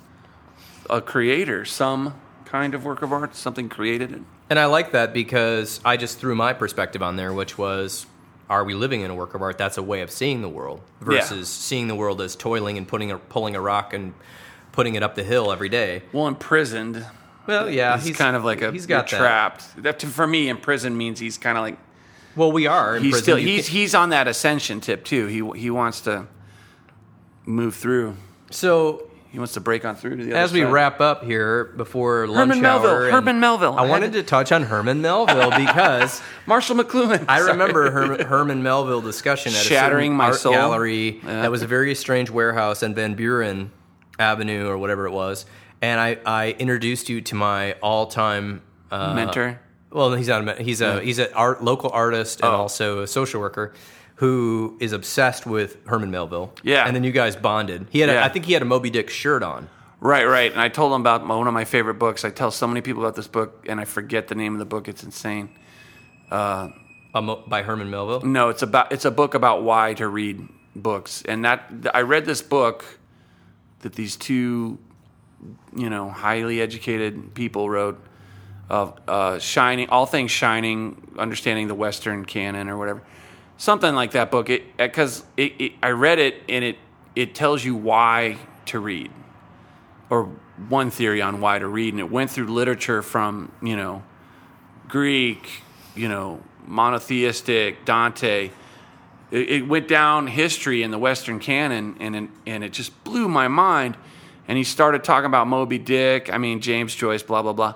[0.91, 2.15] a creator, some
[2.47, 4.25] kind of work of art, something created.
[4.51, 8.07] And I like that because I just threw my perspective on there, which was
[8.51, 9.59] are we living in a work of art?
[9.59, 13.11] That's a way of seeing the world versus seeing the world as toiling and putting
[13.11, 14.15] a, pulling a rock and
[14.73, 16.03] putting it up the hill every day.
[16.13, 17.05] Well, imprisoned.
[17.47, 19.83] Well, yeah, He's, kind of like a he's got trapped.
[19.83, 21.79] That, for me, imprisoned means he's kind of like
[22.37, 22.97] Well, we are.
[22.97, 23.25] In he's prison.
[23.25, 25.27] still he's he's on that ascension tip too.
[25.27, 26.27] He he wants to
[27.47, 28.17] move through.
[28.51, 29.08] so
[29.39, 30.73] He wants to break on through to the other as we side.
[30.73, 33.79] wrap up here before lunch Herman hour, Melville, and Herman Melville.
[33.79, 37.25] I I wanted to touch on Herman Melville because Marshall McLuhan.
[37.29, 37.53] I Sorry.
[37.53, 40.55] remember Herman, Herman Melville discussion at a Shattering certain my art soul.
[40.55, 41.43] gallery Yeah.
[41.43, 43.71] that was a very strange warehouse on Van Buren
[44.19, 45.47] Avenue or whatever it was,
[45.81, 49.61] and I, I introduced you to my all time uh, mentor.
[49.93, 52.57] Well, he's not a men- he's a he's an art local artist and Oh.
[52.57, 53.73] also a social worker
[54.19, 56.53] who is obsessed with Herman Melville.
[56.63, 56.85] Yeah.
[56.87, 57.87] and then you guys bonded.
[57.91, 58.25] He had a, Yeah.
[58.25, 59.69] I think he had a Moby Dick shirt on.
[60.01, 60.51] Right, right.
[60.53, 62.25] And I told him about my, one of my favorite books.
[62.25, 64.65] I tell so many people about this book, and I forget the name of the
[64.65, 64.87] book.
[64.89, 65.51] It's insane.
[66.31, 66.69] uh,
[67.15, 68.21] Mo- by Herman Melville.
[68.21, 70.47] No, it's about it's a book about why to read
[70.77, 72.85] books, and that I read this book
[73.81, 74.79] that these two,
[75.77, 77.99] you know, highly educated people wrote
[78.69, 83.03] of uh, shining, all things shining, understanding the Western canon or whatever,
[83.59, 84.49] something like that book.
[84.49, 86.79] It uh, because it, it, I read it and it
[87.15, 89.11] it tells you why to read,
[90.09, 90.31] or
[90.69, 94.03] one theory on why to read, and it went through literature from you know
[94.89, 95.63] Greek,
[95.95, 98.51] you know, monotheistic, Dante.
[99.31, 103.49] It, it went down history in the Western canon, and and it just blew my
[103.49, 103.97] mind.
[104.47, 106.33] And he started talking about Moby Dick.
[106.33, 107.75] I mean James Joyce, blah blah blah.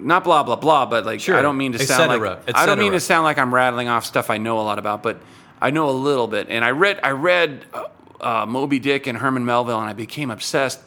[0.00, 2.66] Not blah blah blah, but like Sure, I don't mean to sound cetera, like I
[2.66, 5.20] don't mean to sound like I'm rattling off stuff I know a lot about, but
[5.60, 6.48] I know a little bit.
[6.48, 7.84] And I read I read uh,
[8.20, 10.80] uh, Moby Dick and Herman Melville, and I became obsessed.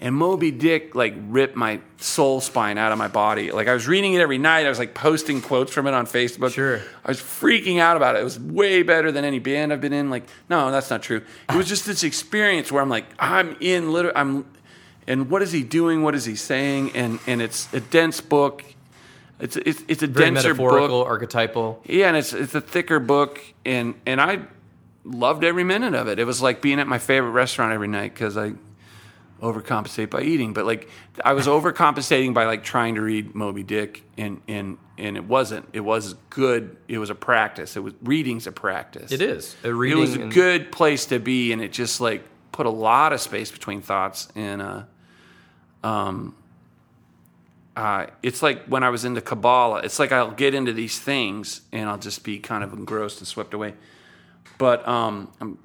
[0.00, 3.52] And Moby Dick like ripped my soul spine out of my body.
[3.52, 4.66] Like I was reading it every night.
[4.66, 6.52] I was like posting quotes from it on Facebook.
[6.52, 6.80] Sure.
[7.04, 8.20] I was freaking out about it.
[8.20, 10.10] It was way better than any band I've been in.
[10.10, 11.22] Like, no, that's not true.
[11.48, 14.44] It was just this experience where I'm like, I'm in literally, I'm,
[15.06, 16.02] and what is he doing?
[16.02, 16.92] What is he saying?
[16.94, 18.64] And and it's a dense book.
[19.40, 21.08] It's it's it's a Very denser metaphorical, book.
[21.08, 21.82] archetypal.
[21.86, 24.40] Yeah, and it's it's a thicker book, and and I
[25.04, 26.18] loved every minute of it.
[26.18, 28.52] It was like being at my favorite restaurant every night because I
[29.42, 30.52] overcompensate by eating.
[30.52, 30.88] But like
[31.24, 35.68] I was overcompensating by like trying to read Moby Dick, and and and it wasn't.
[35.72, 36.76] It was good.
[36.88, 37.76] It was a practice.
[37.76, 39.12] It was reading's a practice.
[39.12, 42.66] It is a It was a good place to be, and it just like put
[42.66, 44.62] a lot of space between thoughts and.
[44.62, 44.82] uh
[47.76, 49.80] uh, it's like when I was into Kabbalah.
[49.80, 53.28] It's like I'll get into these things and I'll just be kind of engrossed and
[53.28, 53.74] swept away.
[54.58, 55.58] But um, um,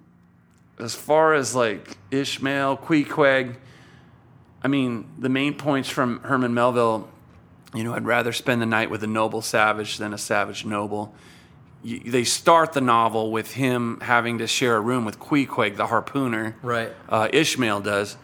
[0.79, 3.57] as far as like Ishmael, Queequeg,
[4.63, 7.09] I mean, the main points from Herman Melville,
[7.73, 11.13] you know, I'd rather spend the night with a noble savage than a savage noble.
[11.83, 15.85] You, they start the novel with him having to share a room with Queequeg, the
[15.85, 16.55] harpooner.
[16.61, 16.91] Right.
[17.07, 18.17] Uh, Ishmael does.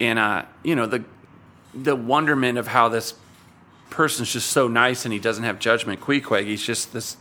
[0.00, 1.04] And, uh, you know, the
[1.74, 3.14] the wonderment of how this
[3.90, 6.00] person's just so nice and he doesn't have judgment.
[6.00, 7.16] Queequeg, he's just this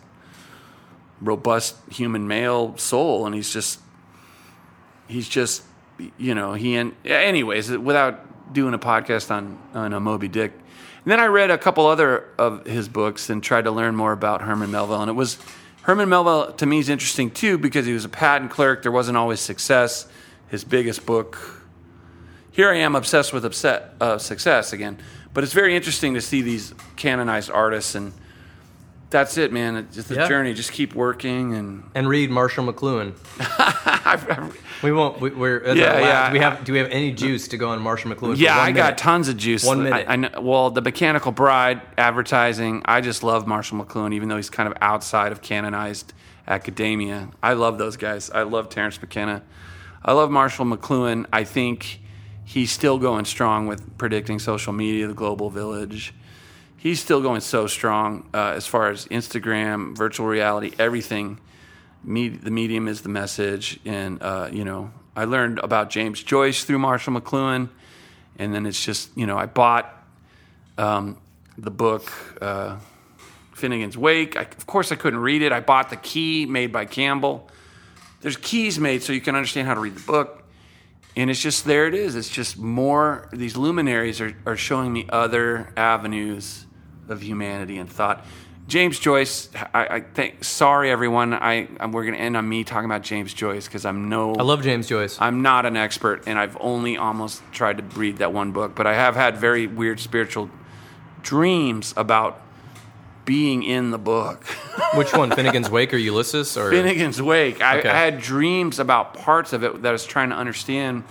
[1.22, 3.80] robust human male soul, and he's just
[5.08, 5.64] he's just
[6.18, 10.52] you know he and anyways without doing a podcast on on a Moby Dick.
[10.52, 14.12] And then I read a couple other of his books and tried to learn more
[14.12, 15.38] about Herman Melville, and it was
[15.84, 18.84] Herman Melville to me is interesting too because he was a patent clerk.
[18.84, 20.08] There wasn't always success.
[20.48, 21.63] His biggest book
[22.54, 24.98] here I am obsessed with upset, uh, success again.
[25.34, 28.14] But it's very interesting to see these canonized artists, and
[29.10, 29.76] that's it, man.
[29.76, 30.28] It's just the Yeah.
[30.28, 30.54] journey.
[30.54, 33.14] Just keep working, and and read Marshall McLuhan.
[34.84, 35.22] We won't.
[35.22, 36.28] We, we're that's Yeah, yeah.
[36.28, 36.64] Do we have?
[36.66, 38.38] Do we have any juice to go on Marshall McLuhan?
[38.38, 39.64] yeah, I got tons of juice.
[39.64, 40.06] One I- minute.
[40.10, 42.82] I, know, well, the Mechanical Bride advertising.
[42.84, 46.12] I just love Marshall McLuhan, even though he's kind of outside of canonized
[46.50, 47.30] academia.
[47.42, 48.30] I love those guys.
[48.30, 49.42] I love Terence McKenna.
[50.04, 51.28] I love Marshall McLuhan.
[51.32, 52.02] I think
[52.46, 56.14] he's still going strong with predicting social media, the global village.
[56.78, 61.40] He's still going so strong uh, as far as Instagram, virtual reality, everything.
[62.04, 66.80] The medium is the message, and uh, you know, I learned about James Joyce through
[66.80, 67.70] Marshall McLuhan,
[68.38, 69.90] and then it's just you know, I bought
[70.78, 71.18] um,
[71.58, 72.12] the book
[72.42, 72.78] uh,
[73.54, 74.36] Finnegan's Wake.
[74.36, 75.54] I, of course, I couldn't read it.
[75.54, 77.50] I bought the key made by Campbell.
[78.20, 80.43] There's keys made so you can understand how to read the book,
[81.16, 81.88] and it's just there.
[81.88, 82.16] It is.
[82.16, 83.30] It's just more.
[83.32, 86.66] These luminaries are, are showing me other avenues
[87.08, 88.26] of humanity and thought.
[88.68, 90.44] James Joyce, I, I think.
[90.44, 91.34] Sorry, everyone.
[91.34, 94.34] I, I we're going to end on me talking about James Joyce because I'm no.
[94.36, 95.18] I love James Joyce.
[95.20, 98.88] I'm not an expert, and I've only almost tried to read that one book, but
[98.88, 100.50] I have had very weird spiritual
[101.22, 102.42] dreams about
[103.26, 104.44] being in the book.
[104.96, 106.58] Which one, Finnegan's Wake or Ulysses?
[106.58, 107.62] Or Finnegan's Wake.
[107.62, 107.90] I, Okay.
[107.90, 111.04] I had dreams about parts of it that I was trying to understand.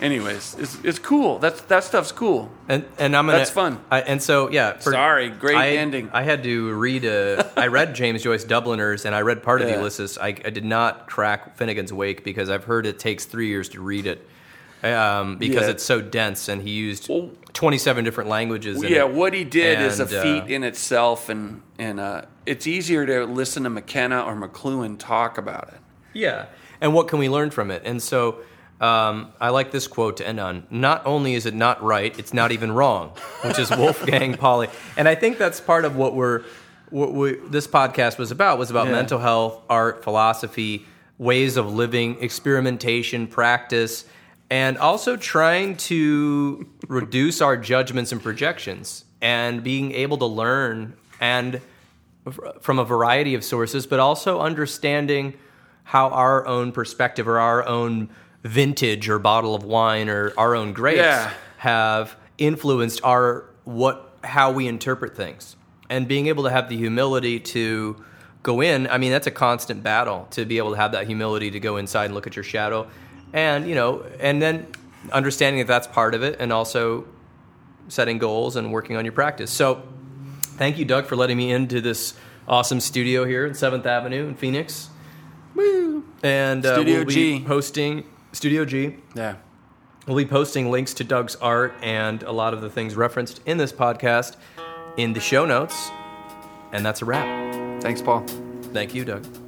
[0.00, 1.38] Anyways, it's, it's cool.
[1.38, 2.50] That's that stuff's cool.
[2.68, 3.78] and and I'm gonna That's fun.
[3.88, 4.76] I, and so yeah.
[4.78, 6.10] for- Sorry, great I, ending.
[6.12, 7.48] I had to read a.
[7.56, 9.76] I read James Joyce Dubliners, and I read part of Yeah.
[9.76, 10.18] Ulysses.
[10.18, 13.80] I, I did not crack Finnegan's Wake because I've heard it takes three years to
[13.80, 14.26] read it.
[14.82, 15.70] Um, because Yeah.
[15.70, 18.82] it's so dense, and he used Well- 27 different languages.
[18.82, 19.12] yeah, it.
[19.12, 23.04] what he did is a And, uh, feat in itself, and and uh, it's easier
[23.06, 25.80] to listen to McKenna or McLuhan talk about it.
[26.12, 26.46] Yeah.
[26.80, 27.82] And what can we learn from it?
[27.84, 28.38] And so
[28.80, 30.66] um, I like this quote to end on.
[30.70, 33.10] Not only is it not right, it's not even wrong,
[33.42, 34.68] which is Wolfgang Pauli.
[34.96, 36.42] And I think that's part of what we're
[36.90, 38.92] what we, this podcast was about was about Yeah.
[38.92, 40.84] mental health, art, philosophy,
[41.18, 44.04] ways of living, experimentation, practice,
[44.52, 51.58] and also trying to reduce our judgments and projections and being able to learn and
[52.60, 55.32] from a variety of sources, but also understanding
[55.84, 58.10] how our own perspective or our own
[58.42, 61.32] vintage or bottle of wine or our own grapes Yeah.
[61.56, 65.56] have influenced our what how we interpret things
[65.88, 68.04] and being able to have the humility to
[68.42, 71.50] go in i mean that's a constant battle to be able to have that humility
[71.52, 72.88] to go inside and look at your shadow
[73.32, 74.66] and you know and then
[75.10, 77.04] understanding that that's part of it and also
[77.88, 79.82] setting goals and working on your practice so
[80.42, 82.14] thank you doug for letting me into this
[82.46, 84.90] awesome studio here in 7th avenue in phoenix
[85.54, 86.04] Woo!
[86.22, 87.38] and uh, Studio we'll be G.
[87.40, 89.36] hosting studio g Yeah.
[90.06, 93.56] We'll be posting links to Doug's art and a lot of the things referenced in
[93.56, 94.34] this podcast
[94.96, 95.90] in the show notes.
[96.72, 97.82] And that's a wrap.
[97.82, 98.24] Thanks, Paul.
[98.72, 99.41] Thank you, Doug.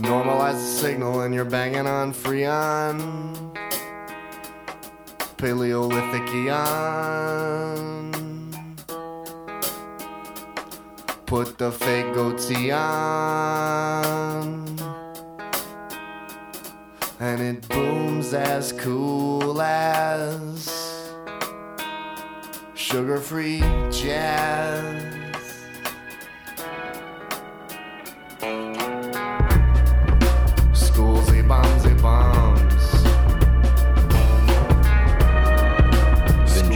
[0.00, 3.54] Normalize the signal and you're banging on Freon.
[5.36, 8.10] Paleolithic Eon.
[11.26, 13.60] Put the fake goatee on.
[17.20, 21.12] And it booms as cool as
[22.74, 23.60] sugar free
[23.90, 25.19] jazz.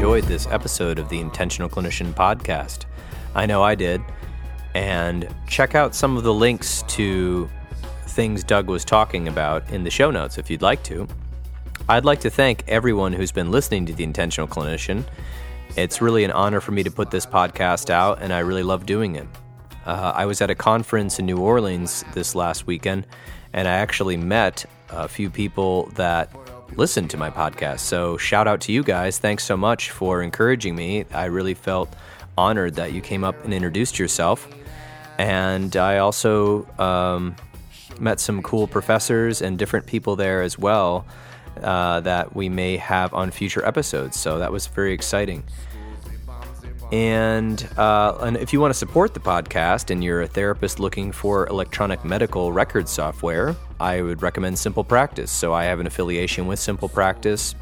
[0.05, 2.85] Enjoyed this episode of the Intentional Clinician podcast.
[3.35, 4.03] I know I did.
[4.75, 7.49] And check out some of the links to
[8.09, 11.09] things Doug was talking about in the show notes if you'd like to.
[11.89, 15.07] I'd like to thank everyone who's been listening to The Intentional Clinician.
[15.75, 18.85] It's really an honor for me to put this podcast out, and I really love
[18.85, 19.27] doing it.
[19.87, 23.07] Uh, I was at a conference in New Orleans this last weekend,
[23.55, 26.31] and I actually met a few people that
[26.77, 27.81] listen to my podcast.
[27.81, 29.19] So, shout out to you guys.
[29.19, 31.05] Thanks so much for encouraging me.
[31.13, 31.95] I really felt
[32.37, 34.49] honored that you came up and introduced yourself.
[35.19, 37.37] And I also um,
[38.01, 41.07] met some cool professors and different people there as well
[41.63, 44.19] uh, that we may have on future episodes.
[44.19, 45.45] So, that was very exciting.
[46.95, 51.11] And, uh, and if you want to support the podcast and you're a therapist looking
[51.11, 55.33] for electronic medical record software, I would recommend Simple Practice.
[55.33, 57.57] So I have an affiliation with Simple Practice.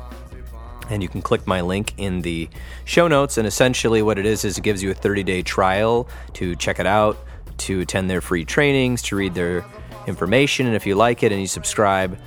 [0.91, 2.51] And you can click my link in the
[2.85, 3.39] show notes.
[3.39, 6.79] And essentially, what it is, is it gives you a 30 day trial to check
[6.79, 7.17] it out,
[7.57, 9.65] to attend their free trainings, to read their
[10.07, 10.67] information.
[10.67, 12.19] And if you like it and you subscribe,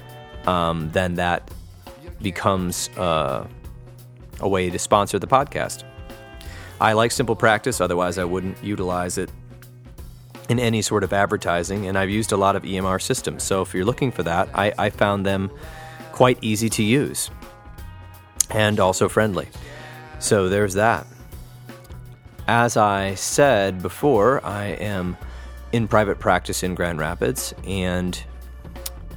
[0.47, 1.51] um, then that
[2.19, 3.45] becomes uh,
[4.39, 5.83] a way to sponsor the podcast.
[6.79, 9.31] I like Simple Practice, otherwise, I wouldn't utilize it
[10.49, 11.87] in any sort of advertising.
[11.87, 13.43] And I've used a lot of EMR systems.
[13.43, 15.49] So if you're looking for that, I, I found them
[16.11, 17.29] quite easy to use
[18.51, 19.47] and also friendly.
[20.19, 21.07] So there's that.
[22.47, 25.17] As I said before, I am
[25.71, 28.21] in private practice in Grand Rapids, and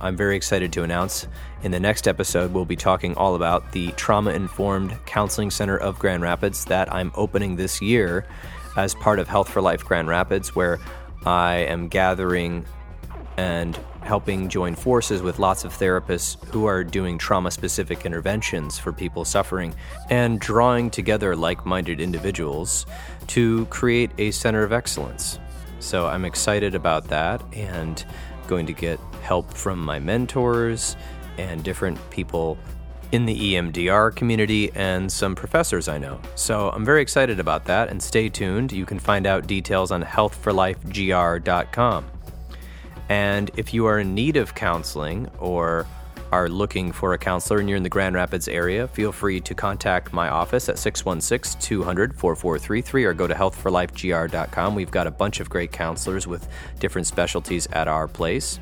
[0.01, 1.29] I'm very excited to announce
[1.63, 5.99] in the next episode, we'll be talking all about the Trauma Informed Counseling Center of
[5.99, 8.27] Grand Rapids that I'm opening this year
[8.77, 10.79] as part of Health for Life Grand Rapids, where
[11.27, 12.65] I am gathering
[13.37, 18.93] and helping join forces with lots of therapists who are doing trauma specific interventions for
[18.93, 19.75] people suffering
[20.11, 22.87] and drawing together like minded individuals
[23.27, 25.39] to create a center of excellence.
[25.81, 28.05] So I'm excited about that and
[28.47, 30.97] going to get help from my mentors
[31.39, 32.59] and different people
[33.13, 36.21] in the EMDR community and some professors I know.
[36.35, 38.73] So I'm very excited about that and stay tuned.
[38.73, 42.05] You can find out details on healthforlifegr.com.
[43.09, 45.87] And if you are in need of counseling or
[46.31, 49.55] are looking for a counselor and you're in the Grand Rapids area, feel free to
[49.55, 54.75] contact my office at 616 200 4433 or go to healthforlifegr.com.
[54.75, 56.47] We've got a bunch of great counselors with
[56.79, 58.61] different specialties at our place.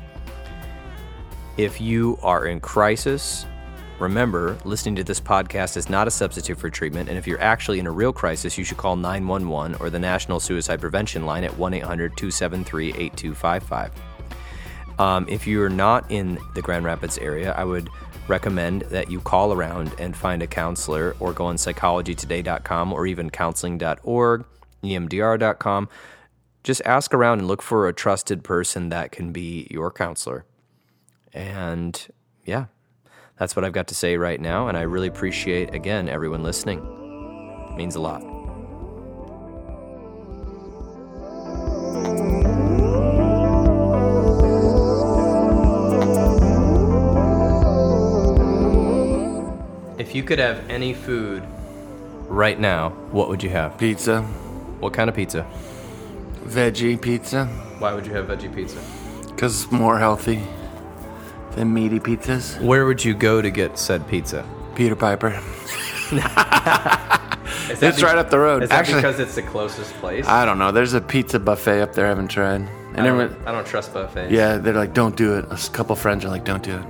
[1.57, 3.47] If you are in crisis,
[3.97, 7.09] remember listening to this podcast is not a substitute for treatment.
[7.09, 10.39] And if you're actually in a real crisis, you should call 911 or the National
[10.39, 13.91] Suicide Prevention Line at 1 800 273 8255.
[14.99, 17.89] Um, if you're not in the Grand Rapids area, I would
[18.27, 23.31] recommend that you call around and find a counselor or go on psychologytoday.com or even
[23.31, 24.45] counseling.org,
[24.83, 25.89] emdr.com.
[26.63, 30.45] Just ask around and look for a trusted person that can be your counselor.
[31.37, 32.07] And
[32.45, 32.65] yeah,
[33.37, 34.67] that's what I've got to say right now.
[34.69, 36.79] And I really appreciate, again, everyone listening.
[37.69, 38.23] It means a lot.
[49.99, 51.43] If you could have any food
[52.27, 53.77] right now, what would you have?
[53.77, 54.21] Pizza,
[54.79, 55.45] What kind of pizza?
[56.45, 57.45] veggie pizza,
[57.79, 58.79] Why would you have veggie pizza?
[59.27, 60.41] because it's more healthy
[61.57, 62.59] than meaty pizzas.
[62.61, 64.45] Where would you go to get said pizza?
[64.75, 65.29] Peter Piper.
[67.69, 68.63] Is that It's right up the road.
[68.63, 70.25] Is that Actually- because it's the closest place?
[70.27, 70.71] I don't know.
[70.71, 72.61] There's a pizza buffet up there I haven't tried.
[72.93, 74.31] I don't, everyone, I don't trust buffets.
[74.31, 75.45] yeah, they're like, don't do it.
[75.51, 76.85] A couple friends are like, don't do it.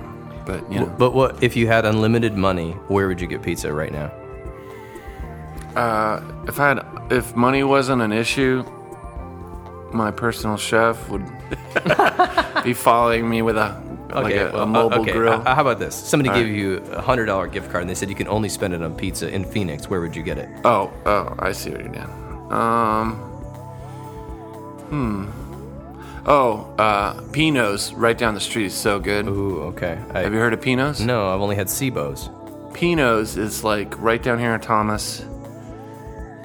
[0.46, 2.72] But, you know, But what if you had unlimited money?
[2.88, 4.10] Where would you get pizza right now?
[5.76, 8.64] uh, if I had, if money wasn't an issue,
[9.92, 11.24] my personal chef would
[12.64, 13.74] be following me with a,
[14.14, 15.12] like a, well, a mobile uh, okay.
[15.12, 15.32] grill.
[15.34, 15.94] uh, how about this?
[15.94, 16.54] Somebody All gave right.
[16.54, 18.94] you a hundred dollar gift card, and they said you can only spend it on
[18.94, 19.88] pizza in Phoenix.
[19.88, 20.48] Where would you get it?
[20.64, 22.52] Oh, oh, I see what you're doing.
[22.52, 23.14] Um,
[24.88, 25.30] hmm.
[26.26, 29.26] Oh, uh, Pino's right down the street is so good.
[29.26, 29.98] Ooh, okay.
[30.12, 31.00] I, Have you heard of Pino's?
[31.00, 32.28] No, I've only had Cibos.
[32.74, 35.24] Pino's is like right down here in Thomas,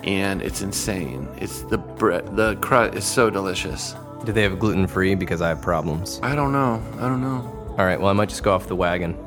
[0.04, 1.28] and it's insane.
[1.38, 3.96] It's the bread, the crust is so delicious.
[4.26, 5.16] Do they have gluten free?
[5.16, 6.20] Because I have problems.
[6.24, 6.82] I don't know.
[6.98, 7.76] I don't know.
[7.78, 8.00] All right.
[8.00, 9.18] Well, I might just go off the wagon.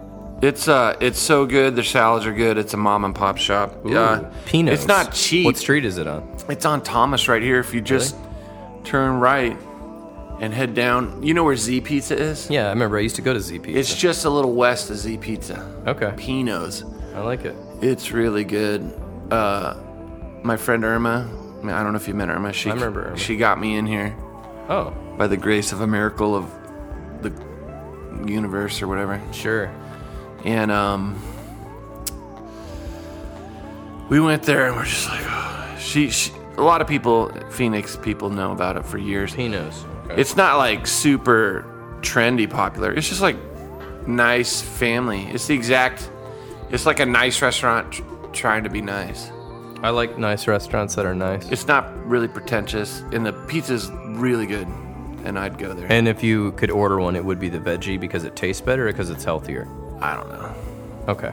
[0.42, 1.76] It's uh, it's so good.
[1.76, 2.58] Their salads are good.
[2.58, 3.74] It's a mom and pop shop.
[3.84, 4.78] Yeah, Pino's.
[4.78, 5.46] It's not cheap.
[5.46, 6.28] What street is it on?
[6.48, 7.58] It's on Thomas right here.
[7.58, 8.16] If you just
[8.84, 9.56] turn right
[10.40, 12.50] and head down, you know where Z Pizza is?
[12.50, 13.78] Yeah, I remember I used to go to Z Pizza.
[13.78, 15.58] It's just a little west of Z Pizza.
[15.86, 16.12] okay.
[16.16, 16.84] Pino's.
[17.14, 17.56] I like it.
[17.80, 18.92] It's really good.
[19.30, 19.74] Uh,
[20.42, 21.30] my friend Irma.
[21.60, 22.52] I, mean, I don't know if you met Irma.
[22.52, 23.16] She I remember Irma.
[23.16, 24.14] She got me in here
[24.68, 26.50] Oh, by the grace of a miracle of
[27.22, 27.32] the
[28.26, 29.20] universe or whatever.
[29.32, 29.72] sure.
[30.44, 31.20] And um,
[34.08, 35.76] we went there and we're just like, oh.
[35.78, 36.32] she, she.
[36.56, 39.34] A lot of people, Phoenix people, know about it for years.
[39.34, 39.84] Pinos.
[40.06, 40.20] Okay.
[40.20, 41.66] It's not like super
[42.00, 42.92] trendy popular.
[42.92, 43.36] It's just like
[44.06, 45.24] nice family.
[45.24, 46.10] It's the exact.
[46.70, 48.02] It's like a nice restaurant tr-
[48.32, 49.30] trying to be nice.
[49.82, 51.48] I like nice restaurants that are nice.
[51.50, 54.66] It's not really pretentious, and the pizza's really good.
[55.24, 55.90] And I'd go there.
[55.90, 58.86] And if you could order one, it would be the veggie because it tastes better
[58.88, 59.66] or because it's healthier.
[60.00, 60.54] I don't know.
[61.08, 61.32] Okay.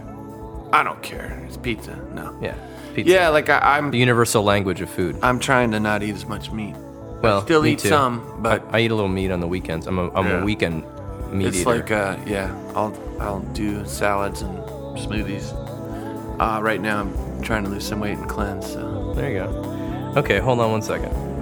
[0.71, 1.39] I don't care.
[1.45, 1.95] It's pizza.
[2.13, 2.35] No.
[2.41, 2.55] Yeah.
[2.95, 3.11] Pizza.
[3.13, 3.91] Yeah, like I, I'm.
[3.91, 5.17] The universal language of food.
[5.21, 6.75] I'm trying to not eat as much meat.
[7.21, 7.89] Well, still me eat too.
[7.89, 9.85] some, but I, I eat a little meat on the weekends.
[9.87, 10.41] I'm a, I'm Yeah.
[10.41, 10.83] a weekend
[11.31, 11.75] meat it's eater.
[11.75, 14.57] It's like uh, yeah, I'll I'll do salads and
[14.97, 15.53] smoothies.
[16.43, 18.73] Uh, right now I'm trying to lose some weight and cleanse.
[18.73, 19.13] So.
[19.15, 20.13] there you go.
[20.17, 21.32] Okay, hold on one second.